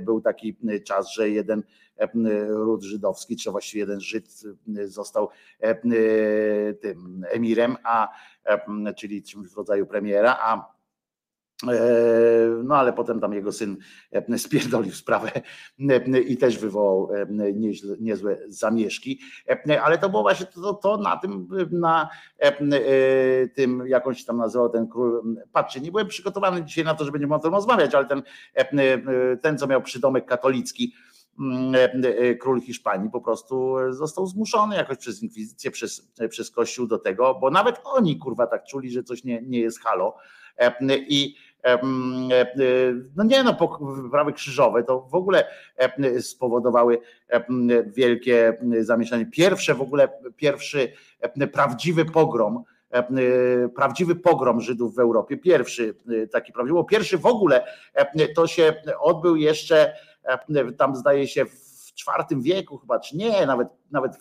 [0.00, 1.62] był taki czas, że jeden
[2.48, 4.42] ród żydowski, czy właściwie jeden Żyd
[4.84, 5.28] został
[6.80, 8.08] tym emirem, a
[8.96, 10.80] czyli czymś w rodzaju premiera, a
[12.64, 13.76] no ale potem tam jego syn
[14.36, 15.30] spierdolił sprawę
[16.26, 17.08] i też wywołał
[18.00, 19.20] niezłe zamieszki.
[19.82, 22.08] Ale to było właśnie to, to na tym, na
[23.54, 25.36] tym, jakąś tam nazywał ten król.
[25.52, 28.22] Patrzcie, nie byłem przygotowany dzisiaj na to, że będziemy o tym rozmawiać, ale ten,
[29.42, 30.94] ten co miał przydomek katolicki,
[32.40, 37.50] król Hiszpanii po prostu został zmuszony jakoś przez inkwizycję, przez, przez kościół do tego, bo
[37.50, 40.16] nawet oni kurwa tak czuli, że coś nie, nie jest halo.
[40.90, 41.36] I
[43.16, 43.56] no nie no,
[44.02, 45.44] wyprawy krzyżowe to w ogóle
[46.20, 46.98] spowodowały
[47.86, 49.26] wielkie zamieszanie.
[49.26, 50.92] Pierwsze w ogóle, pierwszy
[51.52, 52.64] prawdziwy pogrom,
[53.76, 55.94] prawdziwy pogrom Żydów w Europie, pierwszy
[56.32, 57.64] taki prawdziwy, pierwszy w ogóle
[58.34, 59.92] to się odbył jeszcze
[60.78, 61.92] tam zdaje się w
[62.30, 64.12] IV wieku chyba, czy nie, nawet, nawet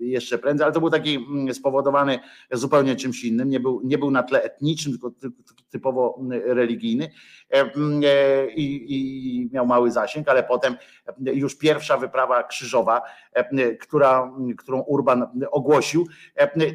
[0.00, 2.18] jeszcze prędzej, ale to był taki mm, spowodowany
[2.52, 5.12] zupełnie czymś innym, nie był, nie był na tle etnicznym, tylko
[5.70, 7.10] typowo mm, religijny.
[7.50, 10.76] Mm, e, i, i miał mały zasięg, ale potem
[11.18, 13.02] już pierwsza wyprawa krzyżowa,
[13.80, 16.06] która, którą Urban ogłosił,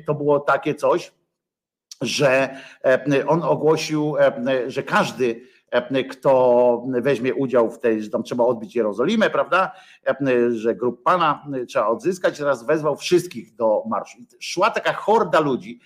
[0.07, 1.11] to było takie coś,
[2.02, 2.57] że
[3.27, 4.15] on ogłosił,
[4.68, 5.41] że każdy
[6.09, 9.71] kto weźmie udział w tej, że tam trzeba odbić Jerozolimę, prawda,
[10.49, 14.17] że grup Pana trzeba odzyskać, teraz wezwał wszystkich do marszu.
[14.39, 15.79] Szła taka horda ludzi,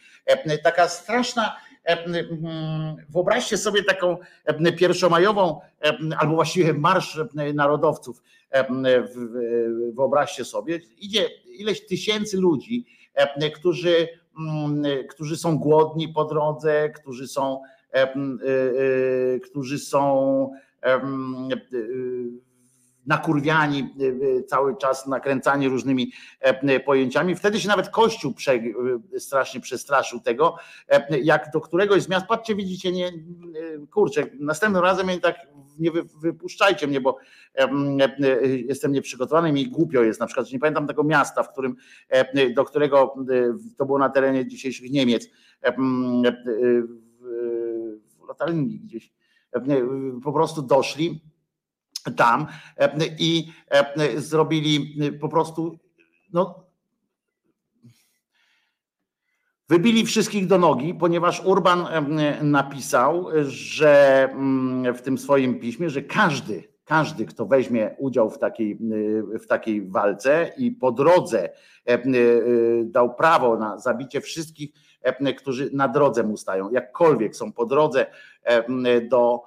[0.64, 1.56] taka straszna,
[3.10, 4.18] wyobraźcie sobie taką
[4.78, 5.60] pierwszomajową,
[6.20, 7.20] albo właściwie marsz
[7.54, 8.24] narodowców,
[9.94, 12.86] wyobraźcie sobie, idzie ileś tysięcy ludzi,
[13.56, 14.08] którzy,
[15.10, 17.77] którzy są głodni po drodze, którzy są E, e,
[19.44, 20.52] którzy są
[20.84, 21.02] e,
[23.06, 23.94] nakurwiani
[24.48, 26.12] cały czas, nakręcani różnymi
[26.86, 27.36] pojęciami.
[27.36, 28.60] Wtedy się nawet Kościół prze,
[29.18, 30.56] strasznie przestraszył tego,
[31.22, 33.12] jak do któregoś z miast, patrzcie, widzicie, nie,
[33.92, 35.36] kurczę, następnym razem tak
[35.80, 35.92] nie
[36.22, 37.18] wypuszczajcie mnie, bo
[38.68, 41.76] jestem nieprzygotowany, mi głupio jest, na przykład, że nie pamiętam tego miasta, w którym,
[42.56, 43.16] do którego
[43.78, 45.30] to było na terenie dzisiejszych Niemiec,
[48.28, 49.14] latarni gdzieś
[49.54, 49.62] e,
[50.24, 51.22] po prostu doszli
[52.16, 52.48] tam
[52.78, 55.80] e, i e, zrobili po prostu
[56.34, 56.68] no,
[59.70, 61.88] Wybili wszystkich do nogi, ponieważ Urban
[62.42, 68.80] napisał, że mm, w tym swoim piśmie, że każdy, każdy, kto weźmie udział w takiej,
[69.42, 71.50] w takiej walce i po drodze
[72.86, 74.70] dał prawo na zabicie wszystkich,
[75.38, 78.06] którzy na drodze mu stają, jakkolwiek są po drodze
[79.10, 79.42] do,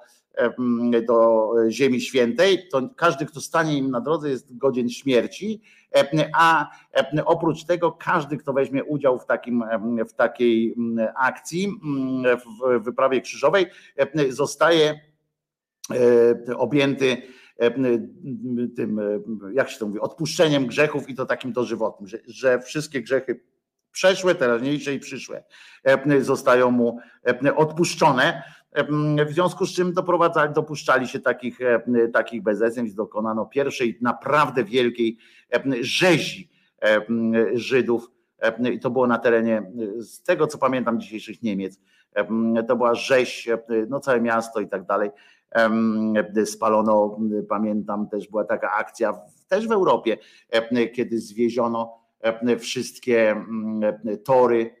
[1.07, 5.61] do Ziemi Świętej, to każdy, kto stanie im na drodze, jest godzien śmierci,
[6.37, 6.69] a
[7.25, 9.63] oprócz tego każdy, kto weźmie udział w, takim,
[10.09, 10.75] w takiej
[11.15, 11.69] akcji,
[12.45, 13.65] w wyprawie krzyżowej,
[14.29, 14.99] zostaje
[16.57, 17.17] objęty
[18.75, 19.01] tym,
[19.53, 23.39] jak się to mówi, odpuszczeniem grzechów i to takim dożywotnym, że, że wszystkie grzechy
[23.91, 25.43] przeszłe, teraźniejsze i przyszłe
[26.19, 26.99] zostają mu
[27.55, 28.43] odpuszczone.
[29.27, 31.59] W związku z czym doprowadzali, dopuszczali się takich,
[32.13, 35.17] takich bezeceństw, dokonano pierwszej naprawdę wielkiej
[35.81, 36.49] rzezi
[37.53, 38.11] Żydów.
[38.73, 41.79] I to było na terenie, z tego co pamiętam, dzisiejszych Niemiec.
[42.67, 43.49] To była rzeź,
[43.89, 45.09] no całe miasto i tak dalej.
[46.45, 47.19] Spalono,
[47.49, 50.17] pamiętam też była taka akcja też w Europie,
[50.93, 52.00] kiedy zwieziono
[52.59, 53.45] wszystkie
[54.23, 54.75] tory,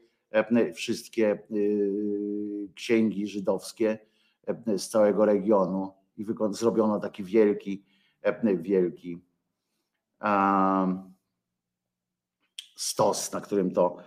[0.73, 3.99] wszystkie y, księgi żydowskie
[4.77, 7.83] z całego regionu i zrobiono taki wielki,
[8.61, 9.21] wielki
[12.75, 13.97] stos, na którym to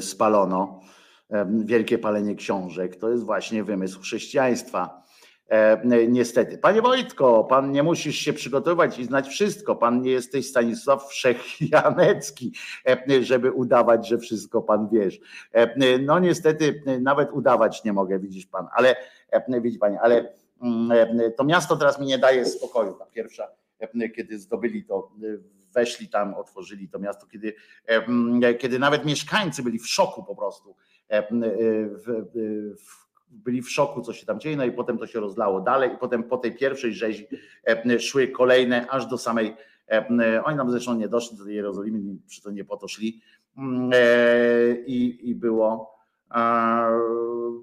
[0.00, 0.80] spalono.
[1.64, 5.05] Wielkie palenie książek to jest właśnie wymysł chrześcijaństwa E,
[6.08, 6.58] niestety.
[6.58, 9.76] Panie Wojtko, pan nie musisz się przygotowywać i znać wszystko.
[9.76, 12.52] Pan nie jesteś Stanisław Wszechjanecki,
[12.88, 15.20] e, żeby udawać, że wszystko pan wiesz.
[15.52, 18.96] E, no niestety nawet udawać nie mogę, widzisz pan, ale
[19.62, 20.32] widzi pani, ale
[20.62, 22.94] mm, to miasto teraz mi nie daje spokoju.
[22.94, 23.48] Ta pierwsza,
[24.16, 25.10] kiedy zdobyli to,
[25.74, 27.54] weszli tam, otworzyli to miasto, kiedy,
[28.58, 30.76] kiedy nawet mieszkańcy byli w szoku po prostu.
[31.30, 32.24] W,
[32.76, 33.05] w,
[33.44, 35.98] byli w szoku, co się tam dzieje, no i potem to się rozlało dalej i
[35.98, 37.26] potem po tej pierwszej rzezi
[37.64, 39.56] e, szły kolejne aż do samej,
[39.90, 43.22] e, oni nam zresztą nie doszli do tej Jerozolimy, przy to nie po to szli
[43.92, 45.96] e, i, i było,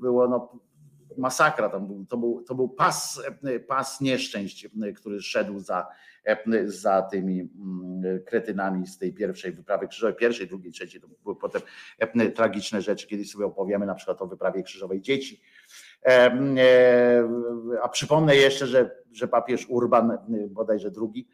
[0.02, 0.60] było no,
[1.18, 3.22] masakra, tam był, to, był, to był pas,
[3.68, 5.88] pas nieszczęść, który szedł za,
[6.66, 7.50] za tymi
[8.26, 11.62] kretynami z tej pierwszej wyprawy krzyżowej, pierwszej, drugiej, trzeciej, to były potem
[12.36, 15.53] tragiczne rzeczy, kiedyś sobie opowiemy na przykład o wyprawie krzyżowej dzieci, E,
[17.82, 20.18] a przypomnę jeszcze, że, że papież Urban,
[20.50, 21.28] bodajże drugi,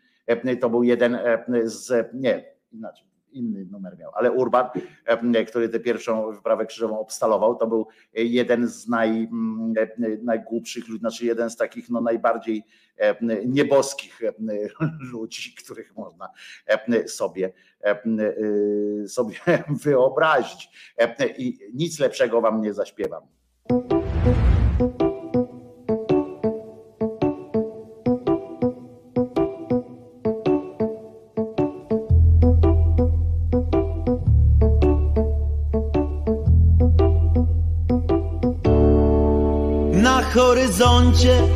[0.62, 1.18] to był jeden
[1.64, 4.66] z, nie, inaczej, inny numer miał, ale Urban,
[5.48, 9.30] który tę pierwszą wyprawę krzyżową obstalował, to był jeden z naj,
[10.24, 12.64] najgłupszych ludzi, znaczy jeden z takich no, najbardziej
[13.46, 14.22] nieboskich
[15.12, 16.30] ludzi, których można
[17.08, 17.54] sobie,
[19.08, 19.36] sobie
[19.84, 20.70] wyobrazić.
[21.38, 23.24] I nic lepszego wam nie zaśpiewam.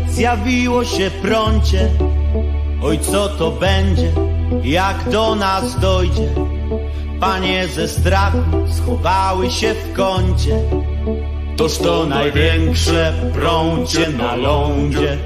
[0.10, 1.90] Zjawiło się prącie.
[2.84, 4.12] Oj, co to będzie,
[4.64, 6.30] jak do nas dojdzie?
[7.20, 8.38] Panie ze strachu
[8.72, 10.60] schowały się w kącie.
[11.58, 15.18] Toż to największe prącie na lądzie.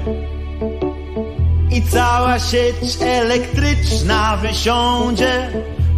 [1.70, 5.50] I cała sieć elektryczna wysiądzie.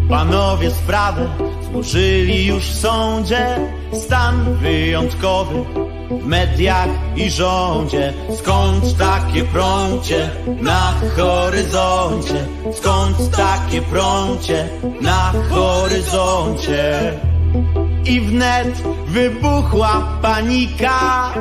[0.09, 1.29] Panowie sprawę
[1.71, 3.57] złożyli już w sądzie.
[3.93, 8.13] Stan wyjątkowy mediach i rządzie.
[8.39, 10.31] Skąd takie prącie
[10.61, 12.47] na horyzoncie?
[12.73, 14.69] Skąd takie prącie
[15.01, 17.13] na horyzoncie?
[18.05, 21.33] I wnet wybuchła panika,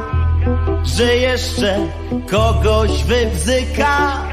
[0.83, 1.77] że jeszcze
[2.31, 4.23] kogoś wybzyka.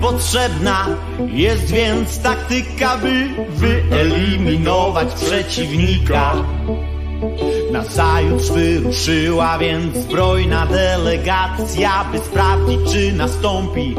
[0.00, 0.86] Potrzebna
[1.26, 6.34] jest więc taktyka, by wyeliminować przeciwnika.
[7.72, 13.96] Nazajutrz wyruszyła więc zbrojna delegacja, by sprawdzić, czy nastąpi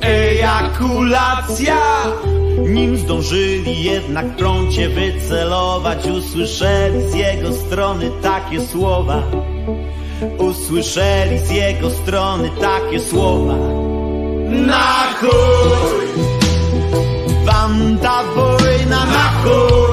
[0.00, 1.76] ejakulacja.
[2.58, 9.22] Nim zdążyli jednak prącie wycelować, usłyszeli z jego strony takie słowa.
[10.38, 13.54] Usłyszeli z jego strony takie słowa.
[14.48, 16.08] Na chuj!
[17.46, 19.83] Banda wojna na chuj!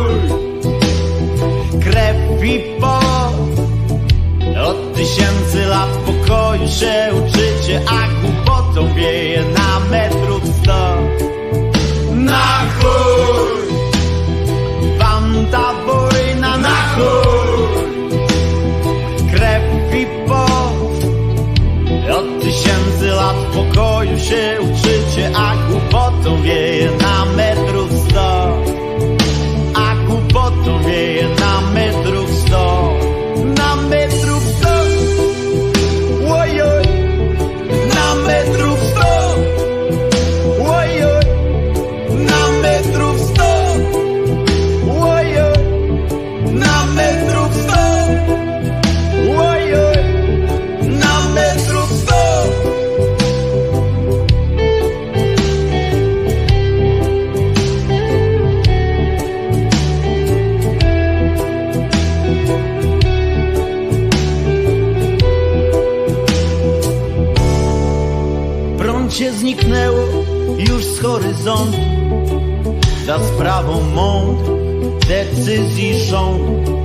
[73.96, 74.72] Mądrych
[75.08, 76.80] decyzji rządu,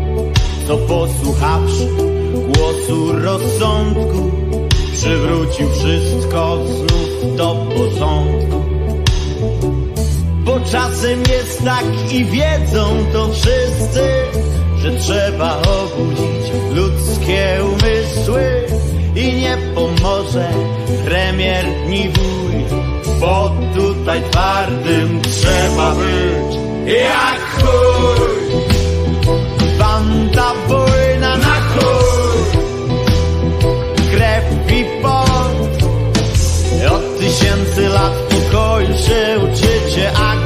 [0.67, 1.89] co posłuchawszy
[2.55, 4.31] głosu rozsądku,
[4.93, 8.63] przywrócił wszystko znów do porządku.
[10.45, 14.09] Bo czasem jest tak i wiedzą to wszyscy,
[14.79, 18.67] że trzeba obudzić ludzkie umysły
[19.17, 20.49] i nie pomoże
[21.05, 22.81] premier ni wuj,
[23.21, 26.56] bo tutaj twardym trzeba być
[26.87, 28.37] jak chuj.
[29.79, 32.47] Banda wojna na chuj,
[34.11, 35.83] krew i pot,
[36.91, 40.46] od tysięcy lat pokoju się uczycie, a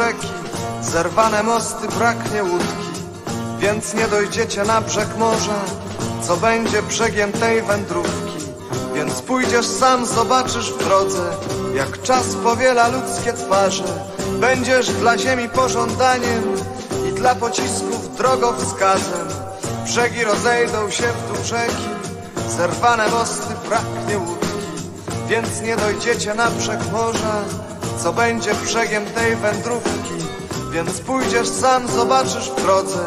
[0.00, 0.28] rzeki,
[0.82, 2.90] zerwane mosty, braknie łódki,
[3.58, 5.60] więc nie dojdziecie na brzeg morza,
[6.22, 8.40] co będzie brzegiem tej wędrówki.
[8.94, 11.30] Więc pójdziesz sam, zobaczysz w drodze,
[11.74, 13.84] jak czas powiela ludzkie twarze.
[14.40, 16.42] Będziesz dla ziemi pożądaniem
[17.08, 19.28] i dla pocisków drogowskazem.
[19.84, 21.88] Brzegi rozejdą się w dół rzeki,
[22.48, 24.46] zerwane mosty, braknie łódki,
[25.28, 27.44] więc nie dojdziecie na brzeg morza,
[28.02, 30.14] co będzie brzegiem tej wędrówki.
[30.70, 32.98] Więc pójdziesz sam, zobaczysz w drodze,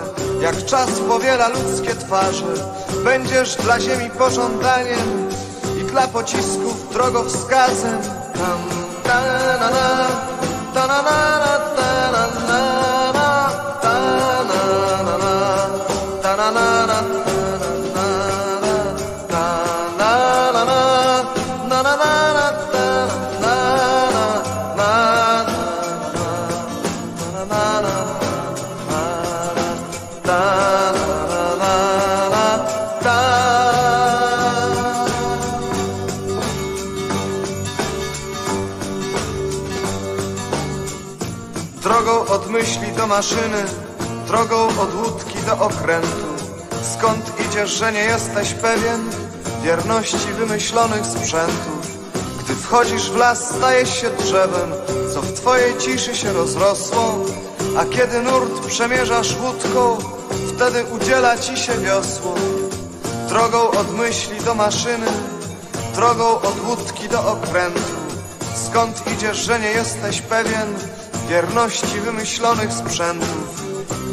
[0.41, 2.45] jak czas powiela ludzkie twarze.
[3.03, 5.29] Będziesz dla ziemi pożądaniem
[5.81, 8.01] i dla pocisków drogowskazem.
[8.33, 8.59] Tam,
[9.03, 9.21] ta,
[9.59, 10.07] na, na,
[10.73, 11.42] ta, na, na,
[43.17, 43.63] maszyny,
[44.27, 46.27] drogą od łódki do okrętu.
[46.93, 49.09] Skąd idziesz, że nie jesteś pewien
[49.63, 51.81] wierności wymyślonych sprzętów?
[52.39, 54.71] Gdy wchodzisz w las, stajesz się drzewem,
[55.13, 57.15] co w twojej ciszy się rozrosło.
[57.77, 59.97] A kiedy nurt przemierzasz łódką,
[60.55, 62.35] wtedy udziela ci się wiosło.
[63.29, 65.07] Drogą od myśli do maszyny,
[65.95, 67.95] drogą od łódki do okrętu.
[68.65, 70.75] Skąd idziesz, że nie jesteś pewien
[71.33, 73.63] wierności wymyślonych sprzętów?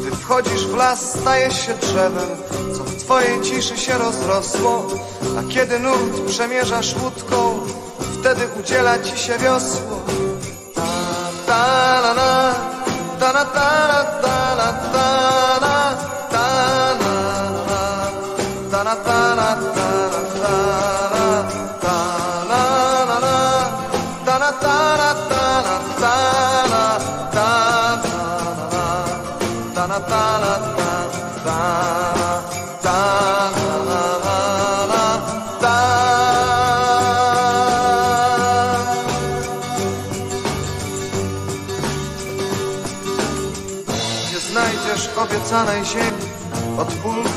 [0.01, 2.29] Gdy wchodzisz w las, stajesz się drzewem,
[2.77, 4.87] co w twojej ciszy się rozrosło.
[5.39, 7.61] A kiedy nurt przemierzasz łódką,
[8.21, 10.00] wtedy udziela ci się wiosło.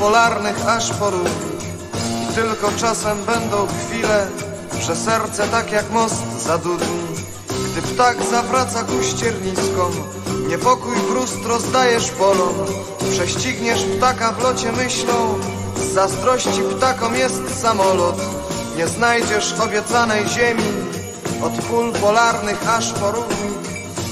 [0.03, 1.09] Polarnych aż po.
[2.23, 4.27] I tylko czasem będą chwile,
[4.81, 7.03] że serce tak jak most zadudni.
[7.71, 9.91] Gdy ptak zawraca ku ścierniskom,
[10.49, 12.55] niepokój brust rozdajesz polom.
[13.11, 15.39] Prześcigniesz ptaka w locie myślą,
[15.77, 18.21] z zazdrości ptakom jest samolot.
[18.77, 20.71] Nie znajdziesz obiecanej ziemi,
[21.43, 23.63] od pól polarnych aż po równik.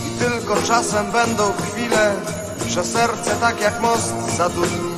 [0.08, 2.16] I tylko czasem będą chwile,
[2.68, 4.91] że serce tak jak most zadudni.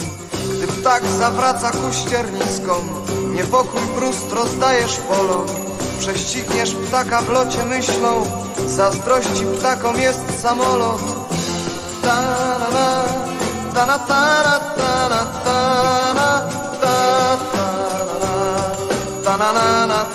[0.84, 2.84] Ptak zawraca ku ścierniskom,
[3.31, 5.47] niepokój brust rozdajesz polom.
[5.99, 8.23] Prześcigniesz ptaka w locie myślą,
[8.68, 11.01] zazdrości ptakom jest samolot.
[12.03, 12.22] Ta
[13.73, 13.99] na na,
[19.23, 19.38] ta
[19.88, 20.05] na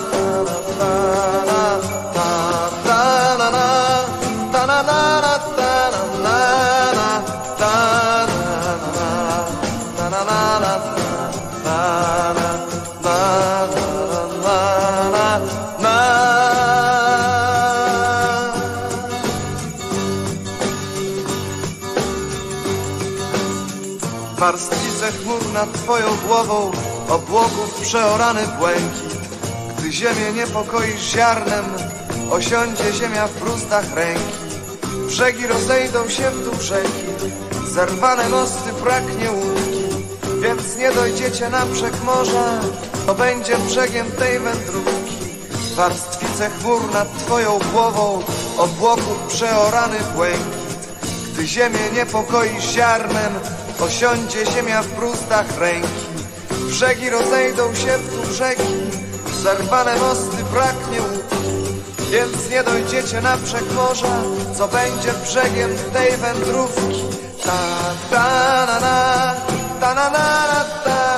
[27.09, 29.19] obłoków przeorany błękit.
[29.77, 31.65] Gdy ziemię niepokoisz ziarnem,
[32.31, 34.39] osiądzie ziemia w brustach ręki.
[35.07, 37.05] Brzegi rozejdą się w dół rzeki,
[37.67, 39.79] zerwane mosty braknie łódki.
[40.41, 42.59] Więc nie dojdziecie na brzeg morza,
[43.05, 45.15] to będzie brzegiem tej wędrówki.
[45.75, 48.23] Warstwice chmur nad twoją głową,
[48.57, 50.89] obłoków przeorany błękit.
[51.33, 53.33] Gdy ziemię niepokoisz ziarnem,
[53.79, 56.08] osiądzie ziemia w brustach ręki.
[56.79, 58.73] Brzegi rozejdą się w dół rzeki,
[59.43, 61.75] zerwane mosty braknie łódki.
[62.11, 64.21] Więc nie dojdziecie na brzeg morza,
[64.57, 67.03] co będzie brzegiem tej wędrówki.
[67.43, 67.57] Ta
[68.11, 69.35] ta na na,
[69.79, 71.08] ta na na, ta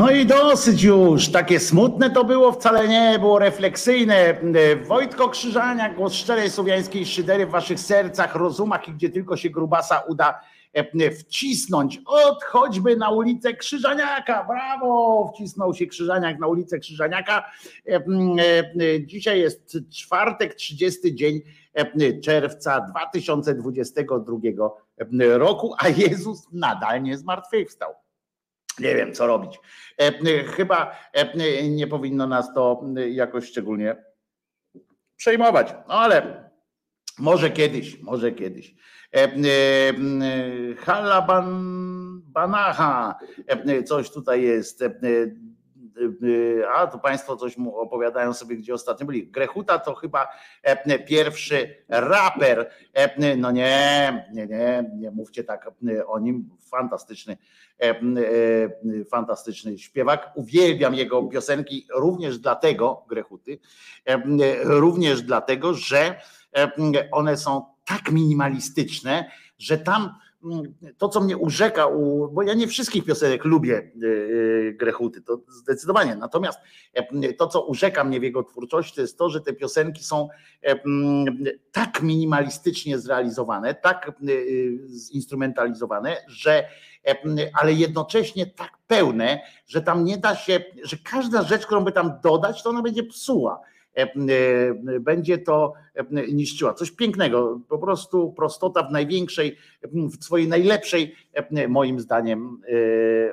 [0.00, 1.28] No i dosyć już.
[1.28, 4.40] Takie smutne to było, wcale nie było refleksyjne.
[4.84, 9.98] Wojtko Krzyżania, głos szczerej słowiańskiej szydery w waszych sercach, rozumach i gdzie tylko się grubasa
[9.98, 10.40] uda
[10.72, 12.00] e, wcisnąć.
[12.06, 14.44] Od choćby na ulicę Krzyżaniaka.
[14.44, 15.32] Brawo!
[15.34, 17.44] Wcisnął się Krzyżaniak na ulicę Krzyżaniaka.
[17.88, 18.02] E, e,
[19.06, 21.40] Dzisiaj jest czwartek, 30 dzień
[21.74, 24.38] e, czerwca 2022
[25.38, 27.94] roku, a Jezus nadal nie zmartwychwstał.
[28.80, 29.60] Nie wiem, co robić.
[30.00, 34.04] E, e, Chyba e, nie powinno nas to jakoś szczególnie
[35.16, 36.50] przejmować, no ale
[37.18, 38.74] może kiedyś, może kiedyś.
[40.78, 41.46] Halaban
[42.24, 43.18] Banaha,
[43.86, 44.84] coś tutaj jest.
[46.00, 49.26] E, A tu Państwo coś mu opowiadają sobie, gdzie ostatnio byli.
[49.26, 50.28] Grechuta to chyba
[50.62, 52.70] e, pierwszy raper.
[52.94, 56.50] E, No nie, nie, nie, nie mówcie tak e, o nim.
[56.70, 57.36] Fantastyczny,
[59.10, 60.32] fantastyczny śpiewak.
[60.34, 63.58] Uwielbiam jego piosenki również dlatego, Grechuty,
[64.62, 66.20] również dlatego, że
[67.12, 70.14] one są tak minimalistyczne, że tam
[70.98, 71.88] to, co mnie urzeka,
[72.32, 74.06] bo ja nie wszystkich piosenek lubię e,
[74.68, 76.16] e, Grechuty, to zdecydowanie.
[76.16, 76.58] Natomiast
[76.94, 80.28] e, to, co urzeka mnie w jego twórczości, to jest to, że te piosenki są
[80.62, 84.12] e, mm, tak minimalistycznie zrealizowane, tak e,
[84.88, 86.64] zinstrumentalizowane, że
[87.06, 87.16] e,
[87.60, 92.12] ale jednocześnie tak pełne, że tam nie da się, że każda rzecz, którą by tam
[92.22, 93.60] dodać, to ona będzie psuła.
[93.96, 96.74] E, e, Będzie to e, niszczyła.
[96.74, 101.14] Coś pięknego, po prostu prostota w największej, w swojej najlepszej,
[101.68, 102.60] moim zdaniem,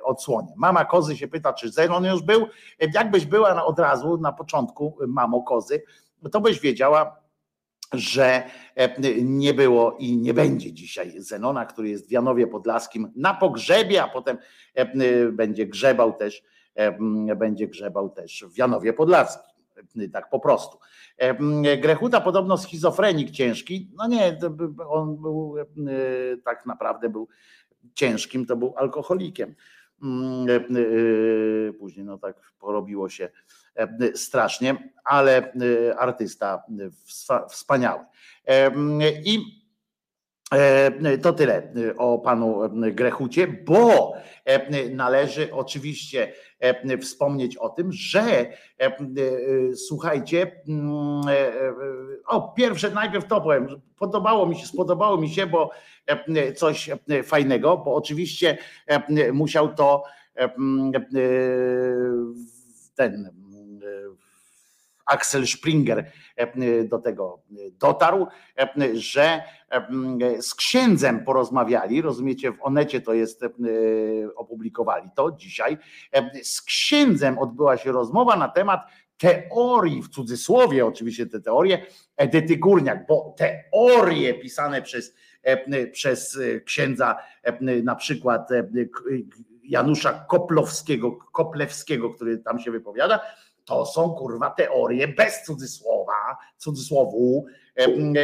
[0.03, 0.53] odsłonie.
[0.55, 2.45] Mama kozy się pyta, czy Zenon już był.
[2.93, 5.83] Jakbyś była od razu na początku, mamo kozy,
[6.31, 7.21] to byś wiedziała,
[7.93, 8.43] że
[9.23, 14.07] nie było i nie będzie dzisiaj Zenona, który jest w Janowie Podlaskim na pogrzebie, a
[14.07, 14.37] potem
[15.31, 16.43] będzie grzebał też,
[17.37, 19.56] będzie grzebał też w Janowie Podlaskim.
[19.77, 20.77] E, Tak po prostu.
[21.81, 23.91] Grechuta podobno schizofrenik ciężki.
[23.97, 24.39] No nie,
[24.89, 25.63] on był e,
[26.45, 27.27] tak naprawdę był
[27.93, 29.55] ciężkim, to był alkoholikiem.
[30.03, 33.29] Mm, e, Później no tak porobiło się
[34.13, 35.53] strasznie, ale
[35.97, 36.63] artysta
[37.49, 38.05] wspaniały.
[39.25, 39.39] I
[41.21, 44.13] to tyle e, o panu Grechucie, bo
[44.91, 46.33] należy oczywiście
[47.01, 48.45] wspomnieć o tym, że
[49.75, 51.21] słuchajcie, mm,
[52.27, 53.67] o pierwsze najpierw to powiem,
[53.99, 55.69] podobało mi się, spodobało mi się, bo
[56.55, 56.89] coś
[57.23, 58.57] fajnego, bo oczywiście
[59.33, 60.03] musiał to
[62.95, 63.29] ten
[65.07, 66.11] Axel Springer
[66.85, 68.27] do tego dotarł,
[68.93, 69.41] że
[70.41, 73.41] z księdzem porozmawiali, rozumiecie, w Onecie to jest,
[74.35, 75.77] opublikowali to dzisiaj,
[76.43, 78.81] z księdzem odbyła się rozmowa na temat
[79.17, 81.85] teorii, w cudzysłowie oczywiście te teorie,
[82.17, 85.15] Edyty Górniak, bo teorie pisane przez,
[85.91, 87.15] przez księdza
[87.83, 88.49] na przykład
[89.63, 93.19] Janusza Koplowskiego, Koplewskiego, który tam się wypowiada,
[93.67, 97.45] to są kurwa teorie bez cudzysłowa, cudzysłowu.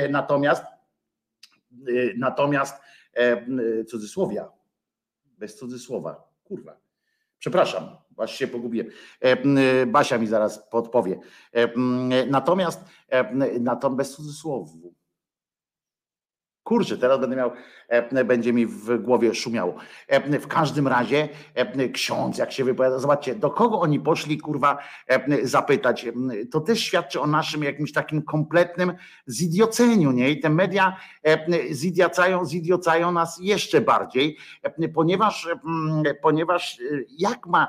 [0.09, 0.63] Natomiast
[2.17, 2.81] natomiast
[3.87, 4.51] cudzysłowia,
[5.25, 6.77] bez cudzysłowa, kurwa.
[7.39, 8.87] Przepraszam, właśnie się pogubiłem.
[9.87, 11.19] Basia mi zaraz podpowie.
[12.27, 12.81] Natomiast,
[13.59, 14.93] natomiast bez cudzysłowu.
[16.63, 17.51] Kurczę, teraz będę miał,
[17.87, 19.75] e, będzie mi w głowie szumiało.
[20.07, 24.77] E, w każdym razie e, ksiądz, jak się wypowiada, zobaczcie, do kogo oni poszli, kurwa,
[25.43, 26.05] zapytać.
[26.51, 28.93] To też świadczy o naszym jakimś takim kompletnym
[29.29, 30.29] zidioceniu, nie?
[30.29, 30.97] I te media
[31.71, 34.37] zidiocają, zidiocają nas jeszcze bardziej,
[34.93, 35.47] ponieważ,
[36.21, 36.77] ponieważ
[37.17, 37.67] jak ma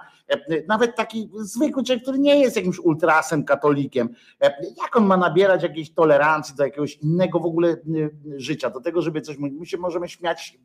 [0.68, 4.08] nawet taki zwykły człowiek, który nie jest jakimś ultrasem, katolikiem,
[4.82, 7.76] jak on ma nabierać jakiejś tolerancji do jakiegoś innego w ogóle
[8.36, 9.58] życia, do tego, żeby coś mówić.
[9.58, 10.58] My się możemy śmiać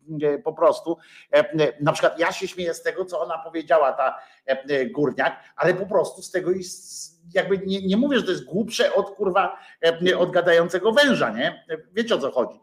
[0.43, 0.97] po prostu.
[1.81, 4.15] Na przykład ja się śmieję z tego, co ona powiedziała, ta
[4.91, 8.93] górniak, ale po prostu z tego jest jakby nie, nie mówię, że to jest głupsze
[8.93, 9.57] od kurwa
[10.17, 11.65] od gadającego węża, nie?
[11.93, 12.59] Wiecie o co chodzi.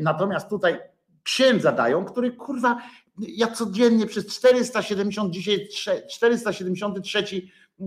[0.00, 0.80] Natomiast tutaj
[1.26, 2.82] księdza dają, który kurwa
[3.18, 5.68] ja codziennie przez 470, dzisiaj
[6.10, 7.24] 473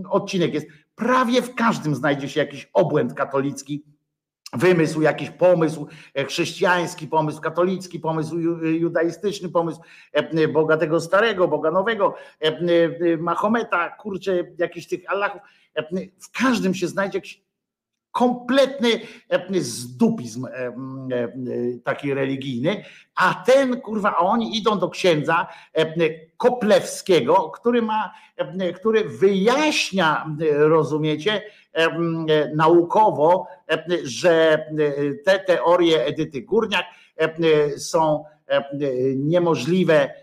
[0.10, 0.68] odcinek jest.
[0.95, 3.84] Prawie w każdym znajdzie się jakiś obłęd katolicki,
[4.53, 9.82] wymysł, jakiś pomysł e, chrześcijański, pomysł katolicki, pomysł judaistyczny, pomysł
[10.14, 15.41] e, Boga tego starego, Boga nowego, e, Mahometa, kurczę, jakichś tych Allahów.
[16.20, 17.49] W każdym się znajdzie jakiś
[18.20, 18.90] kompletny
[19.60, 20.48] zdupizm
[21.84, 22.84] taki religijny,
[23.16, 25.48] a ten kurwa, a oni idą do księdza
[26.38, 28.14] Koplewskiego, który ma,
[28.76, 31.41] który wyjaśnia, rozumiecie,
[32.56, 33.48] naukowo,
[34.04, 34.66] że
[35.26, 36.86] te teorie Edyty Górniak
[37.78, 38.24] są
[39.16, 40.14] niemożliwe,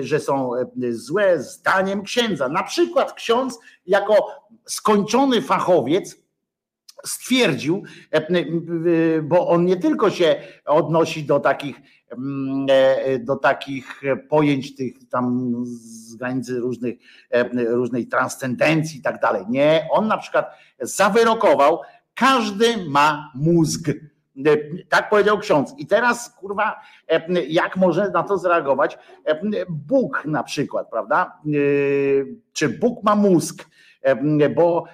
[0.00, 0.50] że są
[0.90, 2.48] złe zdaniem księdza.
[2.48, 4.26] Na przykład ksiądz jako
[4.64, 6.21] skończony fachowiec
[7.06, 7.82] stwierdził,
[9.22, 11.80] bo on nie tylko się odnosi do takich
[12.68, 16.98] e, do takich pojęć tych tam z granicy różnych,
[17.30, 19.44] e, różnej transcendencji i tak dalej.
[19.48, 20.50] Nie, on na przykład
[20.80, 21.80] zawyrokował,
[22.14, 23.88] każdy ma mózg.
[23.88, 24.56] E,
[24.88, 25.74] tak powiedział ksiądz.
[25.78, 26.80] I teraz, kurwa,
[27.48, 28.98] jak może na to zareagować
[29.68, 31.40] Bóg na przykład, prawda?
[32.52, 33.71] Czy Bóg ma mózg?
[34.54, 34.84] Bo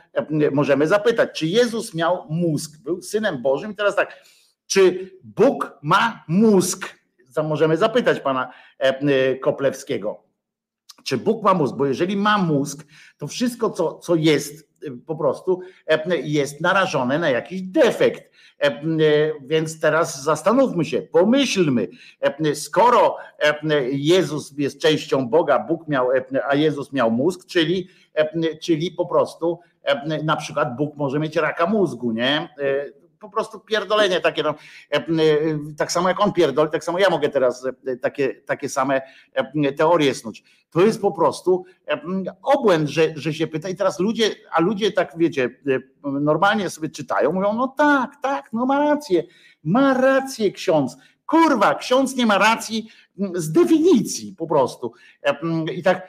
[0.52, 2.78] możemy zapytać, czy Jezus miał mózg?
[2.82, 3.72] Był synem Bożym.
[3.72, 4.22] I teraz tak,
[4.66, 6.98] czy Bóg ma mózg?
[7.42, 10.22] możemy zapytać pana e, Koplewskiego.
[11.04, 11.76] Czy Bóg ma mózg?
[11.76, 12.86] Bo jeżeli ma mózg,
[13.18, 15.60] to wszystko, co, co jest, e, po prostu
[16.22, 18.32] jest narażone na jakiś defekt.
[19.40, 21.88] Więc teraz zastanówmy się, pomyślmy,
[22.54, 23.16] skoro
[23.90, 26.08] Jezus jest częścią Boga, Bóg miał,
[26.48, 27.88] a Jezus miał mózg, czyli,
[28.62, 29.58] czyli po prostu
[30.24, 32.48] na przykład Bóg może mieć raka mózgu, nie?
[33.20, 34.42] Po prostu pierdolenie takie.
[34.42, 34.54] No,
[34.92, 35.04] e, e,
[35.76, 39.02] tak samo jak on pierdoli, tak samo ja mogę teraz e, takie, takie same
[39.76, 40.44] teorie snuć.
[40.70, 41.64] To jest po prostu
[42.42, 45.50] obłęd, że, że się pyta i teraz ludzie, a ludzie tak wiecie,
[46.04, 49.22] normalnie sobie czytają, mówią, no tak, tak, no ma rację,
[49.64, 50.96] ma rację ksiądz.
[51.26, 52.88] Kurwa, ksiądz nie ma racji,
[53.34, 54.92] z definicji po prostu.
[55.74, 56.08] I tak,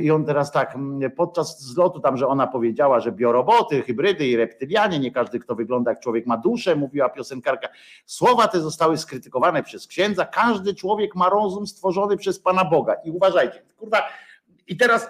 [0.00, 0.78] i on teraz tak,
[1.16, 5.90] podczas zlotu tam, że ona powiedziała, że bioroboty, hybrydy i reptylianie, nie każdy, kto wygląda
[5.90, 7.68] jak człowiek ma duszę, mówiła piosenkarka.
[8.06, 10.24] Słowa te zostały skrytykowane przez księdza.
[10.24, 12.94] Każdy człowiek ma rozum stworzony przez Pana Boga.
[13.04, 14.02] I uważajcie, kurwa,
[14.66, 15.08] i teraz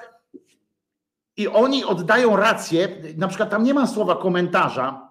[1.37, 5.08] i oni oddają rację, na przykład tam nie ma słowa komentarza,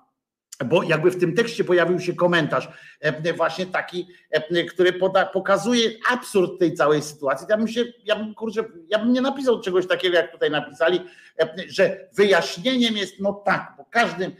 [0.65, 2.69] bo jakby w tym tekście pojawił się komentarz,
[2.99, 7.47] e, właśnie taki, e, który poda, pokazuje absurd tej całej sytuacji.
[7.49, 11.01] Ja bym się, ja bym, kurczę, ja bym nie napisał czegoś takiego, jak tutaj napisali,
[11.39, 14.31] e, że wyjaśnieniem jest, no tak, bo każdym,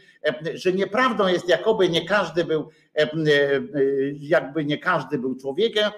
[0.54, 2.70] że nieprawdą jest, jakoby nie każdy był,
[4.20, 5.90] jakby nie każdy był człowiekiem,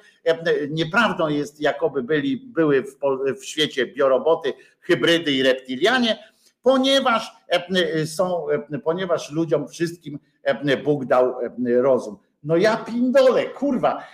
[0.70, 2.96] nieprawdą jest, jakoby byli, były w,
[3.40, 6.18] w świecie bioroboty, hybrydy i reptilianie,
[6.62, 11.34] ponieważ e, są, e, ponieważ ludziom wszystkim e, Bóg dał
[11.80, 12.16] rozum.
[12.42, 14.04] No ja pindole, kurwa.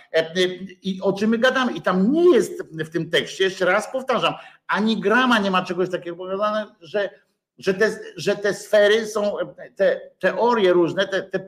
[0.82, 1.73] I o czym my gadamy?
[1.73, 4.35] I tam nie jest w tym tekście, jeszcze raz powtarzam,
[4.66, 7.10] ani grama nie ma czegoś takiego powiedziane, że,
[7.59, 9.36] że, te, że te sfery są,
[9.77, 11.39] te teorie różne, te, te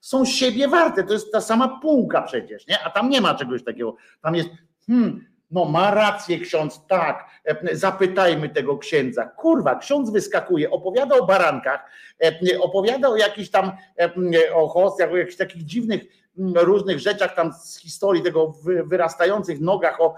[0.00, 1.04] są siebie warte.
[1.04, 2.84] To jest ta sama półka przecież, nie?
[2.84, 3.96] A tam nie ma czegoś takiego.
[4.22, 4.48] Tam jest,
[4.86, 9.24] hmm, no ma rację ksiądz, tak, e, zapytajmy tego księdza.
[9.24, 11.90] Kurwa, ksiądz wyskakuje, opowiada o barankach,
[12.24, 16.02] e, opowiada o jakichś tam, e, o hostiach, o jakichś takich dziwnych
[16.54, 18.54] różnych rzeczach tam z historii tego
[18.84, 20.14] wyrastających nogach, o,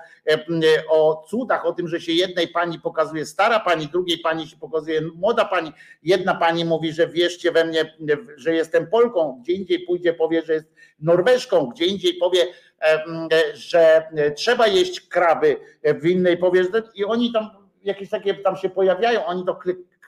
[0.89, 5.01] o cudach, o tym, że się jednej pani pokazuje stara pani, drugiej pani się pokazuje
[5.15, 5.73] młoda pani.
[6.03, 7.95] Jedna pani mówi, że wierzcie we mnie,
[8.37, 12.47] że jestem Polką, gdzie indziej pójdzie, powie, że jest Norweszką, gdzie indziej powie,
[13.55, 17.51] że trzeba jeść kraby, w innej powie, że i oni tam
[17.83, 19.59] jakieś takie tam się pojawiają, oni to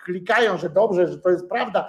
[0.04, 1.88] klikają, że dobrze, że to jest prawda.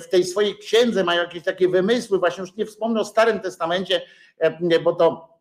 [0.00, 4.00] W tej swojej księdze mają jakieś takie wymysły, właśnie już nie wspomnę o Starym Testamencie,
[4.84, 5.38] bo to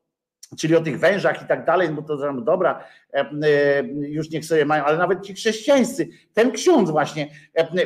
[0.58, 2.84] czyli o tych wężach i tak dalej, bo to dobra,
[3.94, 7.30] już niech sobie mają, ale nawet ci chrześcijańscy, ten ksiądz właśnie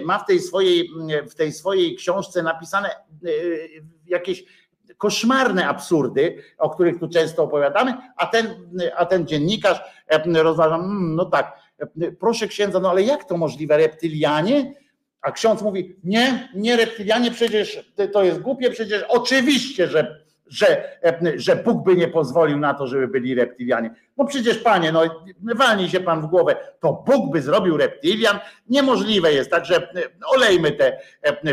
[0.06, 0.90] ma w tej swojej,
[1.30, 2.90] w tej swojej książce napisane
[4.06, 4.44] jakieś
[4.98, 8.48] koszmarne absurdy, o których tu często opowiadamy, a ten,
[8.96, 9.82] a ten dziennikarz
[10.26, 11.60] rozważa, mm, no tak,
[12.20, 14.74] proszę księdza, no ale jak to możliwe, reptylianie?
[15.22, 20.21] A ksiądz mówi, nie, nie reptylianie, przecież to jest głupie, przecież oczywiście, że,
[20.52, 21.00] że,
[21.36, 23.96] że Bóg by nie pozwolił na to, żeby byli reptylianie.
[24.18, 25.02] No przecież panie, no
[25.56, 29.88] walnij się pan w głowę, to Bóg by zrobił reptylian, niemożliwe jest, także
[30.26, 30.98] olejmy te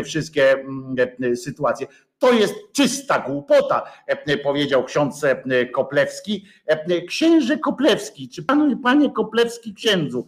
[0.03, 1.87] wszystkie mm, sytuacje.
[2.19, 6.45] To jest czysta głupota, e, powiedział ksiądz e, Koplewski.
[6.65, 10.27] E, księże Koplewski, czy pan, panie Koplewski księdzu,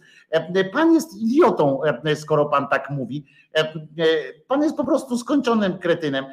[0.74, 1.82] pan jest idiotą,
[2.16, 3.26] skoro pan tak mówi.
[4.48, 6.26] Pan jest po prostu skończonym kretynem.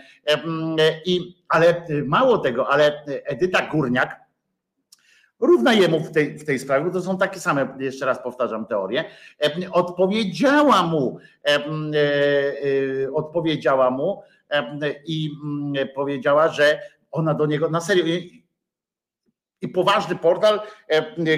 [1.06, 4.20] I, ale mało tego, ale Edyta Górniak,
[5.40, 8.66] równa jemu w tej, w tej sprawie, bo to są takie same, jeszcze raz powtarzam
[8.66, 9.04] teorie,
[9.72, 11.18] odpowiedziała mu,
[13.14, 14.22] odpowiedziała mu,
[15.06, 15.30] i
[15.94, 16.80] powiedziała, że
[17.10, 18.04] ona do niego na serio
[19.62, 20.60] i poważny portal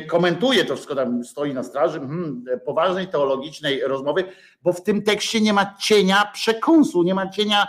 [0.08, 4.24] komentuje to wszystko, tam stoi na straży hmm, poważnej teologicznej rozmowy,
[4.62, 7.68] bo w tym tekście nie ma cienia przekąsu, nie ma cienia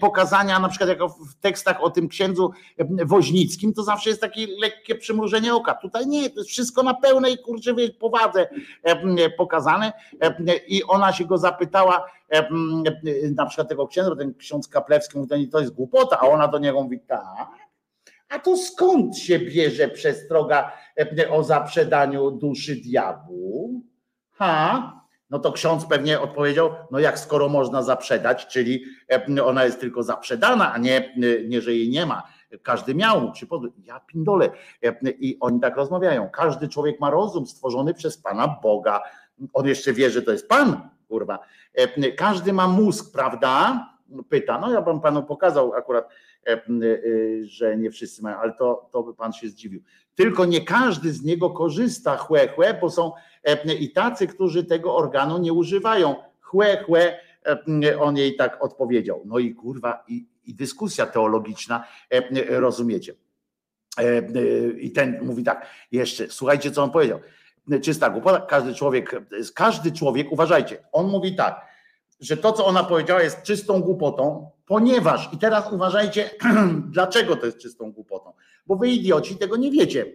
[0.00, 2.50] pokazania, na przykład jak w tekstach o tym księdzu
[3.04, 5.74] woźnickim, to zawsze jest takie lekkie przymrużenie oka.
[5.74, 8.48] Tutaj nie, to jest wszystko na pełnej kurczę powadze
[9.36, 9.92] pokazane
[10.66, 12.06] i ona się go zapytała,
[13.36, 16.82] na przykład tego księdza, ten ksiądz Kaplewski mówi, to jest głupota, a ona do niego
[16.82, 17.67] mówi, tak,
[18.28, 20.72] a to skąd się bierze przestroga
[21.18, 23.82] e, o zaprzedaniu duszy diabłu?
[24.30, 24.92] Ha?
[25.30, 30.02] No to ksiądz pewnie odpowiedział, no jak skoro można zaprzedać, czyli e, ona jest tylko
[30.02, 31.14] zaprzedana, a nie,
[31.48, 32.22] nie że jej nie ma.
[32.62, 34.50] Każdy miał, przypomnę, ja pindole.
[34.84, 36.30] E, I oni tak rozmawiają.
[36.30, 39.02] Każdy człowiek ma rozum stworzony przez Pana Boga.
[39.52, 41.38] On jeszcze wie, że to jest Pan, kurwa.
[42.16, 43.86] Każdy ma mózg, prawda?
[44.28, 44.58] Pyta.
[44.58, 46.27] No ja bym panu pokazał akurat E, e,
[47.42, 49.82] że nie wszyscy mają, ale to, to by pan się zdziwił.
[50.14, 53.12] Tylko nie każdy z niego korzysta chłe, chłe, bo są
[53.44, 56.14] e, i tacy, którzy tego organu nie używają.
[56.40, 57.20] Chłe, chłe,
[58.00, 59.22] on jej tak odpowiedział.
[59.26, 61.84] No i kurwa, i, i dyskusja teologiczna,
[62.48, 63.14] rozumiecie.
[64.78, 67.20] I ten mówi tak, jeszcze, słuchajcie, co on powiedział.
[67.82, 69.22] Czysta głupota, każdy człowiek,
[69.54, 71.66] każdy człowiek, uważajcie, on mówi tak,
[72.20, 76.30] że to, co ona powiedziała, jest czystą głupotą, ponieważ, i teraz uważajcie,
[76.94, 78.32] dlaczego to jest czystą głupotą,
[78.66, 80.06] bo wy idioci tego nie wiecie,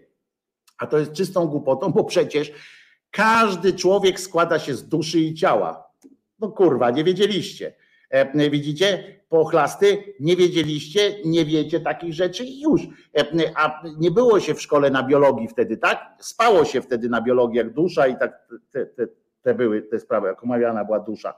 [0.78, 2.52] a to jest czystą głupotą, bo przecież
[3.12, 5.92] każdy człowiek składa się z duszy i ciała.
[6.40, 7.74] No kurwa, nie wiedzieliście.
[8.10, 12.82] E, widzicie, pochlasty, nie wiedzieliście, nie wiecie takich rzeczy i już.
[13.18, 13.26] E,
[13.56, 16.16] a nie było się w szkole na biologii wtedy, tak?
[16.20, 19.08] Spało się wtedy na biologii jak dusza i tak te, te,
[19.42, 21.34] te były te sprawy, jak omawiana była dusza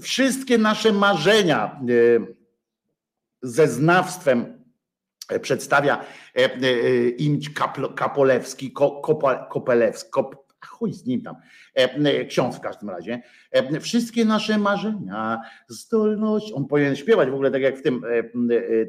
[0.00, 2.40] wszystkie nasze marzenia e,
[3.42, 4.60] ze znawstwem
[5.38, 6.04] przedstawia
[6.36, 7.50] e, e, Imć
[7.96, 8.72] Kapolewski,
[9.50, 10.10] Kopelewski,
[10.62, 11.36] a chuj z nim tam,
[11.74, 17.50] e, ksiądz w każdym razie, e, wszystkie nasze marzenia, zdolność, on powinien śpiewać w ogóle
[17.50, 18.02] tak jak w tym,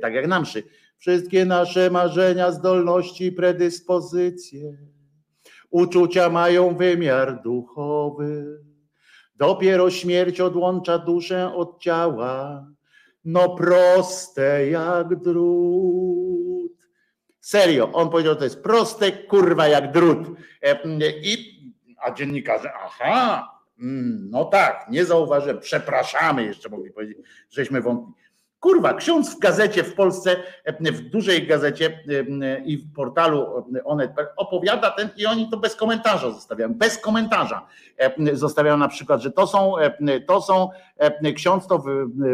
[0.02, 0.64] tak jak na mszy,
[0.98, 4.78] wszystkie nasze marzenia, zdolności, predyspozycje,
[5.70, 8.62] uczucia mają wymiar duchowy,
[9.42, 12.66] dopiero śmierć odłącza duszę od ciała,
[13.26, 16.72] no proste jak drut.
[17.40, 20.28] Serio, on powiedział, to jest proste, kurwa, jak drut.
[21.24, 21.62] I,
[22.04, 27.18] a dziennikarze, aha, mm, no tak, nie zauważyłem, przepraszamy, jeszcze mogli powiedzieć,
[27.50, 28.21] żeśmy wątpili.
[28.62, 30.36] Kurwa, ksiądz w gazecie w Polsce,
[30.80, 32.04] w dużej gazecie
[32.66, 37.68] i w portalu Onet opowiada ten i oni to bez komentarza zostawiają, bez komentarza
[38.34, 39.74] zostawiają na przykład, że to są,
[40.28, 40.70] to są
[41.36, 41.84] ksiądz to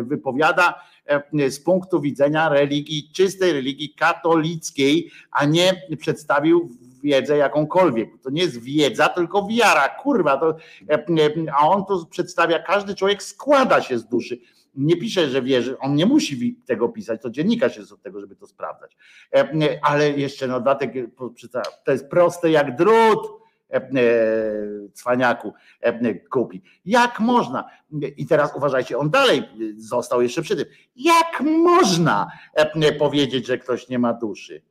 [0.01, 0.81] wypowiada
[1.49, 6.69] z punktu widzenia religii, czystej religii katolickiej, a nie przedstawił
[7.03, 8.09] wiedzę jakąkolwiek.
[8.23, 10.37] To nie jest wiedza, tylko wiara, kurwa.
[10.37, 10.55] To,
[11.59, 14.37] a on to przedstawia, każdy człowiek składa się z duszy
[14.75, 18.35] nie pisze, że wierzy, on nie musi tego pisać, to dziennikarz jest od tego, żeby
[18.35, 18.97] to sprawdzać.
[19.35, 19.49] E,
[19.81, 20.91] ale jeszcze na dodatek,
[21.85, 23.27] to jest proste jak drut,
[23.71, 23.89] e, e,
[24.93, 25.53] cwaniaku
[26.29, 26.61] kupi.
[26.85, 27.69] Jak można?
[28.17, 29.43] I teraz uważajcie, on dalej
[29.77, 30.65] został jeszcze przy tym.
[30.95, 32.27] Jak można
[32.99, 34.61] powiedzieć, że ktoś nie ma duszy?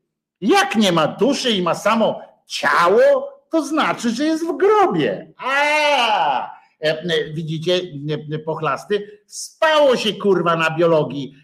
[0.40, 5.32] Jak nie ma duszy i ma samo ciało, to znaczy, że jest w grobie.
[5.36, 6.56] A!
[6.81, 7.81] E, e, widzicie,
[8.32, 11.35] e, pochlasty, spało się kurwa na biologii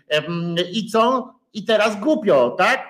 [0.73, 1.35] i co?
[1.53, 2.89] I teraz głupio, tak?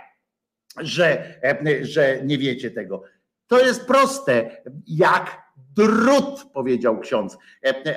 [0.80, 1.34] Że,
[1.82, 3.02] że nie wiecie tego.
[3.46, 5.42] To jest proste, jak
[5.76, 7.38] drut, powiedział ksiądz,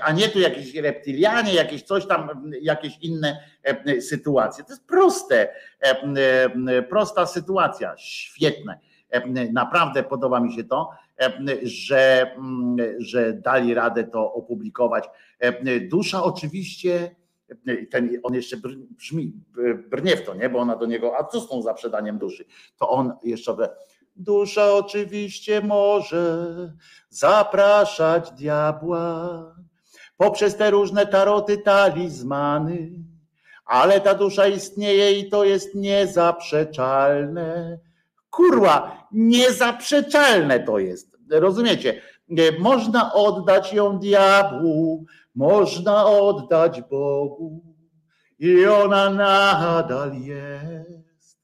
[0.02, 3.44] a nie tu jakieś reptylianie, jakieś coś tam, jakieś inne
[4.02, 4.64] sytuacje.
[4.64, 5.54] To jest proste,
[6.90, 8.80] prosta sytuacja, świetne.
[9.54, 10.90] Naprawdę podoba mi się to
[11.64, 15.10] że, mm, że dali radę to opublikować.
[15.90, 17.16] Dusza oczywiście,
[17.92, 18.58] ten, on jeszcze
[18.98, 19.34] brzmi,
[19.90, 20.50] brnie w to, nie?
[20.50, 22.46] bo ona do niego, a co z tą zaprzedaniem duszy?
[22.78, 23.56] To on jeszcze
[24.16, 26.48] Dusza oczywiście może
[27.10, 29.56] zapraszać diabła
[30.18, 32.92] poprzez te różne taroty, talizmany,
[33.66, 37.80] ale ta dusza istnieje i to jest niezaprzeczalne
[38.30, 41.18] kurwa, niezaprzeczalne to jest.
[41.30, 42.02] Rozumiecie?
[42.60, 45.06] Można oddać ją diabłu,
[45.36, 47.76] można oddać Bogu
[48.40, 51.40] i ona nadal jest.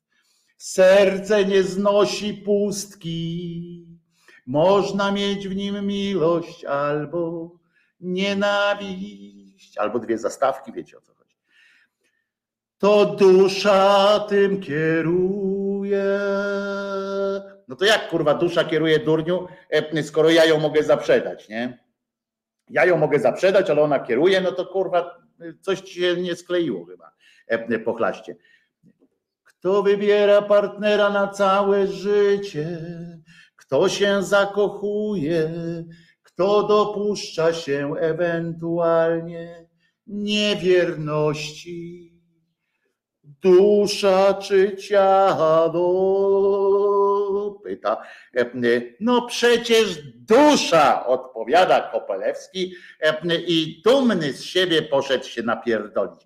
[0.57, 3.87] Serce nie znosi pustki,
[4.47, 7.51] można mieć w nim miłość albo
[7.99, 11.35] nienawiść, albo dwie zastawki, wiecie o co chodzi.
[12.77, 16.19] To dusza tym kieruje
[17.71, 21.79] no to jak kurwa dusza kieruje durniu, e, skoro ja ją mogę zaprzedać, nie?
[22.69, 25.21] Ja ją mogę zaprzedać, ale ona kieruje, no to kurwa
[25.61, 27.11] coś się nie skleiło chyba
[27.47, 28.35] e, pochlaście.
[29.43, 32.77] Kto wybiera partnera na całe życie?
[33.55, 35.51] Kto się zakochuje?
[36.23, 39.67] Kto dopuszcza się ewentualnie
[40.07, 42.10] niewierności?
[43.41, 45.91] Dusza czy ciało?
[47.63, 48.01] Pyta.
[48.99, 52.73] No przecież dusza, odpowiada Kopelewski
[53.47, 56.21] i dumny z siebie poszedł się napierdolić.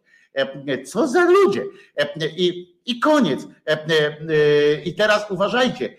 [0.86, 1.66] Co za ludzie?
[2.38, 3.48] I, i koniec.
[4.86, 5.98] I teraz uważajcie,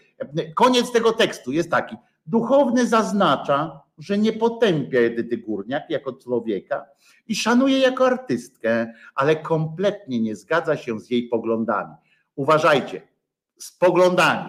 [0.55, 1.97] koniec tego tekstu jest taki.
[2.27, 6.87] Duchowny zaznacza, że nie potępia Edyty Górniak jako człowieka
[7.27, 11.95] i szanuje jako artystkę, ale kompletnie nie zgadza się z jej poglądami.
[12.35, 13.03] Uważajcie,
[13.59, 14.49] z poglądami.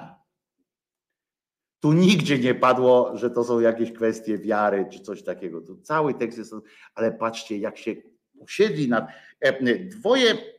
[1.80, 5.62] Tu nigdzie nie padło, że to są jakieś kwestie wiary czy coś takiego.
[5.62, 6.54] Tu cały tekst jest,
[6.96, 7.96] ale patrzcie, jak się
[8.40, 9.08] usiedli nad
[9.40, 10.57] e, dwoje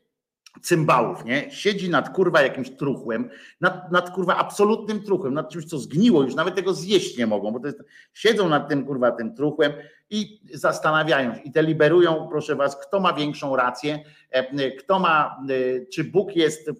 [0.63, 1.51] cymbałów, nie?
[1.51, 3.31] Siedzi nad kurwa jakimś truchłem,
[3.61, 7.53] nad, nad kurwa absolutnym truchłem, nad czymś, co zgniło, już nawet tego zjeść nie mogą,
[7.53, 7.83] bo to jest,
[8.13, 9.73] siedzą nad tym kurwa tym truchłem
[10.11, 13.99] i zastanawiają się i deliberują, proszę was, kto ma większą rację,
[14.31, 16.71] e, kto ma, e, czy Bóg jest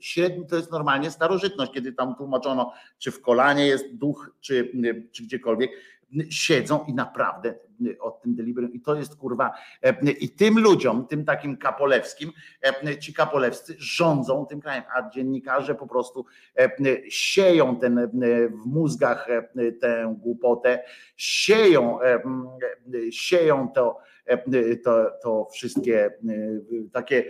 [0.00, 4.72] średni, to jest normalnie starożytność, kiedy tam tłumaczono, czy w kolanie jest duch, czy,
[5.12, 5.70] czy gdziekolwiek,
[6.30, 7.54] siedzą i naprawdę
[8.00, 8.72] o tym deliberują.
[8.72, 9.52] I to jest kurwa,
[10.20, 12.32] i tym ludziom, tym takim kapolewskim,
[13.00, 16.26] ci kapolewscy rządzą tym krajem, a dziennikarze po prostu
[17.08, 18.10] sieją ten
[18.62, 19.28] w mózgach
[19.80, 20.84] tę głupotę,
[21.16, 21.98] sieją,
[23.10, 23.98] sieją to
[24.84, 26.10] to, to wszystkie
[26.92, 27.24] takie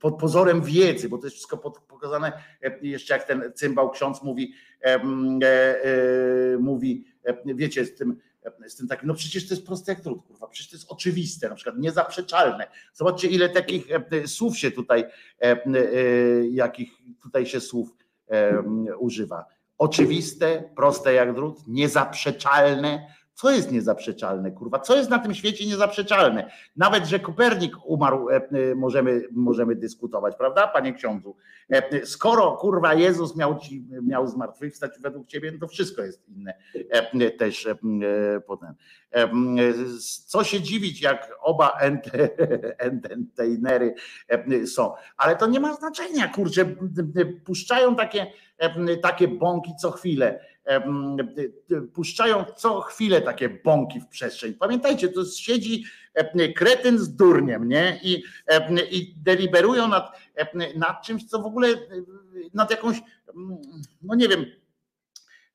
[0.00, 1.56] pod pozorem wiedzy, bo to jest wszystko
[1.88, 2.32] pokazane
[2.82, 4.52] jeszcze jak ten cymbał ksiądz mówi,
[6.58, 7.04] mówi,
[7.44, 8.16] wiecie, z tym
[8.66, 11.48] z tym takim, no przecież to jest proste jak trud, kurwa, przecież to jest oczywiste,
[11.48, 12.66] na przykład niezaprzeczalne.
[12.92, 13.86] Zobaczcie, ile takich
[14.26, 15.04] słów się tutaj,
[16.50, 16.92] jakich
[17.22, 17.88] tutaj się słów
[18.98, 19.44] używa.
[19.78, 23.06] Oczywiste, proste jak drut, niezaprzeczalne,
[23.36, 24.78] co jest niezaprzeczalne, kurwa?
[24.78, 26.50] Co jest na tym świecie niezaprzeczalne?
[26.76, 31.36] Nawet, że Kopernik umarł, e, e, możemy, możemy dyskutować, prawda, panie ksiądzu?
[31.70, 36.54] E, skoro kurwa Jezus miał, ci, miał zmartwychwstać według ciebie, no to wszystko jest inne
[37.38, 37.68] też
[38.46, 38.74] potem.
[40.26, 41.78] Co się dziwić, jak oba
[42.78, 43.94] entertainery
[44.66, 46.64] są, ale to nie ma znaczenia, kurczę,
[47.44, 48.26] puszczają takie,
[49.02, 50.40] takie bąki co chwilę
[51.94, 54.54] puszczają co chwilę takie bąki w przestrzeń.
[54.54, 55.84] Pamiętajcie, to siedzi
[56.56, 58.00] kretyn z durniem, nie?
[58.02, 58.22] I,
[58.90, 60.18] i deliberują nad,
[60.76, 61.68] nad czymś, co w ogóle
[62.54, 62.96] nad jakąś,
[64.02, 64.46] no nie wiem,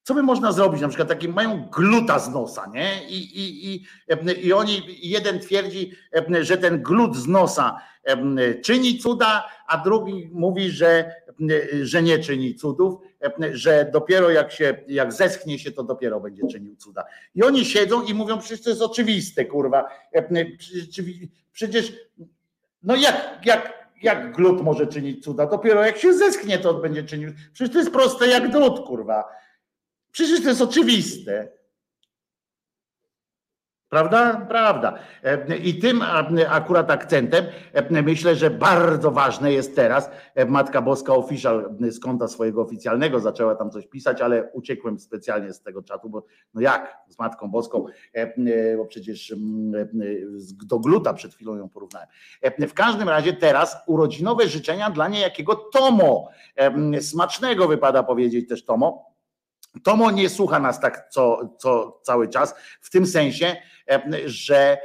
[0.03, 0.82] co by można zrobić?
[0.82, 3.07] Na przykład taki mają gluta z nosa, nie?
[3.10, 3.86] I, i, i,
[4.48, 5.91] i oni, jeden twierdzi,
[6.41, 7.82] że ten glut z nosa
[8.64, 11.15] czyni cuda, a drugi mówi, że,
[11.82, 13.02] że nie czyni cudów,
[13.52, 17.03] że dopiero jak się, jak zeschnie się, to dopiero będzie czynił cuda.
[17.36, 19.88] I oni siedzą i mówią, przecież to jest oczywiste, kurwa.
[21.52, 21.94] Przecież,
[22.84, 25.45] no jak, jak, jak glut może czynić cuda?
[25.45, 27.32] Dopiero jak się zeschnie, to będzie czynił.
[27.53, 29.23] Przecież to jest proste jak drut, kurwa.
[30.11, 31.61] Przecież to jest oczywiste.
[33.91, 34.45] Prawda?
[34.49, 34.99] Prawda.
[35.23, 36.01] E, I tym
[36.49, 40.09] akurat akcentem e, myślę, że bardzo ważne jest teraz.
[40.35, 45.53] E, Matka Boska Official z konta swojego oficjalnego zaczęła tam coś pisać, ale uciekłem specjalnie
[45.53, 47.85] z tego czatu, bo no jak z Matką Boską,
[48.77, 49.35] bo przecież
[50.65, 52.07] do gluta przed chwilą ją porównałem.
[52.59, 56.29] W każdym razie teraz urodzinowe życzenia dla niejakiego Tomo.
[57.01, 59.10] Smacznego wypada powiedzieć też Tomo
[59.84, 63.56] Tomo nie słucha nas tak co, co cały czas, w tym sensie,
[64.26, 64.77] że,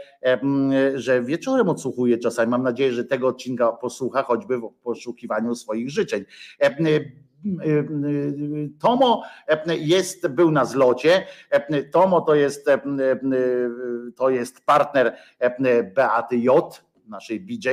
[0.94, 2.50] że wieczorem odsłuchuje czasami.
[2.50, 6.24] Mam nadzieję, że tego odcinka posłucha, choćby w poszukiwaniu swoich życzeń.
[8.80, 9.22] Tomo
[9.78, 11.26] jest, był na zlocie.
[11.92, 12.66] Tomo to jest,
[14.16, 15.16] to jest partner
[15.94, 17.68] Beaty J, naszej BJ.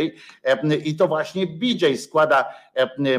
[0.86, 2.46] I to właśnie BJ składa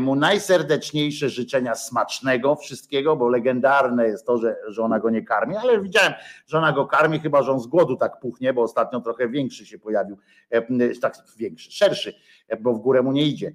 [0.00, 5.56] mu najserdeczniejsze życzenia smacznego wszystkiego, bo legendarne jest to, że, że ona go nie karmi,
[5.56, 6.12] ale widziałem,
[6.46, 9.66] że ona go karmi, chyba że on z głodu tak puchnie, bo ostatnio trochę większy
[9.66, 10.18] się pojawił,
[11.00, 12.14] tak większy, szerszy,
[12.60, 13.52] bo w górę mu nie idzie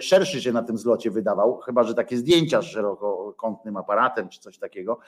[0.00, 4.58] szerszy się na tym zlocie wydawał, chyba że takie zdjęcia z szerokokątnym aparatem czy coś
[4.58, 4.98] takiego.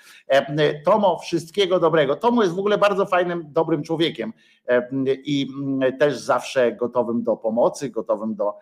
[0.85, 2.16] Tomo, wszystkiego dobrego.
[2.16, 4.32] Tomo jest w ogóle bardzo fajnym, dobrym człowiekiem
[5.07, 5.49] i
[5.99, 8.55] też zawsze gotowym do pomocy, gotowym do,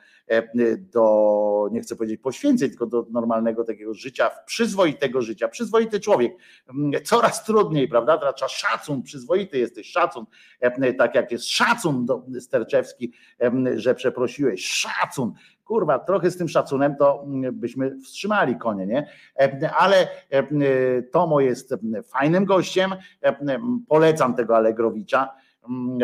[0.78, 5.48] do nie chcę powiedzieć poświęceń, tylko do normalnego takiego życia, przyzwoitego życia.
[5.48, 6.32] Przyzwoity człowiek.
[7.04, 8.32] Coraz trudniej, prawda?
[8.32, 10.24] Trzeba szacun, przyzwoity jesteś, szacun,
[10.98, 13.12] tak jak jest szacun do Sterczewski,
[13.76, 15.32] że przeprosiłeś, szacun
[15.66, 19.06] kurwa, trochę z tym szacunem to mm, byśmy wstrzymali konie, nie?
[19.38, 20.42] E, ale e,
[21.02, 21.74] Tomo jest
[22.04, 23.58] fajnym gościem, e,
[23.88, 25.32] polecam tego Allegrowicza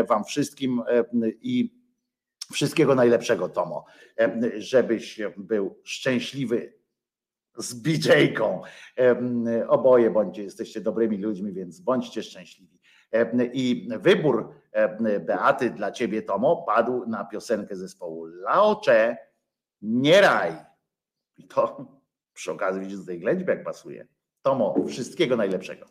[0.08, 0.82] wam wszystkim
[1.40, 1.82] i
[2.52, 3.84] wszystkiego najlepszego Tomo,
[4.56, 6.74] żebyś był szczęśliwy
[7.56, 8.60] z BJ-ką.
[9.68, 12.80] Oboje bądźcie, jesteście dobrymi ludźmi, więc bądźcie szczęśliwi.
[13.52, 14.54] I wybór
[15.20, 19.16] Beaty dla ciebie, Tomo, padł na piosenkę zespołu Laocze
[19.82, 20.52] nie raj.
[21.36, 21.86] I to
[22.34, 24.06] przy okazji widzisz z tej jak pasuje.
[24.42, 25.86] Tomo, wszystkiego najlepszego.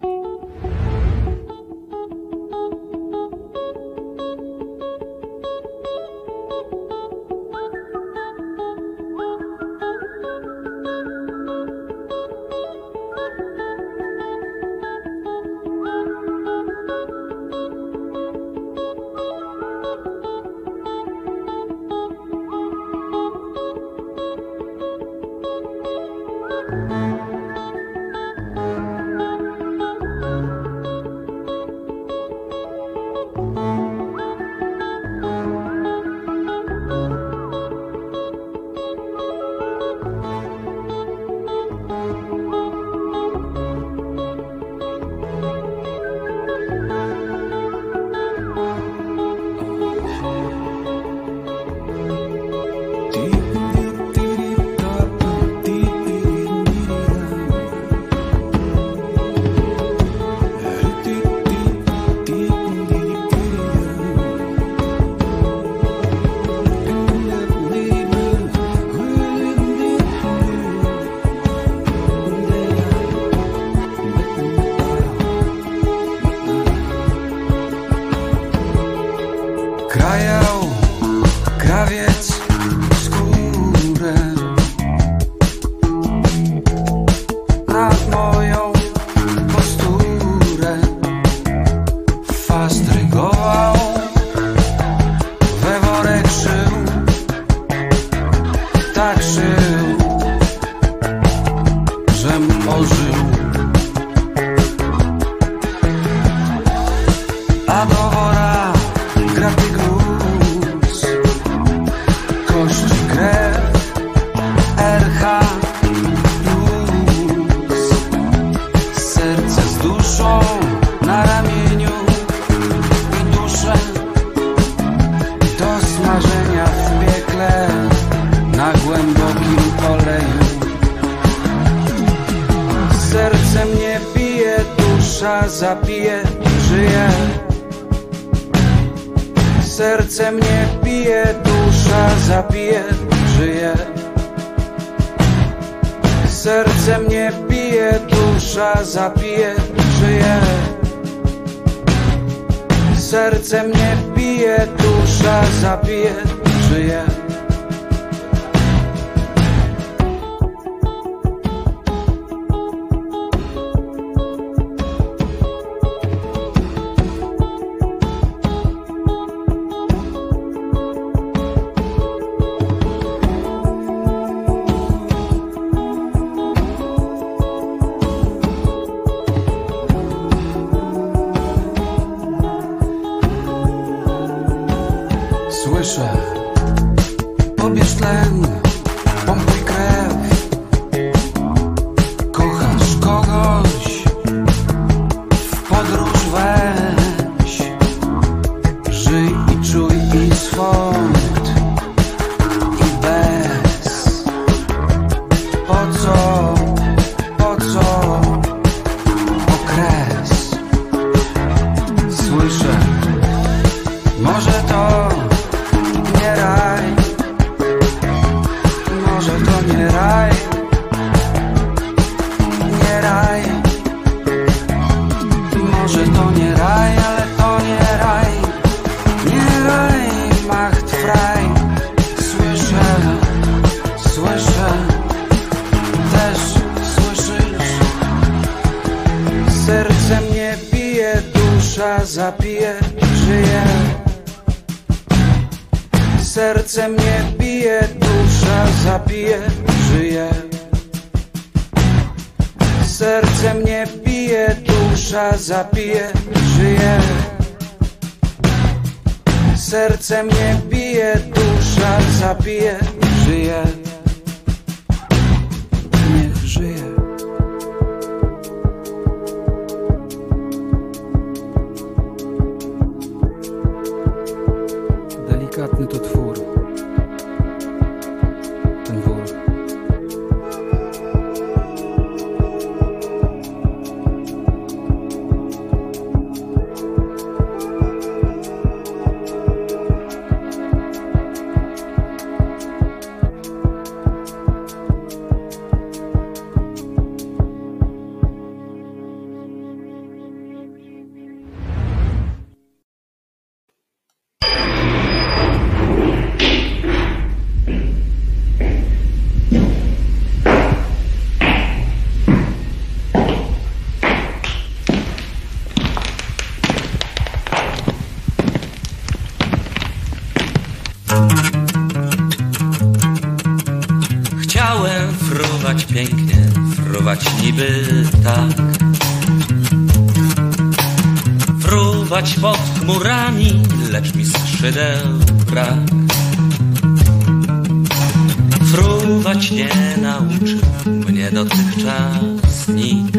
[339.41, 343.17] nic nie nauczył mnie dotychczas nikt.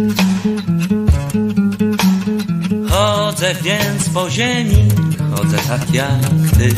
[2.90, 4.88] Chodzę więc po ziemi,
[5.36, 6.20] chodzę tak jak
[6.58, 6.74] ty.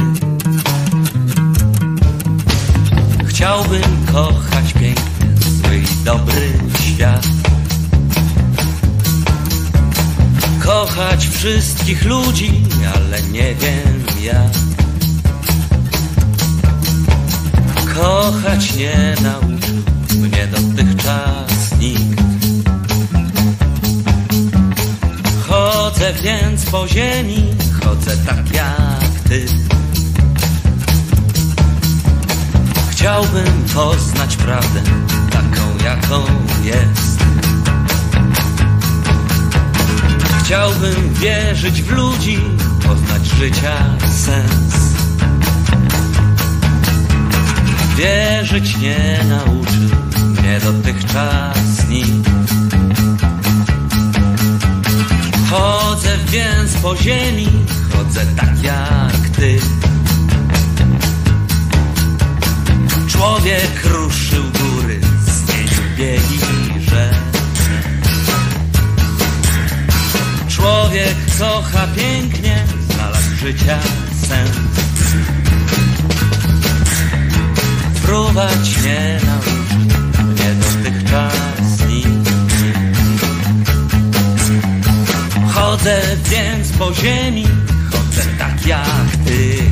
[3.26, 7.26] Chciałbym kochać piękny, zły i dobry świat.
[10.62, 12.62] Kochać wszystkich ludzi,
[12.94, 14.73] ale nie wiem jak.
[17.96, 19.84] kochać nie nauczył
[20.20, 22.22] mnie dotychczas nikt.
[25.48, 27.54] Chodzę więc po ziemi,
[27.84, 29.46] chodzę tak jak ty.
[32.90, 34.82] Chciałbym poznać prawdę,
[35.30, 36.24] taką jaką
[36.64, 37.24] jest.
[40.44, 42.40] Chciałbym wierzyć w ludzi,
[42.86, 44.83] poznać życia sens.
[47.96, 49.98] Wierzyć nie nauczył
[50.44, 52.30] mnie dotychczas nikt.
[55.50, 57.48] Chodzę więc po ziemi,
[57.92, 59.58] chodzę tak jak ty.
[63.08, 67.14] Człowiek ruszył góry, zmienił biegi rzek.
[70.48, 73.78] Człowiek kocha pięknie, znalazł życia
[74.28, 74.73] sens.
[78.04, 82.30] Fruwać nie nauczył mnie dotychczas nikt.
[85.54, 87.46] Chodzę więc po ziemi,
[87.90, 89.63] chodzę tak jak ty.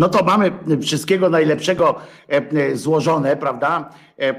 [0.00, 0.52] No to mamy
[0.82, 1.94] wszystkiego najlepszego
[2.28, 3.90] e, e, złożone, prawda?
[4.20, 4.34] E, e,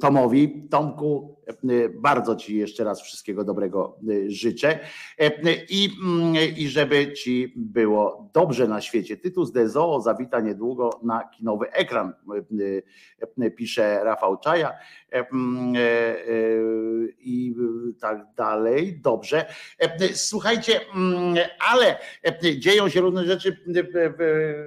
[0.00, 0.68] Tomowi.
[0.70, 4.78] Tomku, e, bardzo Ci jeszcze raz wszystkiego dobrego życzę.
[5.68, 9.16] I, mm, I żeby Ci było dobrze na świecie.
[9.16, 12.12] Tytus de Zoo zawita niedługo na kinowy ekran,
[13.56, 14.72] pisze Rafał Czaja.
[15.12, 15.74] Mm,
[17.18, 17.54] I
[18.00, 19.00] tak dalej.
[19.02, 19.46] Dobrze.
[20.12, 21.34] Słuchajcie, mm,
[21.70, 21.96] ale
[22.58, 23.56] dzieją się różne rzeczy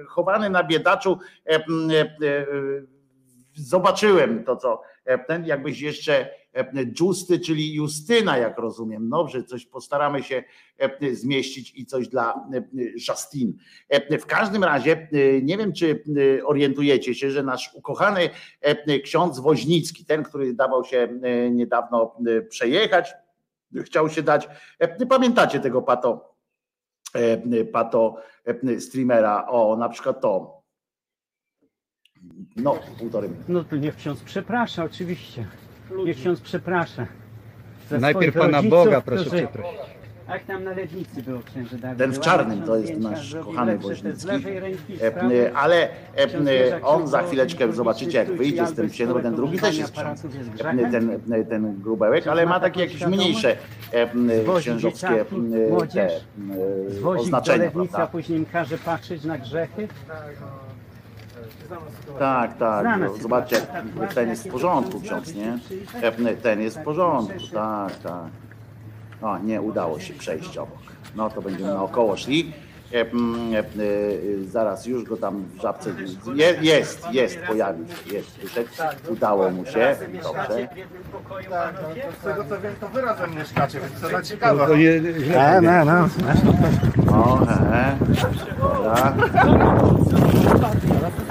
[0.08, 1.18] chowane na biedaczu.
[3.56, 6.66] Zobaczyłem to, co e, ten, jakbyś jeszcze e,
[7.00, 9.10] Justy, czyli Justyna, jak rozumiem.
[9.10, 10.44] Dobrze, coś postaramy się
[10.78, 12.46] e, zmieścić i coś dla
[12.94, 13.52] Justine.
[13.88, 15.08] E, W każdym razie
[15.42, 16.04] nie wiem, czy
[16.44, 18.30] orientujecie się, że nasz ukochany
[19.04, 21.08] ksiądz Woźnicki, ten, który dawał się
[21.50, 22.16] niedawno
[22.48, 23.12] przejechać,
[23.84, 24.48] chciał się dać.
[25.08, 26.34] Pamiętacie tego pato,
[27.72, 28.16] pato
[28.78, 29.46] streamera?
[29.48, 30.63] O, na przykład to.
[32.56, 33.52] No, półtorej minuty.
[33.52, 35.46] No to niech ksiądz przeprasza, oczywiście.
[36.04, 37.06] Niech ksiądz przeprasza.
[37.90, 39.80] Za Najpierw swoich Pana rodziców, Boga proszę którzy- przeprosić.
[40.28, 41.98] Jak tam na Lednicy było księże Dawid?
[41.98, 44.30] Ten w czarnym to jest nasz kochany Woźnicki.
[45.02, 45.06] E,
[45.46, 49.22] e, Ale e, Ksiądz e, on za chwileczkę zobaczycie, jak wyjdzie z tym księdzem, bo
[49.22, 50.24] ten drugi też jest ksiądz.
[50.24, 50.90] E.
[50.90, 53.56] Ten, e, ten grubełek, ale ma takie jakieś mniejsze
[53.92, 58.12] e, Zwozi księżowskie dzieciaki, e, te młodzież, e, Zwozi do oznaczenia, Lednicy, a prawda?
[58.12, 59.88] później im każe patrzeć na grzechy.
[62.18, 62.86] Tak, tak.
[63.00, 63.56] No, Zobaczcie,
[64.00, 65.58] jak ten jest w porządku ksiądz, nie?
[66.42, 68.30] Ten jest w porządku, tak, tak.
[69.22, 70.78] O, nie udało się przejść obok.
[71.16, 72.52] No to będziemy naokoło szli.
[72.92, 73.64] E, e, e,
[74.48, 75.90] Zaraz już go tam w żabce.
[76.34, 78.38] Je, jest, jest, pojawił się, jest.
[78.38, 78.72] Wyszedł.
[79.08, 79.96] Udało mu się.
[80.22, 80.68] Dobrze.
[82.20, 84.66] Z tego co wiem, to wy razem mieszkacie, więc to za ciekawe.
[84.66, 86.08] To nie, źle no, no.
[87.16, 87.96] O, he,
[88.58, 89.14] dobra.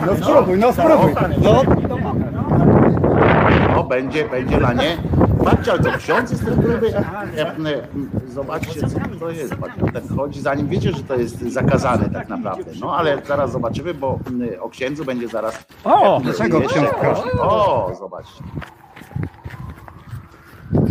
[0.06, 1.14] No spróbuj, no spróbuj.
[1.42, 1.64] No,
[3.78, 4.98] O, będzie, będzie lanie.
[5.45, 6.94] Patrzcie, ale to ksiądz jest ten gruby.
[8.28, 9.53] Zobaczcie, co to jest.
[9.94, 12.72] Tak chodzi, zanim wiecie, że to jest zakazane tak naprawdę.
[12.82, 14.20] No, ale zaraz zobaczymy, bo
[14.62, 15.66] o księdzu będzie zaraz.
[15.84, 16.88] O, dlaczego ksiądz?
[17.42, 18.44] O, zobaczcie.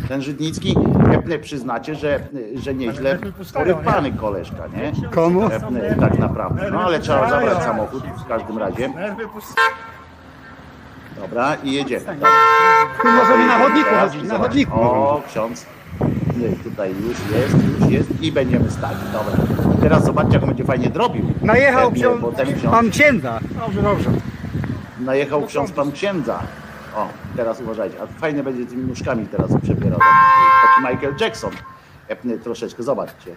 [0.08, 0.76] Ten Żydnicki,
[1.30, 2.20] e, przyznacie, że,
[2.54, 3.18] że nieźle
[3.54, 5.08] porywany koleżka, nie?
[5.10, 5.46] Komu?
[5.46, 6.70] E, Tak naprawdę.
[6.70, 8.92] No, ale trzeba zabrać samochód w każdym razie.
[11.20, 12.04] Dobra, i jedziemy.
[12.06, 12.28] Dobra.
[13.02, 14.80] Tu możemy na chodniku chodzić, na chodniku.
[14.80, 15.66] O, ksiądz.
[16.64, 18.96] Tutaj już jest, już jest i będziemy stali.
[19.12, 19.46] Dobra.
[19.82, 21.24] Teraz zobaczcie, jak on będzie fajnie drobił.
[21.42, 23.40] Najechał Pewnie, ksiądz, ksiądz pan księdza.
[23.60, 24.10] Dobrze, dobrze.
[25.00, 26.38] najechał ksiądz pan księdza.
[26.96, 28.02] O, teraz uważajcie.
[28.02, 29.98] A fajnie będzie tymi nóżkami teraz przebierał.
[29.98, 31.50] Taki Michael Jackson.
[32.08, 33.34] E, Troszeczkę, zobaczcie.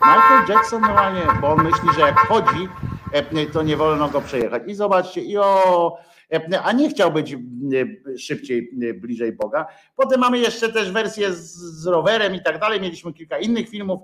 [0.00, 2.68] Michael Jackson normalnie, bo on myśli, że jak chodzi,
[3.12, 4.62] e, to nie wolno go przejechać.
[4.66, 5.98] I zobaczcie, i o,
[6.32, 7.38] e, a nie chciał być e,
[8.18, 9.66] szybciej, bliżej Boga.
[9.96, 12.80] Potem mamy jeszcze też wersję z, z rowerem i tak dalej.
[12.80, 14.00] Mieliśmy kilka innych filmów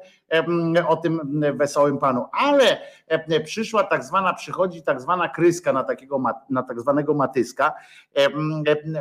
[0.89, 2.79] o tym wesołym panu, ale
[3.45, 7.73] przyszła tak zwana, przychodzi tak zwana kryska na takiego, na tak zwanego Matyska.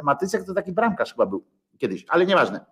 [0.03, 1.43] Matysek to taki bramkarz chyba był
[1.77, 2.65] kiedyś, ale nieważne.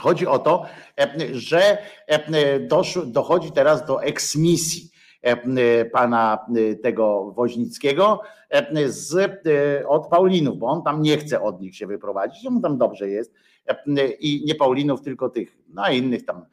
[0.00, 0.64] Chodzi o to,
[1.00, 2.60] e, że e,
[3.06, 4.90] dochodzi teraz do eksmisji
[5.22, 6.46] e, pana
[6.82, 8.20] tego Woźnickiego
[8.86, 9.32] z,
[9.88, 13.34] od Paulinów, bo on tam nie chce od nich się wyprowadzić, mu tam dobrze jest
[14.20, 16.46] i nie Paulinów, tylko tych, no innych tam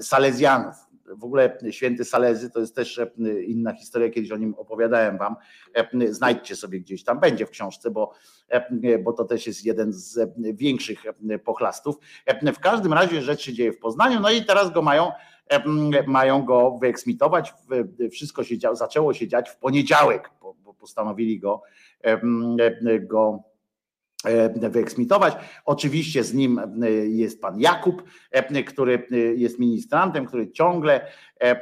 [0.00, 0.74] Salezjanów.
[1.08, 3.10] W ogóle święty Salezy to jest też e,
[3.42, 5.36] inna historia, kiedyś o nim opowiadałem wam.
[5.74, 8.12] E, Znajdźcie sobie gdzieś tam, będzie w książce, bo,
[8.48, 11.02] e, bo to też jest jeden z większych
[11.44, 11.96] pochlastów.
[12.54, 15.12] W każdym razie rzecz się dzieje w Poznaniu, no i teraz go mają
[16.06, 17.54] mają go wyeksmitować.
[18.10, 21.62] Wszystko się działo, zaczęło się dziać w poniedziałek, bo, postanowili go,
[23.00, 23.42] go
[24.70, 25.34] wyeksmitować.
[25.64, 31.10] Oczywiście z nim e, jest pan Jakub, e, który e, jest ministrantem, który ciągle e,
[31.40, 31.58] e,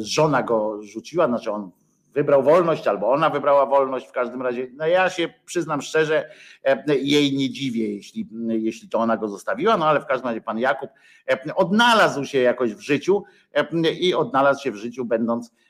[0.00, 1.70] żona go rzuciła, znaczy on
[2.14, 6.30] wybrał wolność, albo ona wybrała wolność, w każdym razie, no ja się przyznam szczerze,
[6.64, 10.40] e, jej nie dziwię, jeśli, jeśli to ona go zostawiła, no ale w każdym razie
[10.40, 10.90] pan Jakub
[11.30, 15.61] e, odnalazł się jakoś w życiu e, i odnalazł się w życiu będąc e, e,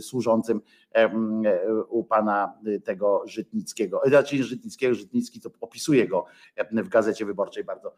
[0.00, 0.60] służącym
[0.94, 1.10] e,
[1.88, 6.24] u pana tego Żytnickiego, znaczy Żytnickiego, Żytnicki to opisuje go
[6.72, 7.94] w Gazecie Wyborczej bardzo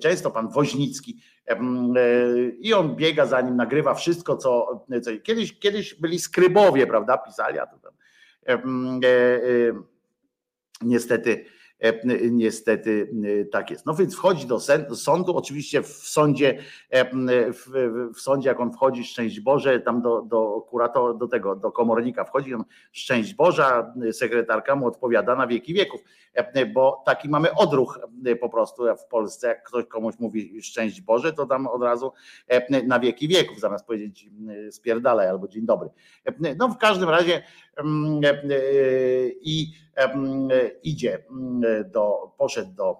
[0.00, 1.58] często, pan Woźnicki e,
[2.58, 7.58] i on biega za nim, nagrywa wszystko, co, co kiedyś, kiedyś byli skrybowie, prawda, pisali,
[7.58, 7.92] a to tam
[8.48, 8.60] e, e,
[10.82, 11.57] niestety e,
[12.30, 13.86] niestety e, tak jest.
[13.86, 14.60] No więc wchodzi do
[14.96, 16.58] sądu, oczywiście w sądzie,
[16.90, 21.72] e, w, sądzie jak on wchodzi, szczęść Boże, tam do, do kuratora, do tego, do
[21.72, 26.00] komornika wchodzi, on szczęść Boża, sekretarka mu odpowiada na wieki wieków,
[26.34, 28.00] e, bo taki mamy odruch
[28.40, 32.12] po prostu w Polsce, jak ktoś komuś mówi szczęść Boże, to tam od razu
[32.84, 34.30] na wieki wieków, zamiast powiedzieć
[34.70, 35.90] spierdalaj albo dzień dobry.
[36.56, 37.42] No w każdym razie
[39.42, 40.48] i em,
[40.82, 42.96] idzie mm, do, poszedł do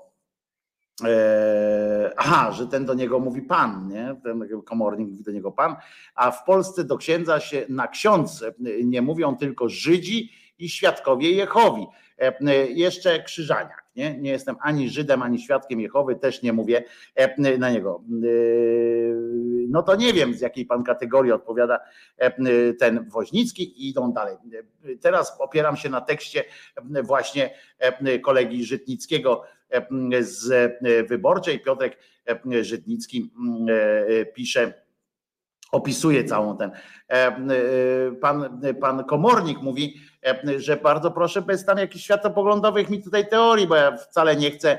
[1.05, 4.17] e, aha, że ten do niego mówi pan, nie?
[4.25, 5.77] Ten komornik mówi do niego pan,
[6.15, 11.31] a w Polsce do księdza się na ksiądz e, nie mówią tylko Żydzi i świadkowie
[11.33, 11.87] Jehowi.
[12.19, 14.19] E, Jeszcze krzyżaniak, nie?
[14.19, 18.03] Nie jestem ani Żydem, ani świadkiem Jehowy, też nie mówię e, na niego.
[18.25, 18.29] E,
[19.71, 21.81] No to nie wiem, z jakiej pan kategorii odpowiada
[22.17, 22.33] e,
[22.75, 24.37] ten Woźnicki i idą dalej.
[25.01, 26.45] Teraz opieram się na tekście
[27.03, 27.51] właśnie
[28.23, 29.43] kolegi Żytnickiego
[30.21, 30.73] z
[31.09, 31.61] Wyborczej.
[31.61, 31.99] Piotrek
[32.61, 33.31] Żytnicki
[34.35, 34.75] pisze,
[35.73, 36.71] opisuje całą ten.
[37.11, 37.37] e, e,
[38.21, 43.67] Pan, pan komornik mówi, e, że bardzo proszę, bez tam jakichś światopoglądowych mi tutaj teorii,
[43.67, 44.79] bo ja wcale nie chcę,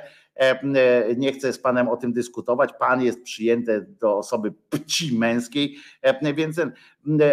[1.18, 2.69] nie chcę z panem o tym dyskutować.
[2.80, 6.61] Pan jest przyjęty do osoby płci męskiej, e, więc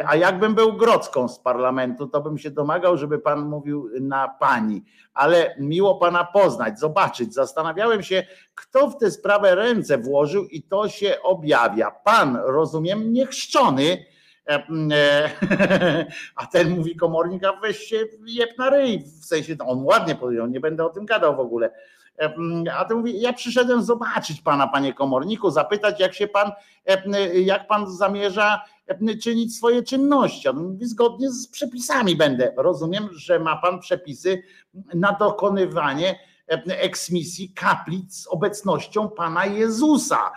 [0.07, 4.85] a jakbym był Grodzką z parlamentu, to bym się domagał, żeby pan mówił na pani,
[5.15, 7.35] ale miło pana poznać, zobaczyć.
[7.35, 11.91] Zastanawiałem się, kto w tę sprawę ręce włożył i to się objawia.
[11.91, 14.05] Pan, rozumiem, niechrzczony.
[14.49, 15.31] E, e,
[16.37, 19.05] A ten mówi komornik, a weź się jeb na ryj.
[19.21, 21.71] W sensie, no on ładnie powiedział, nie będę o tym gadał w ogóle.
[22.77, 26.53] A ten mówi, ja przyszedłem zobaczyć pana, panie komorniku, zapytać, jak się pan,
[27.35, 28.63] jak pan zamierza
[29.23, 30.49] czynić swoje czynności.
[30.49, 32.53] On mówi, zgodnie z przepisami będę.
[32.57, 34.43] Rozumiem, że ma pan przepisy
[34.95, 36.19] na dokonywanie
[36.67, 40.33] eksmisji kaplic z obecnością Pana Jezusa.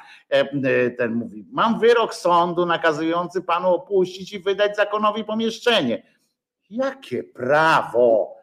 [0.97, 6.03] Ten mówi, mam wyrok sądu nakazujący Panu opuścić i wydać zakonowi pomieszczenie.
[6.69, 8.35] Jakie prawo,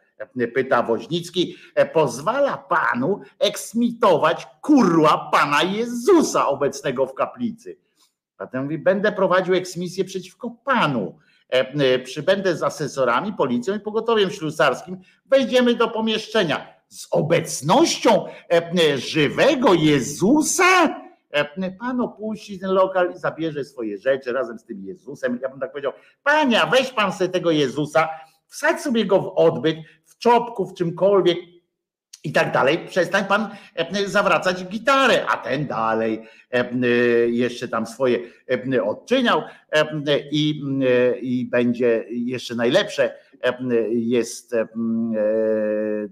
[0.55, 7.77] pyta Woźnicki, e, pozwala Panu eksmitować kurła Pana Jezusa obecnego w kaplicy?
[8.39, 11.19] A ten mówi, będę prowadził eksmisję przeciwko Panu.
[11.53, 14.99] E, e, Przybędę z asesorami, policją i pogotowiem ślusarskim.
[15.27, 18.25] Wejdziemy do pomieszczenia z obecnością
[18.97, 21.01] żywego Jezusa,
[21.79, 25.39] pan opuści ten lokal i zabierze swoje rzeczy razem z tym Jezusem.
[25.43, 28.09] Ja bym tak powiedział, pania, weź pan sobie tego Jezusa,
[28.47, 29.77] wsadź sobie go w odbyt,
[30.17, 31.39] w czopku, w czymkolwiek
[32.25, 32.79] i tak dalej.
[32.89, 36.75] Przestań pan e, zawracać gitarę, a ten dalej e,
[37.29, 38.19] jeszcze tam swoje
[38.75, 39.85] e, odczyniał e,
[40.31, 43.59] i, e, i będzie jeszcze najlepsze e,
[43.91, 44.69] jest e,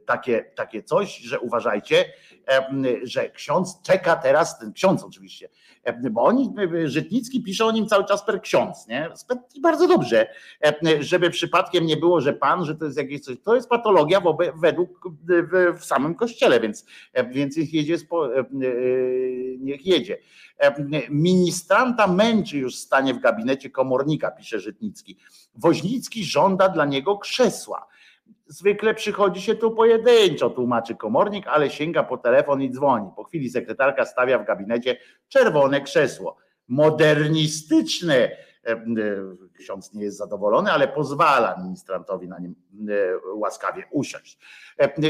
[0.06, 2.04] takie, takie coś, że uważajcie,
[3.02, 5.48] że ksiądz czeka teraz, ten ksiądz oczywiście,
[6.10, 6.54] bo oni,
[6.84, 9.10] Żytnicki pisze o nim cały czas per ksiądz, nie?
[9.54, 10.26] I bardzo dobrze,
[11.00, 14.50] żeby przypadkiem nie było, że pan, że to jest jakieś coś, to jest patologia wobec,
[14.60, 16.86] według w, w samym kościele, więc,
[17.30, 18.28] więc niech jedzie, spo,
[19.58, 20.18] niech jedzie.
[21.10, 25.18] Ministranta męczy już stanie w gabinecie komornika, pisze Żytnicki.
[25.54, 27.86] Woźnicki żąda dla niego krzesła.
[28.46, 33.10] Zwykle przychodzi się tu pojedynczo, tłumaczy komornik, ale sięga po telefon i dzwoni.
[33.16, 34.96] Po chwili sekretarka stawia w gabinecie
[35.28, 36.36] czerwone krzesło.
[36.68, 38.30] Modernistyczne.
[38.66, 38.76] E, e,
[39.58, 42.54] ksiądz nie jest zadowolony, ale pozwala ministrantowi na nim
[42.88, 42.92] e,
[43.34, 44.38] łaskawie usiąść.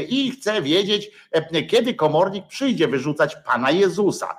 [0.09, 1.11] I chce wiedzieć,
[1.69, 4.37] kiedy komornik przyjdzie wyrzucać pana Jezusa.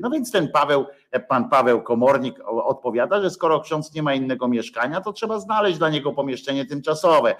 [0.00, 0.86] No więc ten Paweł
[1.20, 5.88] pan Paweł Komornik odpowiada, że skoro ksiądz nie ma innego mieszkania, to trzeba znaleźć dla
[5.90, 7.34] niego pomieszczenie tymczasowe.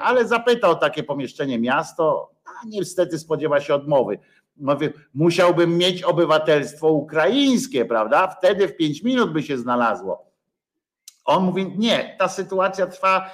[0.00, 4.18] Ale zapyta o takie pomieszczenie miasto, a niestety spodziewa się odmowy.
[4.56, 8.28] Mówi, musiałbym mieć obywatelstwo ukraińskie, prawda?
[8.28, 10.26] Wtedy w pięć minut by się znalazło.
[11.24, 13.30] On mówi, nie, ta sytuacja trwa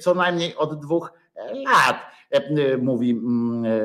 [0.00, 1.12] co najmniej od dwóch
[1.52, 1.96] lat.
[2.32, 3.20] E, e, mówi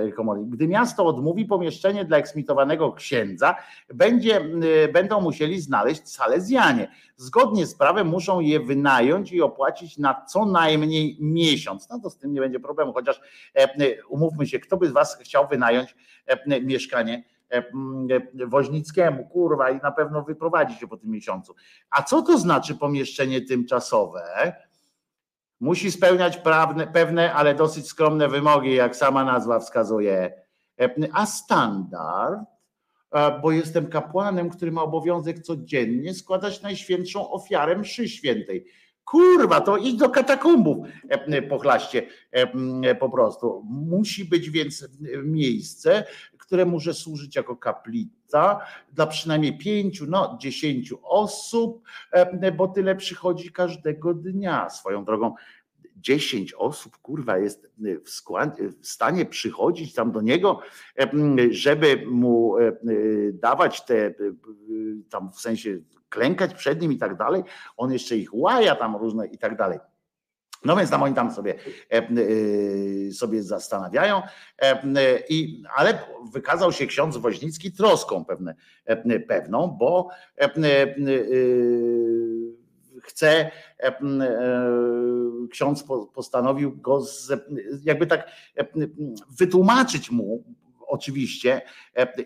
[0.08, 0.50] e, komornik.
[0.50, 3.56] Gdy miasto odmówi pomieszczenie dla eksmitowanego księdza,
[3.94, 4.42] będzie,
[4.94, 6.88] będą musieli znaleźć salezjanie.
[7.16, 11.90] Zgodnie z prawem muszą je wynająć i opłacić na co najmniej miesiąc.
[11.90, 13.22] No to z tym nie będzie problemu, chociaż
[14.10, 15.96] umówmy się, kto by z was chciał wynająć
[16.62, 17.24] mieszkanie
[18.48, 21.56] Woźnickiemu, kurwa, i na pewno wyprowadzi się po tym miesiącu.
[21.90, 24.54] A co to znaczy pomieszczenie tymczasowe?
[25.64, 30.34] Musi spełniać prawne, pewne, ale dosyć skromne wymogi, jak sama nazwa wskazuje.
[31.14, 32.40] A standard,
[33.42, 38.66] bo jestem kapłanem, który ma obowiązek codziennie składać najświętszą ofiarę mszy świętej.
[39.06, 40.78] Kurwa, to idź do katakumbów
[41.50, 42.08] pochlaście
[43.00, 43.64] po prostu.
[43.70, 44.88] Musi być więc
[45.24, 46.04] miejsce,
[46.54, 48.60] które może służyć jako kaplica
[48.92, 51.84] dla przynajmniej pięciu, no dziesięciu osób,
[52.58, 54.70] bo tyle przychodzi każdego dnia.
[54.70, 55.36] Swoją drogą,
[55.98, 57.72] dziesięć osób, kurwa, jest
[58.06, 60.60] w, skład, w stanie przychodzić tam do niego,
[61.50, 62.56] żeby mu
[63.34, 64.14] dawać te,
[65.10, 67.44] tam w sensie klękać przed nim i tak dalej.
[67.78, 69.80] On jeszcze ich łaja tam różne i tak dalej.
[70.66, 71.56] No więc tam oni tam sobie,
[71.92, 74.22] e, e, sobie zastanawiają,
[74.62, 74.80] e,
[75.30, 76.00] i, ale
[76.34, 78.56] wykazał się ksiądz Woźnicki troską pewne,
[79.28, 80.10] pewną, bo
[83.02, 83.52] chce,
[85.52, 87.02] ksiądz postanowił go
[87.84, 88.32] jakby tak
[89.40, 90.44] wytłumaczyć mu,
[90.94, 91.62] oczywiście.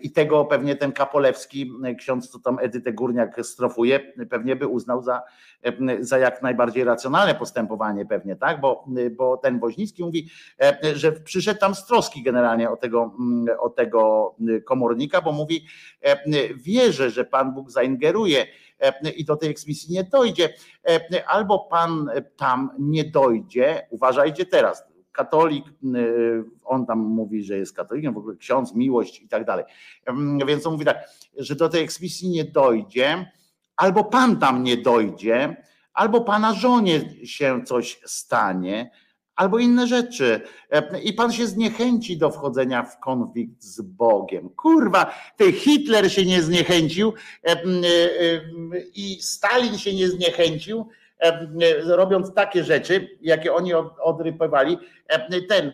[0.02, 5.22] I tego pewnie ten Kapolewski, ksiądz, co tam Edytę Górniak strofuje, pewnie by uznał za,
[6.00, 8.84] za jak najbardziej racjonalne postępowanie pewnie, tak, bo,
[9.16, 10.30] bo ten Woźnicki mówi,
[10.94, 13.14] że przyszedł tam z troski generalnie o tego,
[13.58, 15.66] o tego komornika, bo mówi,
[16.54, 18.46] wierzę, że Pan Bóg zaingeruje
[19.16, 20.54] i do tej eksmisji nie dojdzie,
[21.26, 24.88] albo Pan tam nie dojdzie, uważajcie teraz,
[25.18, 29.64] katolik, y, on tam mówi, że jest katolikiem, w ogóle ksiądz, miłość i tak dalej.
[30.06, 30.98] Mm, więc on mówi tak,
[31.36, 33.32] że do tej eksmisji nie dojdzie,
[33.76, 35.56] albo pan tam nie dojdzie,
[35.92, 38.90] albo pana żonie się coś stanie,
[39.36, 40.40] albo inne rzeczy.
[41.04, 44.50] I pan się zniechęci do wchodzenia w konflikt z Bogiem.
[44.50, 47.12] Kurwa, ty Hitler się nie zniechęcił
[47.48, 50.88] y, y, i Stalin się nie zniechęcił,
[51.86, 54.78] robiąc takie rzeczy, jakie oni odrypywali.
[55.48, 55.72] Ten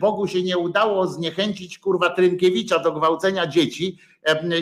[0.00, 3.98] Bogu się nie udało zniechęcić kurwa Trynkiewicza do gwałcenia dzieci,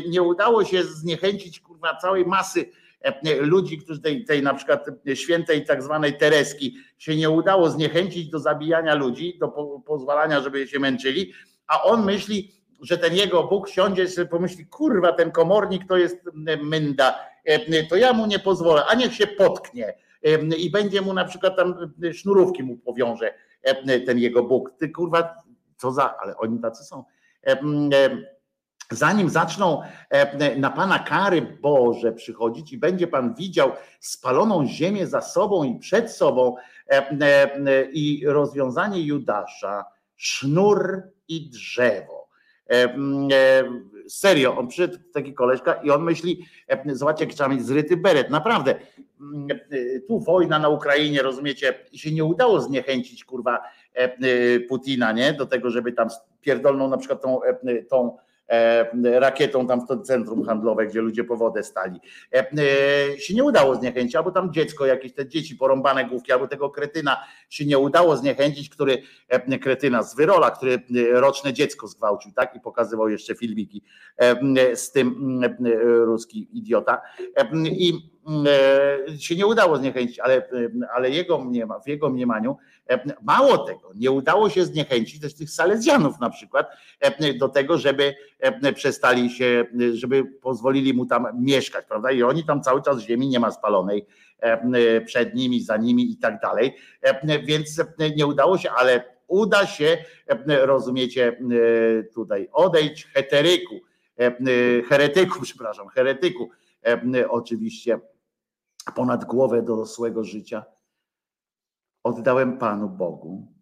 [0.09, 2.71] nie udało się zniechęcić kurwa całej masy
[3.41, 8.39] ludzi, którzy tej, tej na przykład świętej tak zwanej Tereski się nie udało zniechęcić do
[8.39, 11.33] zabijania ludzi, do po, pozwalania, żeby się męczyli,
[11.67, 16.17] a on myśli, że ten jego Bóg siądzie sobie pomyśli, kurwa, ten komornik to jest
[16.63, 17.30] mynda,
[17.89, 19.95] to ja mu nie pozwolę, a niech się potknie
[20.59, 23.35] i będzie mu na przykład tam sznurówki mu powiąże
[24.07, 24.73] ten jego Bóg.
[24.79, 25.35] Ty kurwa,
[25.77, 27.05] co za, ale oni tacy są.
[28.93, 29.83] Zanim zaczną
[30.57, 36.13] na Pana kary Boże przychodzić i będzie Pan widział spaloną ziemię za sobą i przed
[36.13, 36.57] sobą
[37.93, 39.85] i rozwiązanie Judasza,
[40.17, 42.21] sznur i drzewo
[42.71, 43.65] E, e,
[44.09, 48.31] serio, on przyszedł taki koleżka i on myśli, e, zobaczcie jak trzeba mieć zryty beret,
[48.31, 48.75] naprawdę.
[50.09, 53.61] Tu wojna na Ukrainie, rozumiecie, i się nie udało zniechęcić kurwa
[54.69, 55.33] Putina, nie?
[55.33, 56.09] Do tego, żeby tam
[56.41, 57.41] pierdolną na przykład tą,
[57.91, 58.17] tą
[59.03, 62.01] rakietą tam w to centrum handlowe, gdzie ludzie po wodę stali.
[63.19, 67.17] Się nie udało zniechęcić, albo tam dziecko, jakieś te dzieci porąbane główki, albo tego kretyna
[67.49, 69.03] się nie udało zniechęcić, który
[69.63, 72.57] kretyna z Wyrola, który roczne dziecko zgwałcił, tak?
[72.57, 73.83] I pokazywał jeszcze filmiki
[74.75, 75.41] z tym
[76.05, 77.01] ruski idiota.
[77.65, 78.11] I
[79.19, 80.49] się nie udało zniechęcić, ale,
[80.95, 81.47] ale jego
[81.85, 82.57] w jego mniemaniu
[83.23, 86.71] mało tego, nie udało się zniechęcić też tych Salezjanów na przykład
[87.39, 88.15] do tego, żeby
[88.75, 92.11] przestali się, żeby pozwolili mu tam mieszkać, prawda?
[92.11, 94.07] I oni tam cały czas ziemi nie ma spalonej
[95.07, 96.77] przed nimi, za nimi i tak dalej.
[97.45, 97.83] Więc
[98.17, 99.99] nie udało się, ale uda się,
[100.47, 101.37] rozumiecie,
[102.15, 103.81] tutaj odejść heteryku,
[104.89, 106.51] heretyku, przepraszam, heretyku,
[107.29, 108.01] oczywiście
[108.85, 110.65] ponad głowę dorosłego życia
[112.03, 113.55] oddałem Panu Bogu,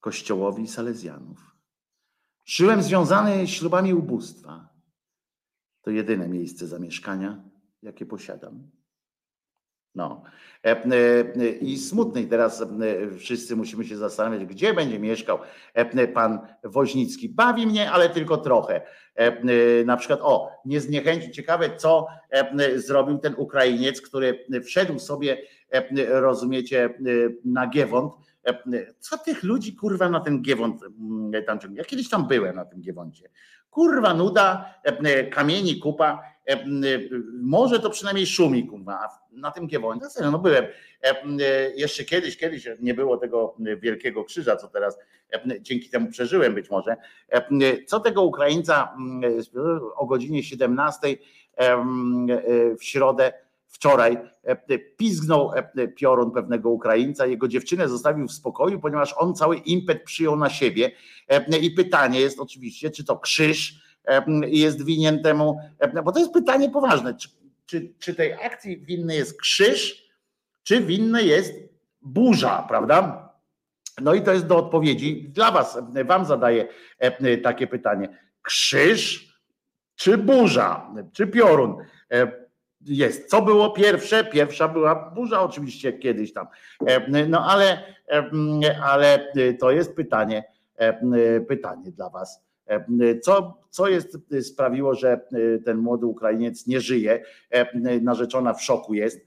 [0.00, 1.56] Kościołowi Salezjanów.
[2.44, 4.68] Żyłem związany ślubami ubóstwa.
[5.82, 7.44] To jedyne miejsce zamieszkania,
[7.82, 8.70] jakie posiadam.
[9.98, 10.22] No.
[10.64, 12.66] E, e, I smutny teraz e,
[13.18, 15.38] wszyscy musimy się zastanawiać, gdzie będzie mieszkał
[16.14, 17.28] pan Woźnicki.
[17.28, 18.80] Bawi mnie, ale tylko trochę.
[19.84, 22.06] Na przykład, o, nie zniechęcił, ciekawe, co
[22.76, 25.42] zrobił ten Ukrainiec, który wszedł sobie,
[26.08, 26.94] rozumiecie,
[27.44, 28.12] na Giewont.
[28.98, 30.80] Co tych ludzi, kurwa, na ten Giewont
[31.46, 31.78] tam ciągnie?
[31.78, 33.30] Ja kiedyś tam byłem na tym Giewoncie.
[33.70, 34.74] Kurwa, nuda,
[35.30, 36.22] kamieni, kupa
[37.40, 40.64] może to przynajmniej szumi, kurwa, na tym Giewoncie, no, no byłem,
[41.02, 41.14] e,
[41.76, 44.98] jeszcze kiedyś, kiedyś nie było tego wielkiego krzyża, co teraz
[45.60, 46.96] dzięki temu przeżyłem być może,
[47.86, 48.96] co tego Ukraińca
[49.96, 51.16] o godzinie 17
[52.78, 53.32] w środę,
[53.66, 54.18] wczoraj
[54.96, 55.50] pizgnął
[55.96, 60.90] piorun pewnego Ukraińca, jego dziewczynę zostawił w spokoju, ponieważ on cały impet przyjął na siebie.
[61.62, 63.87] I pytanie jest oczywiście, czy to krzyż,
[64.46, 65.58] jest winien temu,
[66.04, 67.28] bo to jest pytanie poważne, czy,
[67.66, 70.08] czy, czy tej akcji winny jest krzyż,
[70.62, 71.54] czy winna jest
[72.02, 73.28] burza, prawda?
[74.00, 76.68] No i to jest do odpowiedzi dla Was, Wam zadaję
[77.42, 78.18] takie pytanie.
[78.42, 79.28] Krzyż
[79.96, 81.76] czy burza, czy piorun
[82.80, 83.30] jest?
[83.30, 84.24] Co było pierwsze?
[84.24, 86.46] Pierwsza była burza, oczywiście kiedyś tam.
[87.28, 87.82] No ale,
[88.82, 90.44] ale to jest pytanie,
[91.48, 92.47] pytanie dla Was.
[93.22, 95.20] Co, co jest, sprawiło, że
[95.64, 97.22] ten młody Ukrainiec nie żyje?
[98.02, 99.26] Narzeczona w szoku jest.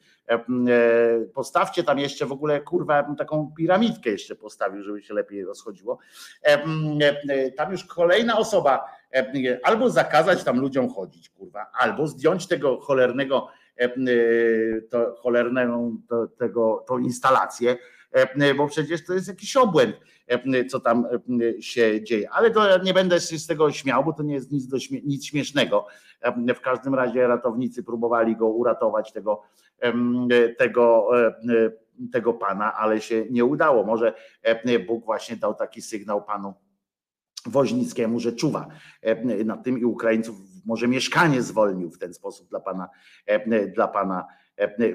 [1.34, 5.46] Postawcie tam jeszcze w ogóle, kurwa, ja bym taką piramidkę jeszcze postawił, żeby się lepiej
[5.46, 5.98] rozchodziło.
[7.58, 8.86] Tam już kolejna osoba,
[9.64, 13.48] albo zakazać tam ludziom chodzić, kurwa, albo zdjąć tego cholernego,
[14.90, 17.78] to cholernego, to, tego, tą instalację,
[18.58, 19.96] bo przecież to jest jakiś obłęd
[20.32, 21.06] E, co tam
[21.58, 22.30] e, się dzieje.
[22.32, 25.26] Ale to nie będę się z tego śmiał, bo to nie jest nic, do, nic
[25.26, 25.88] śmiesznego.
[26.22, 29.42] E, w każdym razie ratownicy próbowali go uratować, tego,
[30.58, 31.10] tego,
[32.12, 33.84] tego pana, ale się nie udało.
[33.84, 34.14] Może
[34.88, 36.54] Bóg właśnie dał taki sygnał panu
[37.46, 38.68] Woźnickiemu, że czuwa
[39.46, 42.90] nad tym i Ukraińców może mieszkanie zwolnił w ten sposób dla pana,
[43.76, 44.41] dla pana E,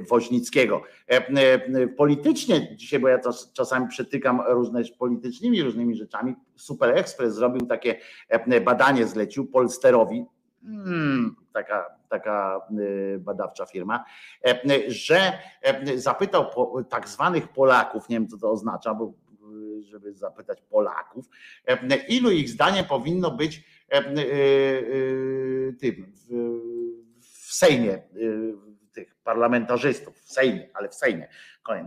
[0.09, 0.83] Woźnickiego.
[1.11, 3.19] E, e, politycznie dzisiaj, bo ja
[3.53, 8.01] czasami przetykam różne politycznymi różnymi rzeczami, Super Express zrobił takie
[8.65, 10.25] badanie, zlecił Polsterowi,
[10.63, 12.61] hmm, taka, taka
[13.19, 14.05] badawcza firma,
[14.89, 15.33] że
[15.95, 16.45] zapytał
[16.89, 19.13] tak zwanych Polaków, nie wiem co to oznacza, bo
[19.81, 21.27] żeby zapytać Polaków,
[22.09, 23.65] ilu ich zdaniem powinno być
[25.81, 26.13] tym
[27.21, 28.03] w Sejmie
[28.97, 31.29] tych parlamentarzystów w Sejmie, ale w Sejmie.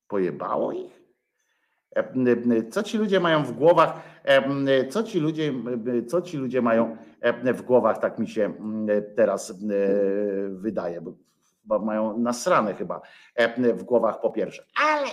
[0.08, 1.05] Pojebało ich?
[2.72, 4.02] Co ci ludzie mają w głowach?
[4.90, 5.54] Co ci ludzie,
[6.08, 6.98] co ci ludzie mają
[7.54, 8.54] w głowach, tak mi się
[9.16, 9.64] teraz
[10.50, 11.02] wydaje,
[11.66, 13.02] bo mają nasrane chyba
[13.58, 14.66] w głowach po pierwsze.
[14.84, 15.08] Ale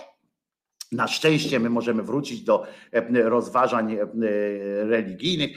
[0.92, 2.66] na szczęście my możemy wrócić do
[3.12, 3.96] rozważań
[4.82, 5.50] religijnych.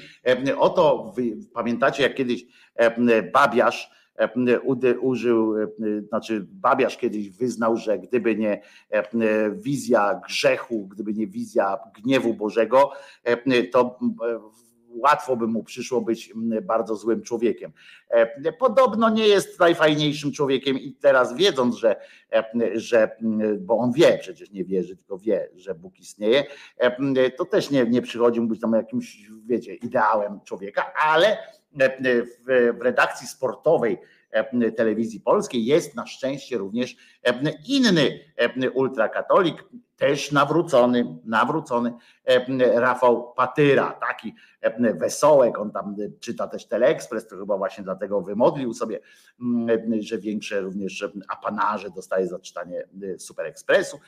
[0.58, 1.14] Oto
[1.54, 2.46] pamiętacie, jak kiedyś
[3.34, 3.95] Babiarz
[5.02, 5.56] użył,
[6.08, 8.62] znaczy Babiarz kiedyś wyznał, że gdyby nie
[9.52, 12.92] wizja grzechu, gdyby nie wizja gniewu Bożego,
[13.72, 14.00] to
[14.96, 17.72] łatwo by mu przyszło być bardzo złym człowiekiem.
[18.60, 21.96] Podobno nie jest najfajniejszym człowiekiem i teraz wiedząc, że,
[22.76, 23.18] że
[23.60, 26.44] bo on wie, przecież nie wierzy, tylko wie, że Bóg istnieje,
[27.38, 31.38] to też nie, nie przychodzi mu być tam jakimś, wiecie, ideałem człowieka, ale
[31.76, 33.98] w, w redakcji sportowej
[34.76, 36.96] telewizji polskiej jest na szczęście również
[37.68, 38.20] inny
[38.74, 39.64] ultrakatolik,
[39.98, 41.94] też nawrócony, nawrócony
[42.74, 44.36] Rafał Patyra, taki
[44.94, 49.00] wesołek, on tam czyta też Teleekspres, to chyba właśnie dlatego wymodlił sobie,
[50.00, 52.84] że większe również apanarze dostaje za czytanie
[53.18, 54.00] Super Ekspresu,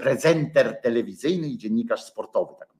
[0.00, 2.71] prezenter telewizyjny i dziennikarz sportowy, tak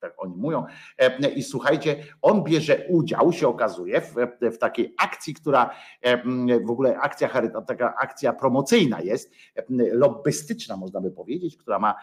[0.00, 0.64] tak oni mówią.
[0.98, 4.14] E, I słuchajcie, on bierze udział, się okazuje, w,
[4.54, 5.70] w takiej akcji, która
[6.02, 6.22] e,
[6.60, 7.28] w ogóle akcja
[7.66, 11.94] taka akcja promocyjna jest, e, lobbystyczna można by powiedzieć, która ma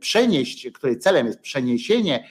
[0.00, 2.28] przenieść, której celem jest przeniesienie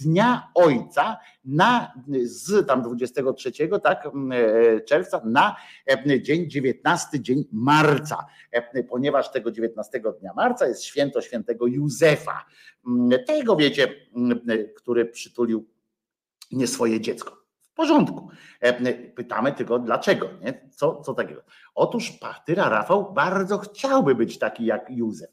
[0.00, 1.92] Dnia Ojca na,
[2.22, 3.52] z tam 23
[3.82, 4.08] tak,
[4.86, 5.56] czerwca na
[6.20, 8.26] dzień 19 dzień marca,
[8.88, 12.44] ponieważ tego 19 dnia marca jest święto świętego Józefa.
[13.26, 13.88] Tego wiecie,
[14.76, 15.68] który przytulił
[16.52, 17.36] nie swoje dziecko.
[17.60, 18.28] W porządku.
[19.14, 20.68] Pytamy tylko dlaczego, nie?
[20.70, 21.42] Co, co takiego?
[21.74, 25.30] Otóż Patyra Rafał bardzo chciałby być taki jak Józef.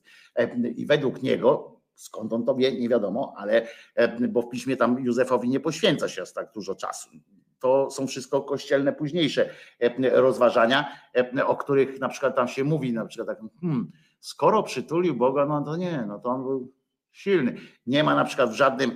[0.75, 4.99] I według niego Skąd on to wie, nie wiadomo, ale e, bo w piśmie tam
[4.99, 7.09] Józefowi nie poświęca się aż tak dużo czasu.
[7.59, 9.49] To są wszystko kościelne późniejsze
[9.79, 14.63] e, rozważania, e, o których na przykład tam się mówi, na przykład tak, hmm, skoro
[14.63, 16.73] przytulił Boga, no to nie, no to on był
[17.13, 17.55] silny.
[17.87, 18.91] Nie ma na przykład w żadnym,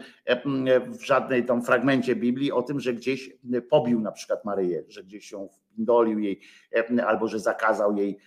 [0.82, 3.30] w żadnej tam fragmencie Biblii o tym, że gdzieś
[3.70, 6.42] pobił na przykład Maryję, że gdzieś się wpindolił jej,
[7.06, 8.18] albo że zakazał jej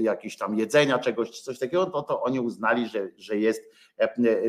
[0.00, 3.70] jakieś tam jedzenia, czegoś, coś takiego, to, to oni uznali, że, że, jest,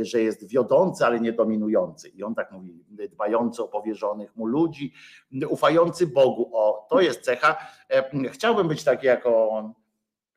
[0.01, 2.09] że jest wiodący, ale nie dominujący.
[2.09, 4.93] I on tak mówi, dbający o powierzonych mu ludzi,
[5.50, 6.50] ufający Bogu.
[6.53, 7.58] O, to jest cecha.
[8.32, 9.74] Chciałbym być taki jako on.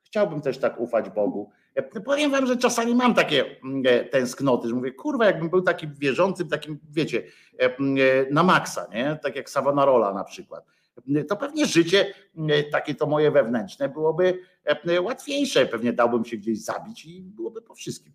[0.04, 1.50] Chciałbym też tak ufać Bogu
[1.82, 5.94] Powiem wam, że czasami mam takie mm, e, tęsknoty, że mówię, kurwa, jakbym był takim
[5.94, 7.22] wierzącym, takim, wiecie,
[7.60, 7.76] e, e,
[8.30, 9.18] na maksa, nie?
[9.22, 10.64] Tak jak Savonarola na przykład.
[11.28, 12.14] To pewnie życie,
[12.72, 14.38] takie to moje wewnętrzne, byłoby
[15.00, 15.66] łatwiejsze.
[15.66, 18.12] Pewnie dałbym się gdzieś zabić i byłoby po wszystkim.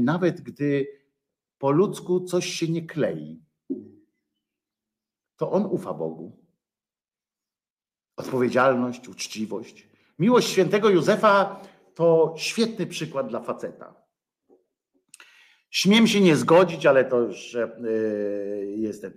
[0.00, 0.86] Nawet gdy
[1.58, 3.42] po ludzku coś się nie klei,
[5.36, 6.36] to on ufa Bogu.
[8.16, 9.88] Odpowiedzialność, uczciwość.
[10.18, 11.62] Miłość świętego Józefa
[12.02, 13.94] to świetny przykład dla faceta.
[15.70, 17.68] Śmiem się nie zgodzić, ale to już e,
[18.76, 19.12] jestem.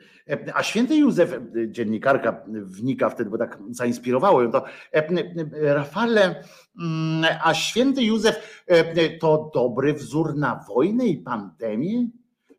[0.54, 1.40] A święty Józef, e,
[1.72, 4.66] dziennikarka wnika wtedy, bo tak zainspirowało ją to.
[4.94, 5.04] E,
[5.74, 6.44] Rafale,
[6.80, 8.66] mm, a święty Józef
[9.20, 12.08] to dobry wzór na wojnę i pandemię?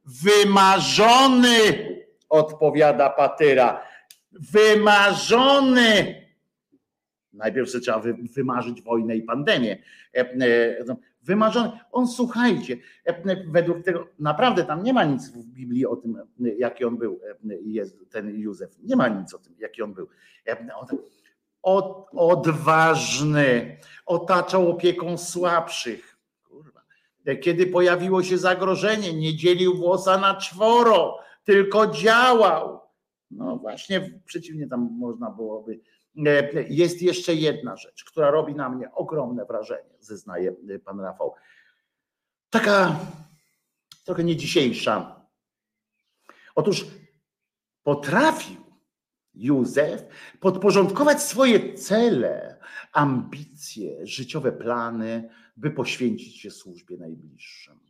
[0.05, 1.49] Wymarzony,
[2.29, 3.83] odpowiada Patyra.
[4.33, 6.26] Wymarzony
[7.37, 8.03] Najpierw sobie trzeba
[8.35, 9.83] wymarzyć wojnę i pandemię.
[10.15, 11.71] E, e, no, wymarzony.
[11.93, 16.19] On słuchajcie, e, według tego naprawdę tam nie ma nic w Biblii o tym,
[16.59, 17.21] jaki on był,
[17.65, 18.79] jest ten Józef.
[18.83, 20.09] Nie ma nic o tym, jaki on był.
[21.63, 26.17] Od, odważny, otaczał opieką słabszych.
[26.43, 26.81] Kurwa.
[27.43, 32.81] Kiedy pojawiło się zagrożenie, nie dzielił włosa na czworo, tylko działał.
[33.31, 35.81] No właśnie, przeciwnie tam można byłoby
[36.69, 40.53] jest jeszcze jedna rzecz, która robi na mnie ogromne wrażenie, zeznaje
[40.85, 41.35] pan Rafał.
[42.51, 43.01] Taka
[44.05, 45.27] trochę nie dzisiejsza.
[46.55, 46.87] Otóż
[47.83, 48.67] potrafił
[49.35, 50.03] Józef
[50.41, 52.61] podporządkować swoje cele,
[52.93, 57.86] ambicje, życiowe plany, by poświęcić się służbie najbliższym.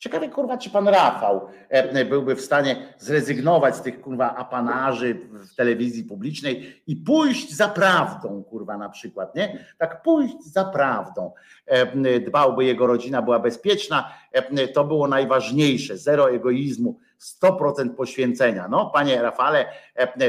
[0.00, 5.54] Ciekawe, kurwa, czy pan Rafał e, byłby w stanie zrezygnować z tych kurwa apanarzy w
[5.54, 9.64] telewizji publicznej i pójść za prawdą, kurwa, na przykład, nie?
[9.78, 11.32] Tak pójść za prawdą.
[11.66, 16.98] E, dbałby jego rodzina, była bezpieczna, e, to było najważniejsze, zero egoizmu,
[17.42, 18.68] 100% poświęcenia.
[18.68, 19.72] No, panie Rafale,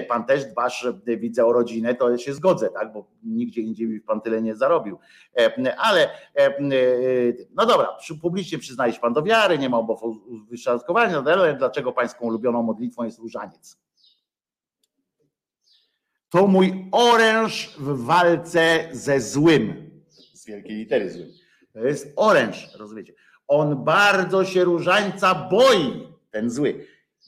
[0.07, 4.41] pan też dbasz, widzę o rodzinę, to się zgodzę, tak, bo nigdzie indziej pan tyle
[4.41, 4.99] nie zarobił.
[5.77, 6.09] Ale
[7.55, 12.25] no dobra, publicznie przyznaje się pan do wiary, nie ma obowiązku wyszczatkowania, ale dlaczego pańską
[12.25, 13.77] ulubioną modlitwą jest różaniec?
[16.29, 19.91] To mój oręż w walce ze złym.
[20.33, 21.29] Z wielkiej litery złym.
[21.73, 23.13] To jest oręż, rozumiecie?
[23.47, 26.85] On bardzo się różańca boi, ten zły.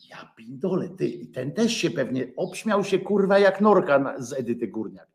[0.10, 4.68] Ja pindole, ty, i ten też się pewnie obśmiał się kurwa jak norka z Edyty
[4.68, 5.08] Górniak.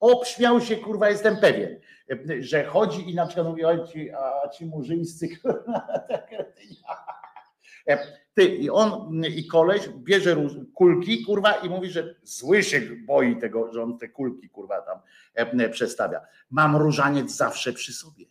[0.00, 1.80] Obśmiał się, kurwa, jestem pewien,
[2.40, 3.62] że chodzi i na przykład mówi,
[3.92, 5.88] ci, a ci murzyńscy, kurwa,
[8.34, 10.36] ty, i on, i koleś bierze
[10.74, 14.98] kulki, kurwa, i mówi, że zły się boi tego, że on te kulki, kurwa, tam
[15.70, 16.20] przestawia.
[16.50, 18.26] Mam różaniec zawsze przy sobie.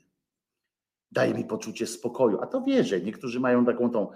[1.11, 2.41] Daje mi poczucie spokoju.
[2.41, 3.01] A to wierzę.
[3.01, 4.11] Niektórzy mają taką tą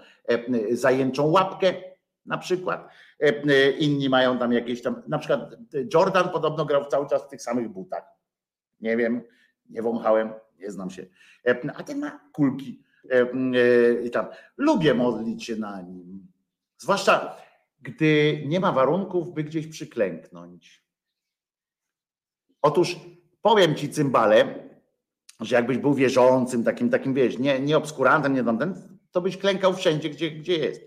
[0.70, 1.74] zajęczą łapkę,
[2.26, 2.88] na przykład.
[3.78, 5.56] Inni mają tam jakieś tam, na przykład
[5.94, 8.04] Jordan podobno grał cały czas w tych samych butach.
[8.80, 9.22] Nie wiem,
[9.70, 11.06] nie wąchałem, nie znam się.
[11.76, 12.82] A ten ma kulki
[14.04, 14.26] i tam.
[14.56, 16.26] Lubię modlić się na nim.
[16.78, 17.36] Zwłaszcza
[17.80, 20.86] gdy nie ma warunków, by gdzieś przyklęknąć.
[22.62, 22.96] Otóż
[23.42, 24.65] powiem ci, cymbale,
[25.40, 29.74] że jakbyś był wierzącym, takim, takim wiesz, nie, nie obskurantem, nie tamten, to byś klękał
[29.74, 30.80] wszędzie, gdzie, gdzie jest,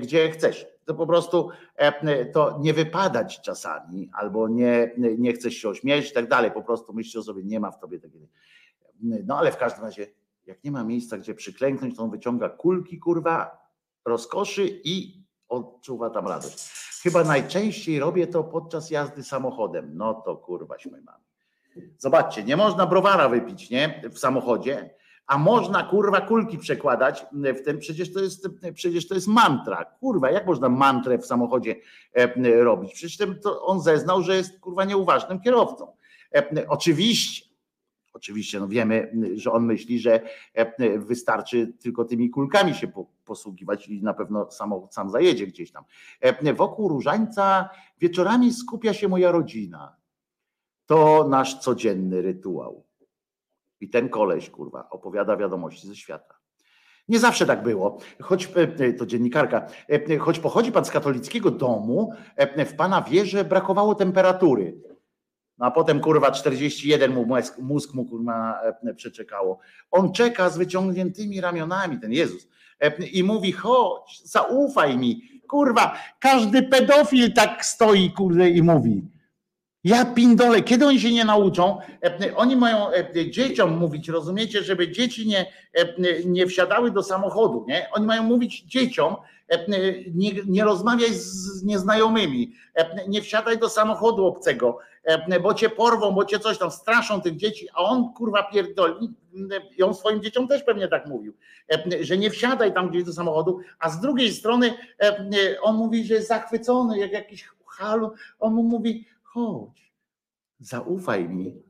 [0.00, 0.66] gdzie chcesz.
[0.84, 1.50] To po prostu
[2.32, 6.50] to nie wypadać czasami, albo nie, nie chcesz się ośmieć i tak dalej.
[6.50, 8.28] Po prostu myślisz o sobie, nie ma w tobie takiej.
[9.00, 10.06] No ale w każdym razie
[10.46, 13.68] jak nie ma miejsca, gdzie przyklęknąć, to on wyciąga kulki, kurwa,
[14.04, 16.72] rozkoszy i odczuwa tam radość.
[17.02, 19.90] Chyba najczęściej robię to podczas jazdy samochodem.
[19.94, 21.24] No to kurwaśmy mamy.
[21.98, 24.02] Zobaczcie, nie można browara wypić, nie?
[24.12, 24.90] W samochodzie,
[25.26, 29.84] a można kurwa kulki przekładać w tym, przecież to jest, przecież to jest mantra.
[29.84, 31.76] Kurwa, jak można mantrę w samochodzie
[32.12, 32.94] e, robić?
[32.94, 33.28] Przecież
[33.60, 35.96] on zeznał, że jest kurwa nieuważnym kierowcą.
[36.34, 37.52] E, oczywiście,
[38.14, 40.20] Oczywiście no wiemy, że on myśli, że
[40.54, 42.92] e, wystarczy tylko tymi kulkami się
[43.24, 45.84] posługiwać i na pewno samochód sam zajedzie gdzieś tam.
[46.56, 47.68] Wokół różańca
[48.00, 49.96] wieczorami skupia się moja rodzina.
[50.92, 52.84] To nasz codzienny rytuał.
[53.80, 56.34] I ten koleś, kurwa, opowiada wiadomości ze świata.
[57.08, 58.48] Nie zawsze tak było, choć
[58.78, 59.66] e, to dziennikarka,
[60.20, 62.12] choć pochodzi pan z katolickiego domu,
[62.66, 64.82] w pana wierze brakowało temperatury
[65.58, 69.58] no a potem kurwa 41 mu mózg, mózg mu kurwa e, przeczekało.
[69.90, 72.48] On czeka z wyciągniętymi ramionami, ten Jezus,
[72.80, 75.22] e, i mówi: chodź, zaufaj mi.
[75.48, 79.11] Kurwa, każdy pedofil tak stoi, kurde, i mówi.
[79.84, 81.78] Ja pindole, kiedy oni się nie nauczą?
[82.04, 82.86] E, oni mają
[83.30, 85.46] dzieciom mówić, rozumiecie, żeby dzieci nie,
[86.24, 87.88] nie wsiadały do samochodu, nie?
[87.92, 89.16] Oni mają mówić dzieciom,
[90.14, 92.52] nie, nie rozmawiaj z nieznajomymi,
[93.08, 97.36] nie wsiadaj do samochodu obcego, E, bo cię porwą, bo cię coś tam straszą tych
[97.36, 99.14] dzieci, a on kurwa pierdoli
[99.84, 101.34] on swoim dzieciom też pewnie tak mówił,
[101.72, 106.04] e, że nie wsiadaj tam gdzieś do samochodu, a z drugiej strony e, on mówi,
[106.04, 109.92] że jest zachwycony, jak jakiś halu, on mu mówi, chodź,
[110.58, 111.62] zaufaj mi,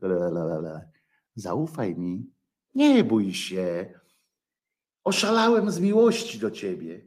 [1.35, 2.31] zaufaj mi,
[2.75, 3.99] nie bój się,
[5.03, 7.01] oszalałem z miłości do ciebie,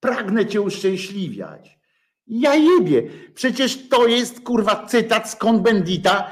[0.00, 1.78] pragnę cię uszczęśliwiać.
[2.26, 3.10] Ja jebie.
[3.34, 6.30] Przecież to jest kurwa cytat z Konbendita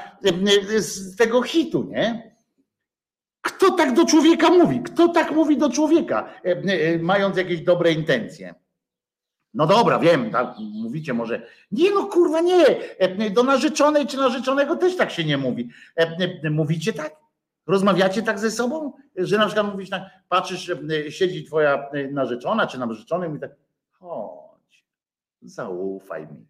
[0.77, 2.35] z tego hitu, nie?
[3.41, 4.81] Kto tak do człowieka mówi?
[4.83, 6.33] Kto tak mówi do człowieka,
[7.01, 8.55] mając jakieś dobre intencje?
[9.53, 11.47] No dobra, wiem, tak, mówicie może.
[11.71, 12.65] Nie no kurwa nie.
[13.33, 15.69] Do narzeczonej czy narzeczonego też tak się nie mówi.
[16.51, 17.15] Mówicie tak?
[17.67, 18.93] Rozmawiacie tak ze sobą?
[19.15, 20.71] Że na przykład mówisz tak, patrzysz,
[21.09, 23.51] siedzi twoja narzeczona czy narzeczony i tak,
[23.99, 24.51] o
[25.41, 26.47] zaufaj mi.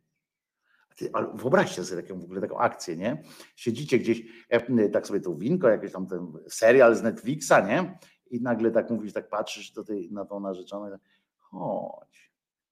[1.34, 3.24] Wyobraźcie sobie taką w ogóle taką akcję, nie?
[3.56, 7.98] Siedzicie gdzieś, e, tak sobie to winko, jakiś tam ten serial z Netflixa, nie?
[8.32, 11.02] I nagle tak mówisz, tak patrzysz do tej, na tą narzeczoną, tak,
[11.38, 12.31] chodź,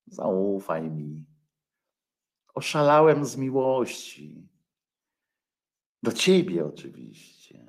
[0.09, 1.25] zaufaj mi.
[2.53, 4.49] Oszalałem z miłości.
[6.03, 7.65] Do ciebie oczywiście.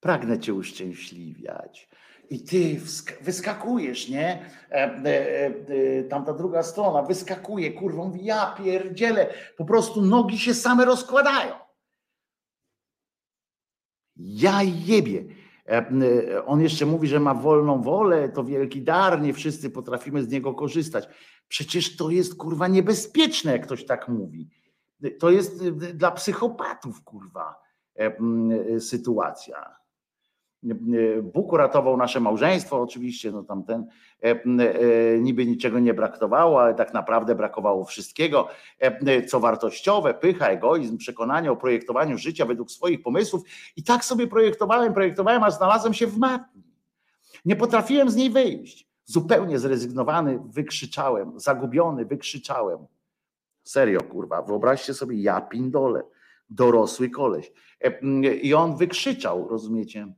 [0.00, 1.88] Pragnę cię uszczęśliwiać
[2.32, 2.80] i ty
[3.20, 4.50] wyskakujesz, nie?
[4.70, 10.84] E, e, e, tamta druga strona wyskakuje, mówi, ja pierdzielę, po prostu nogi się same
[10.84, 11.54] rozkładają.
[14.16, 15.24] Ja jebie.
[15.68, 20.28] E, on jeszcze mówi, że ma wolną wolę, to wielki dar, nie wszyscy potrafimy z
[20.28, 21.08] niego korzystać.
[21.48, 24.50] Przecież to jest kurwa niebezpieczne, jak ktoś tak mówi.
[25.18, 27.54] To jest dla psychopatów, kurwa,
[28.78, 29.81] sytuacja.
[31.22, 33.86] Bóg uratował nasze małżeństwo, oczywiście, no tamten
[34.22, 40.48] e, e, niby niczego nie brakowało, ale tak naprawdę brakowało wszystkiego, e, co wartościowe, pycha,
[40.48, 43.42] egoizm, przekonanie o projektowaniu życia według swoich pomysłów.
[43.76, 46.62] I tak sobie projektowałem, projektowałem, aż znalazłem się w matni.
[47.44, 48.88] Nie potrafiłem z niej wyjść.
[49.04, 52.78] Zupełnie zrezygnowany, wykrzyczałem, zagubiony, wykrzyczałem.
[53.64, 56.02] Serio, kurwa, wyobraźcie sobie, ja pindole,
[56.50, 57.52] dorosły koleś.
[58.42, 60.14] I on wykrzyczał, rozumiecie?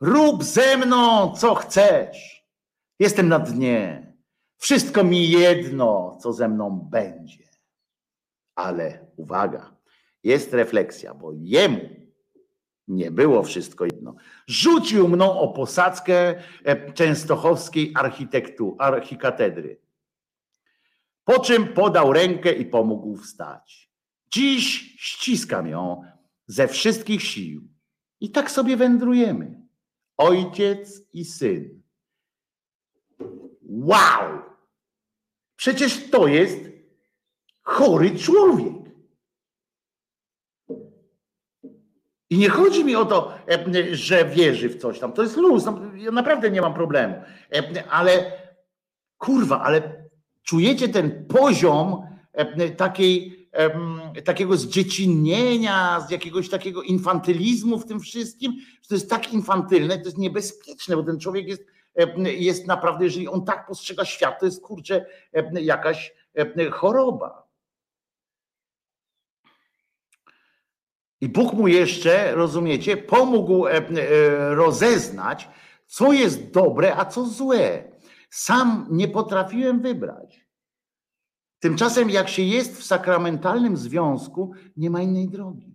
[0.00, 2.46] Rób ze mną, co chcesz.
[2.98, 4.12] Jestem na dnie.
[4.58, 7.44] Wszystko mi jedno, co ze mną będzie.
[8.54, 9.76] Ale uwaga,
[10.24, 11.80] jest refleksja, bo jemu
[12.88, 14.14] nie było wszystko jedno.
[14.46, 16.34] Rzucił mną o posadzkę
[16.64, 19.80] e, częstochowskiej architektu, archikatedry.
[21.24, 23.90] Po czym podał rękę i pomógł wstać.
[24.32, 26.02] Dziś ściskam ją
[26.46, 27.68] ze wszystkich sił.
[28.20, 29.65] I tak sobie wędrujemy
[30.16, 31.82] ojciec i syn.
[33.62, 34.42] Wow!
[35.56, 36.58] Przecież to jest
[37.62, 38.76] chory człowiek.
[42.30, 45.12] I nie chodzi mi o to, e, że wierzy w coś tam.
[45.12, 45.64] To jest luz.
[45.96, 47.14] Ja naprawdę nie mam problemu.
[47.54, 48.32] E, ale
[49.18, 50.06] kurwa, ale
[50.42, 53.45] czujecie ten poziom e, takiej
[54.24, 58.52] takiego zdziecinnienia, z jakiegoś takiego infantylizmu w tym wszystkim,
[58.82, 61.62] że to jest tak infantylne, to jest niebezpieczne, bo ten człowiek jest,
[62.24, 65.06] jest naprawdę, jeżeli on tak postrzega świat, to jest kurczę
[65.52, 66.14] jakaś
[66.70, 67.46] choroba.
[71.20, 73.66] I Bóg mu jeszcze, rozumiecie, pomógł
[74.50, 75.48] rozeznać,
[75.86, 77.92] co jest dobre, a co złe.
[78.30, 80.45] Sam nie potrafiłem wybrać.
[81.66, 85.74] Tymczasem, jak się jest w sakramentalnym związku, nie ma innej drogi.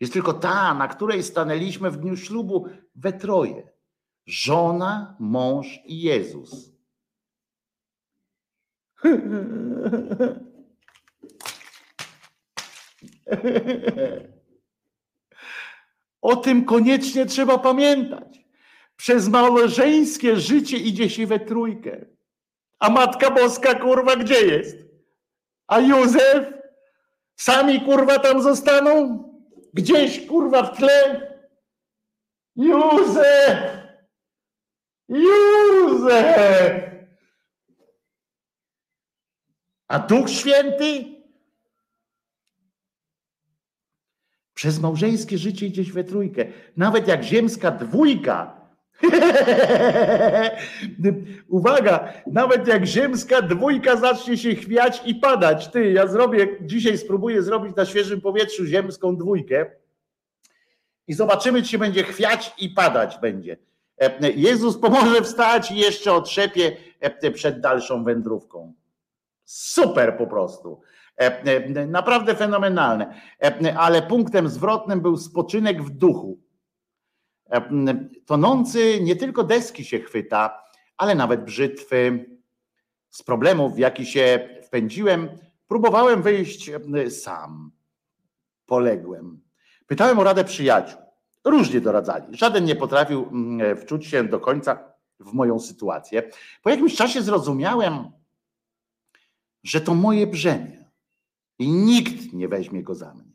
[0.00, 3.68] Jest tylko ta, na której stanęliśmy w dniu ślubu we troje.
[4.26, 6.72] Żona, mąż i Jezus.
[16.20, 18.46] O tym koniecznie trzeba pamiętać.
[18.96, 22.06] Przez małżeńskie życie idzie się we trójkę.
[22.78, 24.85] A Matka Boska, kurwa, gdzie jest?
[25.66, 26.52] A Józef?
[27.36, 29.22] Sami, kurwa, tam zostaną?
[29.74, 31.30] Gdzieś, kurwa, w tle?
[32.56, 33.58] Józef!
[35.08, 36.90] Józef!
[39.88, 41.04] A Duch Święty?
[44.54, 46.44] Przez małżeńskie życie gdzieś we trójkę.
[46.76, 48.55] Nawet jak ziemska dwójka
[51.48, 55.68] Uwaga, nawet jak ziemska dwójka zacznie się chwiać i padać.
[55.68, 59.66] Ty, ja zrobię, dzisiaj spróbuję zrobić na świeżym powietrzu ziemską dwójkę
[61.08, 63.56] i zobaczymy, czy się będzie chwiać i padać będzie.
[64.00, 68.72] E, Jezus pomoże wstać i jeszcze otrzepie e, przed dalszą wędrówką.
[69.44, 70.80] Super po prostu.
[71.16, 73.14] E, naprawdę fenomenalne.
[73.78, 76.45] Ale punktem zwrotnym był spoczynek w duchu
[78.26, 80.62] tonący nie tylko deski się chwyta,
[80.96, 82.26] ale nawet brzytwy.
[83.10, 85.28] Z problemów, w jaki się wpędziłem,
[85.68, 86.70] próbowałem wyjść
[87.10, 87.70] sam.
[88.66, 89.40] Poległem.
[89.86, 91.00] Pytałem o radę przyjaciół.
[91.44, 92.36] Różnie doradzali.
[92.36, 93.30] Żaden nie potrafił
[93.76, 96.30] wczuć się do końca w moją sytuację.
[96.62, 98.10] Po jakimś czasie zrozumiałem,
[99.64, 100.90] że to moje brzemię
[101.58, 103.25] i nikt nie weźmie go za mnie.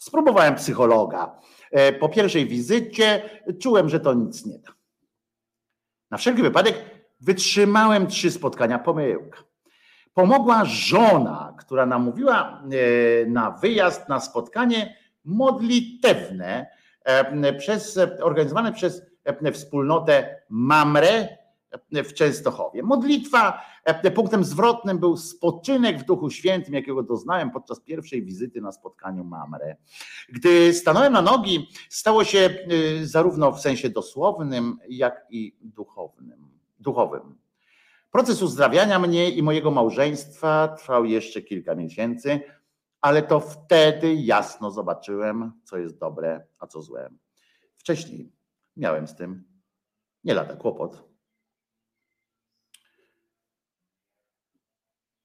[0.00, 1.40] Spróbowałem psychologa.
[1.70, 3.22] E, po pierwszej wizycie
[3.60, 4.72] czułem, że to nic nie da.
[6.10, 6.84] Na wszelki wypadek
[7.20, 9.38] wytrzymałem trzy spotkania, pomyłka.
[10.14, 16.66] Pomogła żona, która namówiła e, na wyjazd, na spotkanie modlitewne
[17.04, 19.02] e, przez, organizowane przez
[19.52, 21.28] wspólnotę Mamre
[21.92, 22.82] w Częstochowie.
[22.82, 23.62] Modlitwa
[24.14, 29.76] punktem zwrotnym był spoczynek w Duchu Świętym, jakiego doznałem podczas pierwszej wizyty na spotkaniu Mamre.
[30.28, 36.50] Gdy stanąłem na nogi, stało się y, zarówno w sensie dosłownym, jak i duchownym.
[36.78, 37.38] duchowym.
[38.10, 42.40] Proces uzdrawiania mnie i mojego małżeństwa trwał jeszcze kilka miesięcy,
[43.00, 47.10] ale to wtedy jasno zobaczyłem, co jest dobre, a co złe.
[47.76, 48.32] Wcześniej
[48.76, 49.44] miałem z tym
[50.24, 51.09] nie lada kłopot.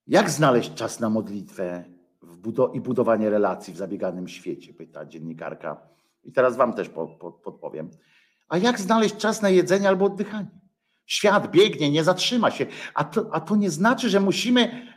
[0.07, 1.83] Jak znaleźć czas na modlitwę
[2.73, 4.73] i budowanie relacji w zabieganym świecie?
[4.73, 5.81] Pyta dziennikarka
[6.23, 7.89] I teraz wam też po, po, podpowiem.
[8.49, 10.47] A jak znaleźć czas na jedzenie albo oddychanie?
[11.05, 14.87] Świat biegnie, nie zatrzyma się, a to, a to nie znaczy, że musimy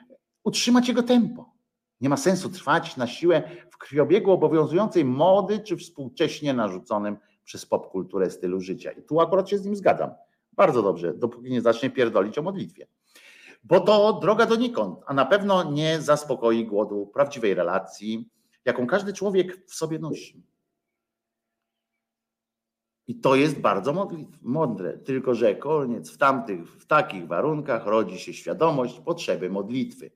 [0.44, 1.52] utrzymać jego tempo.
[2.00, 8.30] Nie ma sensu trwać na siłę w krwiobiegu obowiązującej mody czy współcześnie narzuconym przez popkulturę
[8.30, 8.90] stylu życia.
[8.90, 10.10] I tu akurat się z nim zgadzam.
[10.52, 12.86] Bardzo dobrze, dopóki nie zacznie pierdolić o modlitwie.
[13.64, 18.28] Bo to droga donikąd, a na pewno nie zaspokoi głodu prawdziwej relacji,
[18.64, 20.42] jaką każdy człowiek w sobie nosi.
[23.06, 24.08] I to jest bardzo
[24.42, 30.10] mądre, tylko że koniec w tamtych, w takich warunkach rodzi się świadomość potrzeby modlitwy.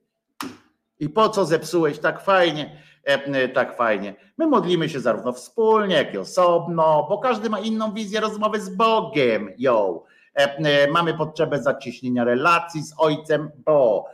[0.99, 4.15] I po co zepsułeś tak fajnie, e, tak fajnie?
[4.37, 8.69] My modlimy się zarówno wspólnie, jak i osobno, bo każdy ma inną wizję rozmowy z
[8.69, 9.49] Bogiem.
[9.57, 10.03] Yo.
[10.35, 14.05] E, e, mamy potrzebę zacieśnienia relacji z Ojcem, bo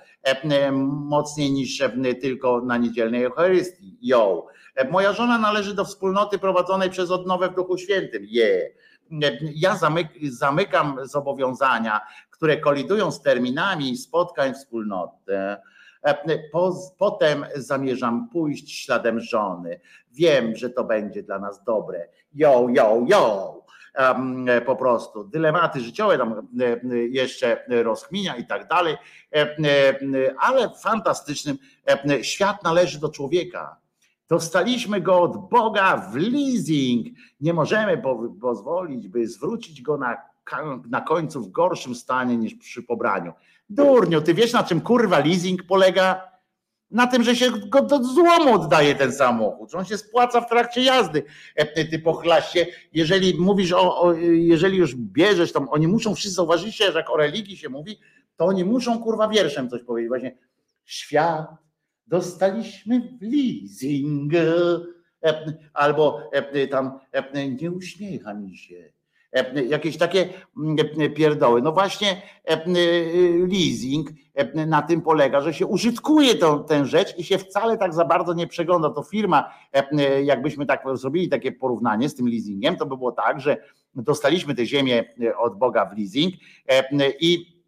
[0.72, 1.84] mocniej niż
[2.22, 3.98] tylko na niedzielnej Eucharystii.
[4.02, 4.48] Yo.
[4.92, 8.24] Moja żona należy do wspólnoty prowadzonej przez odnowę w Duchu Świętym.
[8.26, 8.48] Je.
[8.48, 8.70] Yeah.
[9.56, 15.38] Ja zamyk, zamykam zobowiązania, które kolidują z terminami spotkań wspólnoty.
[16.98, 19.80] Potem zamierzam pójść śladem żony.
[20.12, 22.08] Wiem, że to będzie dla nas dobre.
[22.34, 23.60] Yo, yo, yo
[24.66, 25.24] po prostu.
[25.24, 26.48] Dylematy życiowe tam
[27.10, 28.98] jeszcze rozchminia i tak dalej,
[30.40, 31.58] ale fantastycznym
[32.22, 33.76] świat należy do człowieka.
[34.30, 37.08] Dostaliśmy go od Boga w leasing.
[37.42, 38.02] Nie możemy
[38.42, 40.18] pozwolić, by zwrócić go na,
[40.90, 43.34] na końcu w gorszym stanie niż przy pobraniu.
[43.70, 46.30] Durniu, ty wiesz na czym kurwa leasing polega?
[46.92, 50.50] Na tym, że się go do złomu oddaje ten samochód, że on się spłaca w
[50.50, 51.24] trakcie jazdy.
[51.56, 56.78] E, ty pochlaście, jeżeli mówisz o, o, jeżeli już bierzesz tam, oni muszą wszyscy zauważyć,
[56.78, 58.00] że jak o religii się mówi,
[58.36, 60.08] to oni muszą kurwa wierszem coś powiedzieć.
[60.08, 60.38] Właśnie
[60.86, 61.48] świat
[62.08, 64.34] dostaliśmy w leasing.
[64.34, 67.00] E, albo e, tam
[67.62, 68.99] nie uśmiecha mi się
[69.70, 71.62] jakieś takie mm, e, pierdoły.
[71.62, 72.62] No właśnie e,
[73.48, 74.10] leasing
[74.68, 78.34] na tym polega, że się użytkuje tą, tę rzecz i się wcale tak za bardzo
[78.34, 78.90] nie przegląda.
[78.90, 79.54] To firma,
[80.24, 83.58] jakbyśmy tak zrobili takie porównanie z tym leasingiem, to by było tak, że
[83.96, 85.04] dostaliśmy tę ziemię
[85.38, 86.34] od Boga w leasing
[87.20, 87.60] i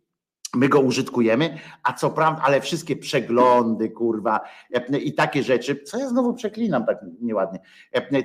[0.56, 4.40] My go użytkujemy, a co prawda, ale wszystkie przeglądy, kurwa,
[5.02, 7.60] i takie rzeczy, co ja znowu przeklinam tak nieładnie,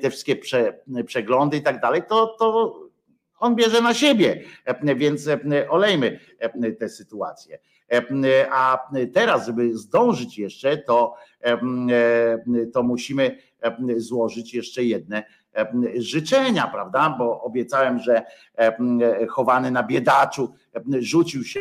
[0.03, 2.75] te wszystkie prze, przeglądy i tak dalej, to, to
[3.39, 4.43] on bierze na siebie,
[4.97, 5.29] więc
[5.69, 6.21] olejmy
[6.79, 7.59] tę sytuację.
[8.51, 11.15] A teraz, żeby zdążyć jeszcze, to,
[12.73, 13.39] to musimy
[13.97, 15.25] złożyć jeszcze jedne
[15.99, 17.15] życzenia, prawda?
[17.19, 18.23] Bo obiecałem, że
[19.29, 20.55] chowany na biedaczu
[20.99, 21.61] rzucił się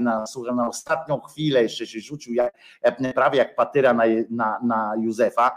[0.00, 2.54] na, na ostatnią chwilę jeszcze się rzucił, jak,
[3.14, 5.56] prawie jak patyra na, na, na Józefa,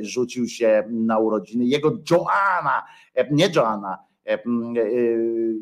[0.00, 2.82] rzucił się na urodziny jego Joanna,
[3.30, 4.11] nie Joanna, E, e,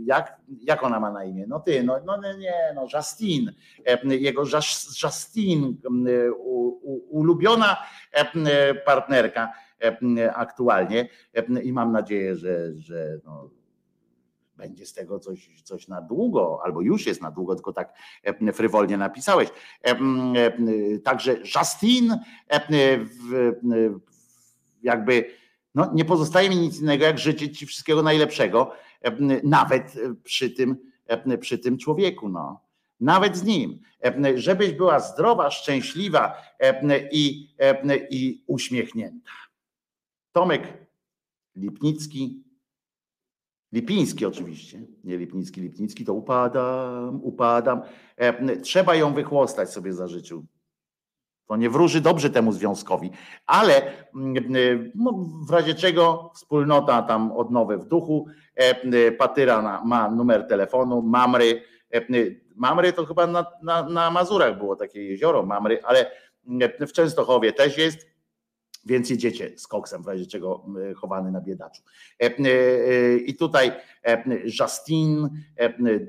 [0.04, 1.44] jak, jak ona ma na imię?
[1.48, 3.52] No ty, no, no nie, no Justine,
[4.04, 4.42] jego
[5.02, 5.72] Justine,
[7.10, 7.76] ulubiona
[8.84, 9.52] partnerka
[10.34, 11.08] aktualnie
[11.62, 13.50] i mam nadzieję, że, że no,
[14.56, 17.94] będzie z tego coś, coś na długo, albo już jest na długo, tylko tak
[18.52, 19.48] frywolnie napisałeś.
[21.04, 22.18] Także Justine
[24.82, 25.39] jakby
[25.74, 28.72] no, nie pozostaje mi nic innego, jak życzyć Ci wszystkiego najlepszego,
[29.44, 30.76] nawet przy tym,
[31.40, 32.28] przy tym człowieku.
[32.28, 32.60] No.
[33.00, 33.80] Nawet z nim.
[34.34, 36.34] Żebyś była zdrowa, szczęśliwa
[37.12, 37.48] i,
[38.10, 39.30] i uśmiechnięta.
[40.32, 40.88] Tomek
[41.56, 42.44] Lipnicki,
[43.72, 47.82] Lipiński oczywiście, nie Lipnicki, Lipnicki, to upadam, upadam.
[48.62, 50.44] Trzeba ją wychłostać sobie za życiu.
[51.50, 53.10] To nie wróży dobrze temu związkowi,
[53.46, 53.82] ale
[54.14, 55.12] mm, y, no,
[55.48, 61.62] w razie czego wspólnota tam odnowę w duchu, e, y, Patyra ma numer telefonu, Mamry,
[61.94, 66.10] e, y, Mamry to chyba na, na, na Mazurach było takie jezioro Mamry, ale
[66.80, 68.06] w Częstochowie też jest,
[68.84, 71.82] więc jedziecie z koksem, w razie czego chowany na biedaczu.
[72.22, 74.24] E, e, I tutaj e,
[74.60, 75.28] Justine,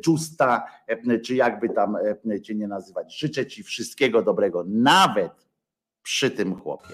[0.07, 0.65] Justa,
[1.23, 1.97] czy jakby tam
[2.43, 5.47] cię nie nazywać, życzę ci wszystkiego dobrego, nawet
[6.03, 6.93] przy tym chłopie.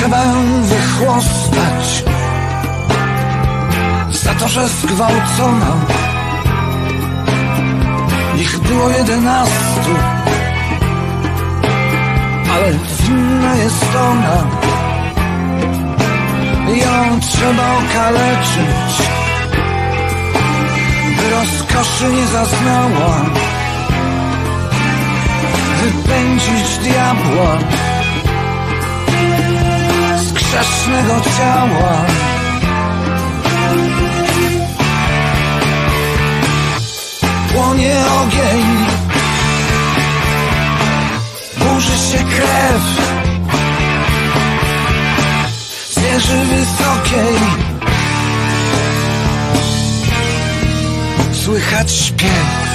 [0.00, 0.22] Trzeba
[0.62, 2.04] wychłostać
[4.10, 5.76] Za to, że zgwałcona
[8.38, 9.90] Ich było jedenastu
[12.52, 14.60] Ale winna jest ona.
[16.70, 19.08] Ją trzeba okaleczyć,
[21.16, 23.24] by rozkoszy nie zaznała,
[25.82, 27.58] wypędzić diabła
[30.50, 32.06] grzesznego ciała.
[37.52, 38.66] Płonie ogień,
[41.58, 42.82] burzy się krew
[45.90, 47.38] z wieży wysokiej.
[51.32, 52.69] Słychać śpiew.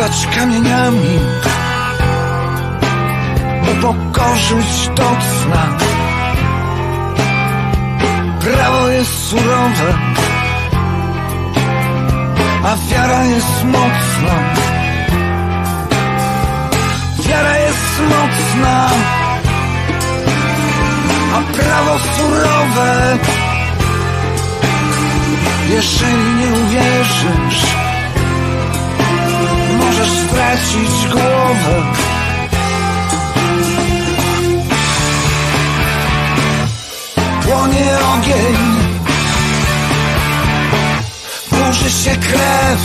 [0.00, 1.18] Zasypać kamieniami,
[3.72, 5.76] upokorzyć do cna.
[8.40, 9.98] Prawo jest surowe,
[12.64, 14.34] a wiara jest mocna.
[17.28, 18.88] Wiara jest mocna,
[21.34, 23.18] a prawo surowe.
[25.70, 27.89] Jeżeli nie uwierzysz,
[29.80, 31.82] możesz stracić głowę.
[37.42, 38.56] Płonie ogień,
[41.50, 42.80] burzy się krew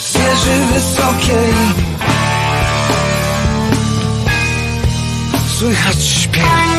[0.00, 1.54] z wieży wysokiej.
[5.58, 6.75] Słychać śpiew.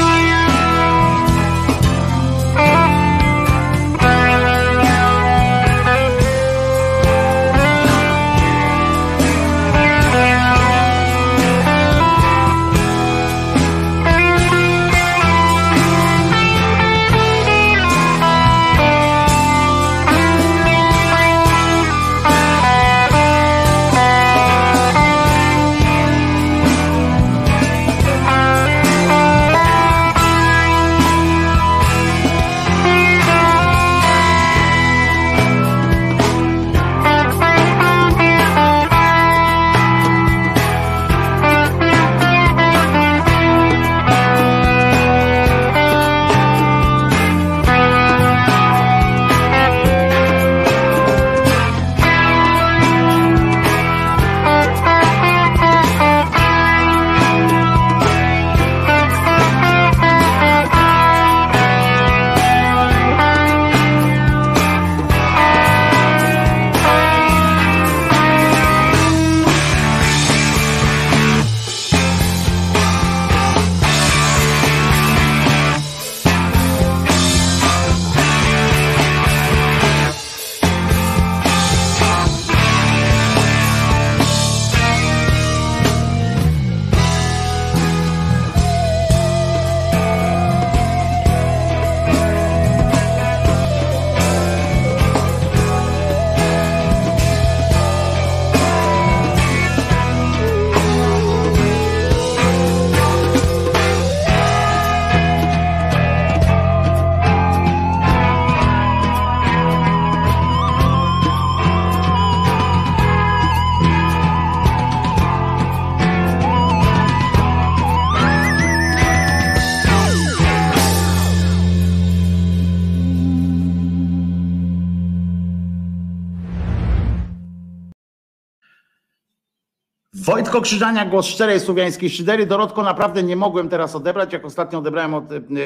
[130.47, 132.45] Wojtko Krzyżania, głos szczerej słowiańskiej szydery.
[132.45, 134.33] Dorotko, naprawdę nie mogłem teraz odebrać.
[134.33, 135.23] Jak ostatnio odebrałem od,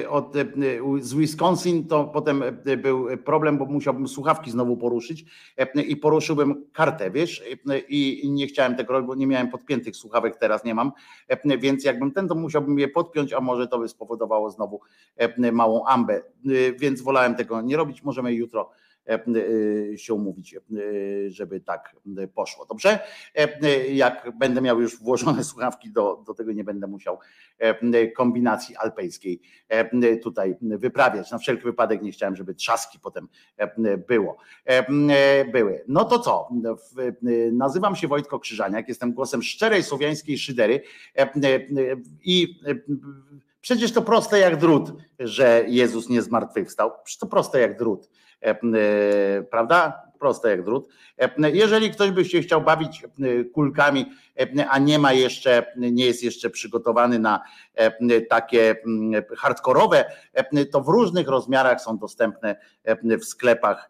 [0.10, 0.34] od,
[1.00, 2.43] z Wisconsin, to potem
[2.77, 5.26] był problem, bo musiałbym słuchawki znowu poruszyć
[5.88, 7.43] i poruszyłbym kartę, wiesz,
[7.90, 10.92] i nie chciałem tego robić, bo nie miałem podpiętych słuchawek, teraz nie mam,
[11.60, 14.82] więc jakbym ten, to musiałbym je podpiąć, a może to by spowodowało znowu
[15.51, 16.22] małą ambę,
[16.80, 18.03] więc wolałem tego nie robić.
[18.03, 18.69] Możemy jutro
[19.98, 20.56] się umówić,
[21.27, 21.95] żeby tak
[22.33, 22.65] poszło.
[22.65, 22.99] Dobrze?
[23.91, 27.19] Jak będę miał już włożone słuchawki, do, do tego nie będę musiał
[28.15, 29.41] kombinacji alpejskiej
[30.23, 31.31] tutaj wyprawiać.
[31.31, 33.27] Na wszelki wypadek nie chciałem, żeby trzaski potem
[34.07, 34.38] było.
[35.51, 35.83] Były.
[35.88, 36.49] No to co?
[37.51, 40.81] Nazywam się Wojtko Krzyżaniak, jestem głosem szczerej słowiańskiej szydery
[42.25, 42.59] i
[43.61, 46.91] Przecież to proste jak drut, że Jezus nie zmartwychwstał.
[47.03, 48.09] Przecież to proste jak drut.
[49.51, 50.11] Prawda?
[50.21, 50.87] proste jak drut.
[51.53, 53.03] Jeżeli ktoś by się chciał bawić
[53.53, 54.05] kulkami,
[54.69, 57.41] a nie ma jeszcze, nie jest jeszcze przygotowany na
[58.29, 58.75] takie
[59.37, 60.05] hardkorowe,
[60.71, 62.55] to w różnych rozmiarach są dostępne
[63.03, 63.89] w sklepach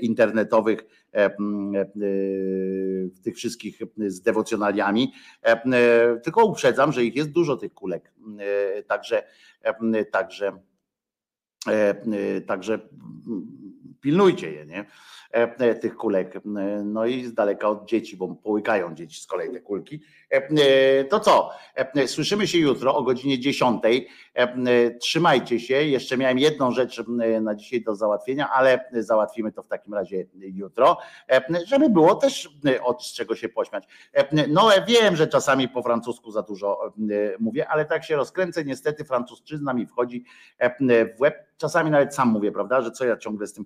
[0.00, 0.84] internetowych
[3.24, 5.12] tych wszystkich z dewocjonaliami.
[6.22, 8.12] Tylko uprzedzam, że ich jest dużo tych kulek.
[8.86, 9.22] Także,
[10.10, 10.58] także,
[12.46, 12.78] także
[14.00, 14.84] pilnujcie je, nie?
[15.34, 16.40] E, tych kulek.
[16.84, 20.00] No i z daleka od dzieci, bo połykają dzieci z kolei te kulki.
[20.30, 21.50] E, to co?
[21.74, 23.82] E, słyszymy się jutro o godzinie 10.
[25.00, 25.74] Trzymajcie się.
[25.74, 27.02] Jeszcze miałem jedną rzecz
[27.40, 30.98] na dzisiaj do załatwienia, ale załatwimy to w takim razie jutro,
[31.66, 32.48] żeby było też
[32.82, 33.84] od czego się pośmiać.
[34.48, 36.94] No wiem, że czasami po francusku za dużo
[37.40, 38.64] mówię, ale tak się rozkręcę.
[38.64, 40.24] Niestety francuszczyzna mi wchodzi
[41.16, 41.53] w łeb.
[41.56, 43.64] Czasami nawet sam mówię, prawda, że co ja ciągle z tym.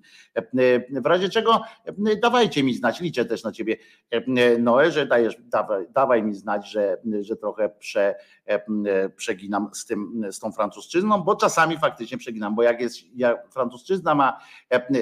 [0.90, 1.62] W razie czego
[2.22, 3.76] dawajcie mi znać, liczę też na ciebie,
[4.58, 8.14] Noe, że dajesz, dawaj, dawaj mi znać, że, że trochę prze,
[9.16, 14.14] przeginam z, tym, z tą francuszczyzną, bo czasami faktycznie przeginam, bo jak jest, jak francuszczyzna
[14.14, 14.40] ma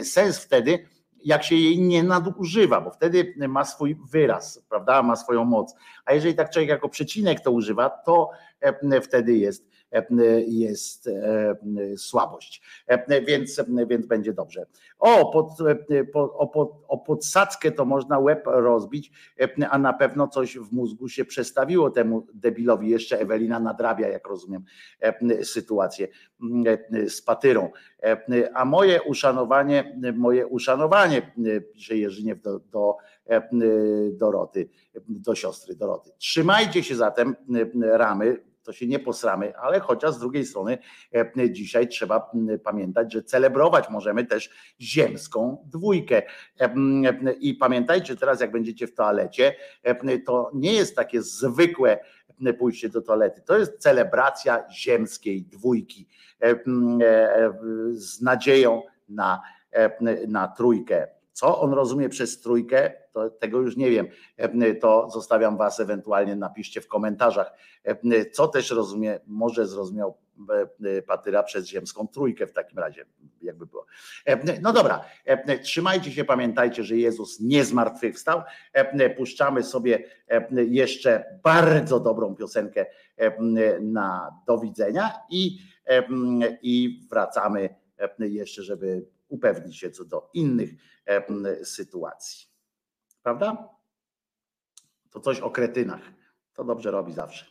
[0.03, 0.87] sens wtedy,
[1.25, 5.75] jak się jej nie nadużywa, bo wtedy ma swój wyraz, prawda, ma swoją moc.
[6.05, 8.31] A jeżeli tak człowiek jako przecinek to używa, to
[9.03, 9.77] wtedy jest
[10.47, 11.11] jest
[11.97, 12.63] słabość,
[13.27, 14.67] więc, więc będzie dobrze.
[14.99, 15.47] O, pod,
[16.15, 19.13] o, pod, o podsadzkę to można łeb rozbić,
[19.71, 22.91] a na pewno coś w mózgu się przestawiło temu debilowi.
[22.91, 24.65] Jeszcze Ewelina nadrabia, jak rozumiem,
[25.43, 26.09] sytuację
[27.09, 27.71] z patyrą.
[28.55, 31.33] A moje uszanowanie, moje uszanowanie,
[31.73, 32.97] pisze Jerzyniew do, do
[34.13, 34.69] Doroty,
[35.09, 36.11] do siostry Doroty.
[36.19, 37.37] Trzymajcie się zatem
[37.83, 38.37] ramy,
[38.67, 40.79] to się nie posramy, ale chociaż z drugiej strony
[41.37, 42.31] e, dzisiaj trzeba
[42.65, 46.23] pamiętać, że celebrować możemy też ziemską dwójkę.
[46.61, 46.75] E,
[47.41, 51.99] I pamiętajcie teraz, jak będziecie w toalecie, e, to nie jest takie zwykłe
[52.59, 53.43] pójście do toalety.
[53.43, 56.09] To jest celebracja ziemskiej dwójki
[57.91, 59.43] z nadzieją na,
[60.29, 61.16] na trójkę.
[61.37, 64.09] Co on rozumie przez trójkę, to tego już nie wiem.
[64.81, 67.53] To zostawiam Was ewentualnie, napiszcie w komentarzach,
[68.33, 70.19] co też rozumie, może zrozumiał
[71.07, 73.07] Patyra przez ziemską trójkę w takim razie,
[73.43, 73.87] jakby było.
[74.63, 75.05] No dobra,
[75.63, 78.43] trzymajcie się, pamiętajcie, że Jezus nie zmartwychwstał.
[79.17, 80.05] Puszczamy sobie
[80.51, 82.87] jeszcze bardzo dobrą piosenkę
[83.81, 85.59] na do widzenia i,
[86.63, 87.75] i wracamy
[88.19, 90.71] jeszcze, żeby upewnić się co do innych
[91.65, 92.47] sytuacji.
[93.23, 93.69] Prawda?
[95.11, 96.01] To coś o kretynach.
[96.55, 97.47] To dobrze robi zawsze.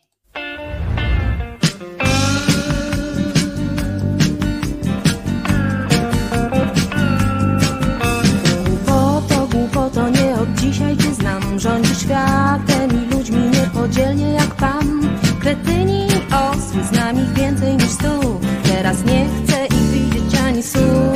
[8.65, 11.59] Głupoto, głupoto, nie od dzisiaj cię znam.
[11.59, 15.01] Rządzi światem i ludźmi niepodzielnie jak pan.
[15.41, 16.07] Kretyni
[16.51, 18.39] osły, znam ich więcej niż stu.
[18.63, 21.14] Teraz nie chcę ich widzieć ani słuchać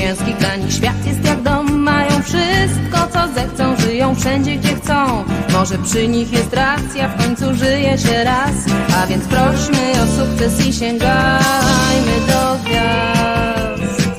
[0.00, 1.82] zwycięskich, dla nich świat jest jak dom.
[1.82, 5.24] Mają wszystko, co zechcą, żyją wszędzie, gdzie chcą.
[5.52, 8.54] Może przy nich jest racja, w końcu żyje się raz.
[9.02, 14.10] A więc prośmy o sukces i sięgajmy do gwiazd.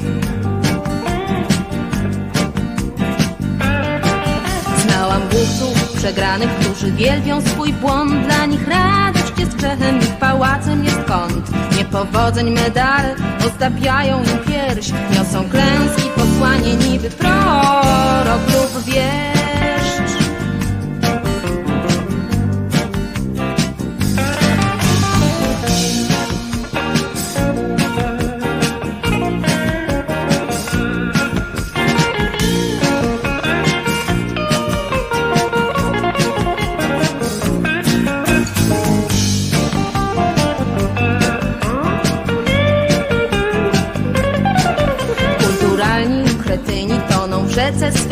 [4.88, 8.26] Znałam głupców przegranych, którzy wielbią swój błąd.
[8.26, 11.52] Dla nich radość jest grzechem, ich pałacem jest kąt.
[11.78, 13.16] Niepowodzeń medale
[13.48, 14.92] ozdabiają im pierś.
[15.16, 19.41] Niosą klęski, posłanie niby prorok lub wieszcz.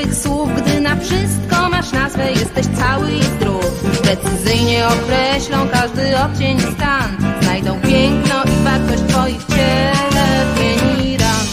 [0.09, 3.83] Swych słów Gdy na wszystko masz nazwę, jesteś cały i zdrów.
[4.01, 7.17] Precyzyjnie określą każdy odcień i stan.
[7.41, 11.45] Znajdą piękno i wartość twoich cierpień i ran.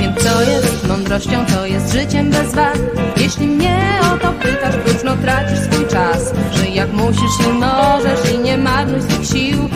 [0.00, 2.78] Wiem co jest mądrością, co jest życiem bez wad.
[3.16, 6.32] Jeśli mnie o to pytasz, próżno tracisz swój czas.
[6.54, 9.68] Żyj jak musisz i możesz i nie marnuj swych sił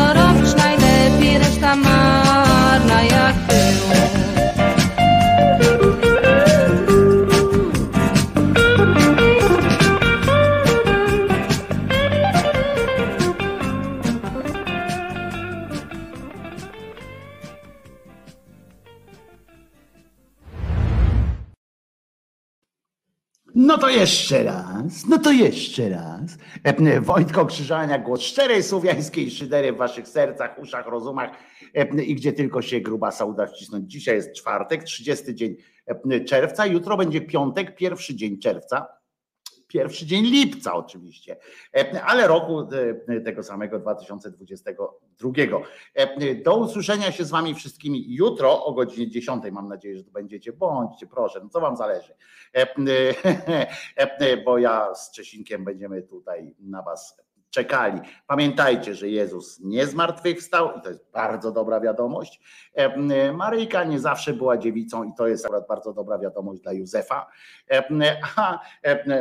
[0.00, 3.39] co robisz najlepiej, reszta marna jak
[23.90, 26.38] jeszcze raz, no to jeszcze raz.
[26.64, 31.30] E, Wojtko Krzyżania, głos szczerej słowiańskiej szydery w waszych sercach, uszach, rozumach
[31.74, 33.92] e, i gdzie tylko się grubasa uda wcisnąć.
[33.92, 35.56] Dzisiaj jest czwartek, 30 dzień
[36.10, 39.00] e, czerwca, jutro będzie piątek, pierwszy dzień czerwca.
[39.70, 41.36] Pierwszy dzień lipca oczywiście,
[42.06, 42.68] ale roku
[43.24, 45.30] tego samego 2022.
[45.94, 49.44] E, Do usłyszenia się z wami wszystkimi jutro o godzinie 10.
[49.52, 50.52] Mam nadzieję, że tu będziecie.
[50.52, 52.14] Bądźcie, proszę, no co wam zależy.
[54.44, 57.16] Bo ja z Czesinkiem będziemy tutaj na was
[57.50, 58.00] czekali.
[58.26, 62.40] Pamiętajcie, że Jezus nie zmartwychwstał i to jest bardzo dobra wiadomość.
[63.34, 67.30] Maryjka nie zawsze była dziewicą i to jest akurat bardzo dobra wiadomość dla Józefa.
[68.36, 68.60] A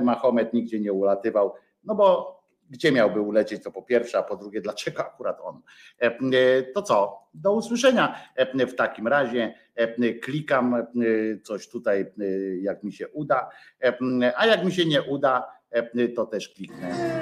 [0.02, 2.39] Mahomet nigdzie nie ulatywał, no bo
[2.70, 5.62] gdzie miałby ulecieć, to po pierwsze, a po drugie, dlaczego akurat on?
[6.00, 7.20] E, To co?
[7.34, 9.54] Do usłyszenia e, w takim razie.
[9.76, 10.86] E, Klikam e,
[11.44, 12.26] coś tutaj, e,
[12.62, 13.50] jak mi się uda,
[13.82, 13.94] E,
[14.38, 17.20] a jak mi się nie uda, e, to też kliknę.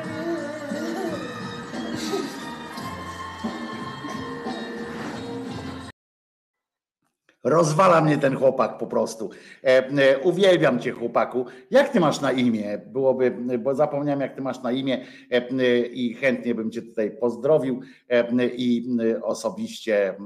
[7.49, 9.29] Rozwala mnie ten chłopak po prostu.
[9.63, 11.45] E, e, uwielbiam cię, chłopaku.
[11.71, 12.81] Jak ty masz na imię?
[12.85, 17.11] Byłoby, bo zapomniałem, jak ty masz na imię e, e, i chętnie bym cię tutaj
[17.11, 20.17] pozdrowił e, i e, osobiście e,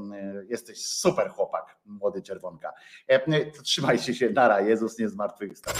[0.50, 2.74] jesteś super chłopak, młody czerwonka.
[3.64, 5.74] Trzymajcie się, nara, Jezus nie zmartwychwstał.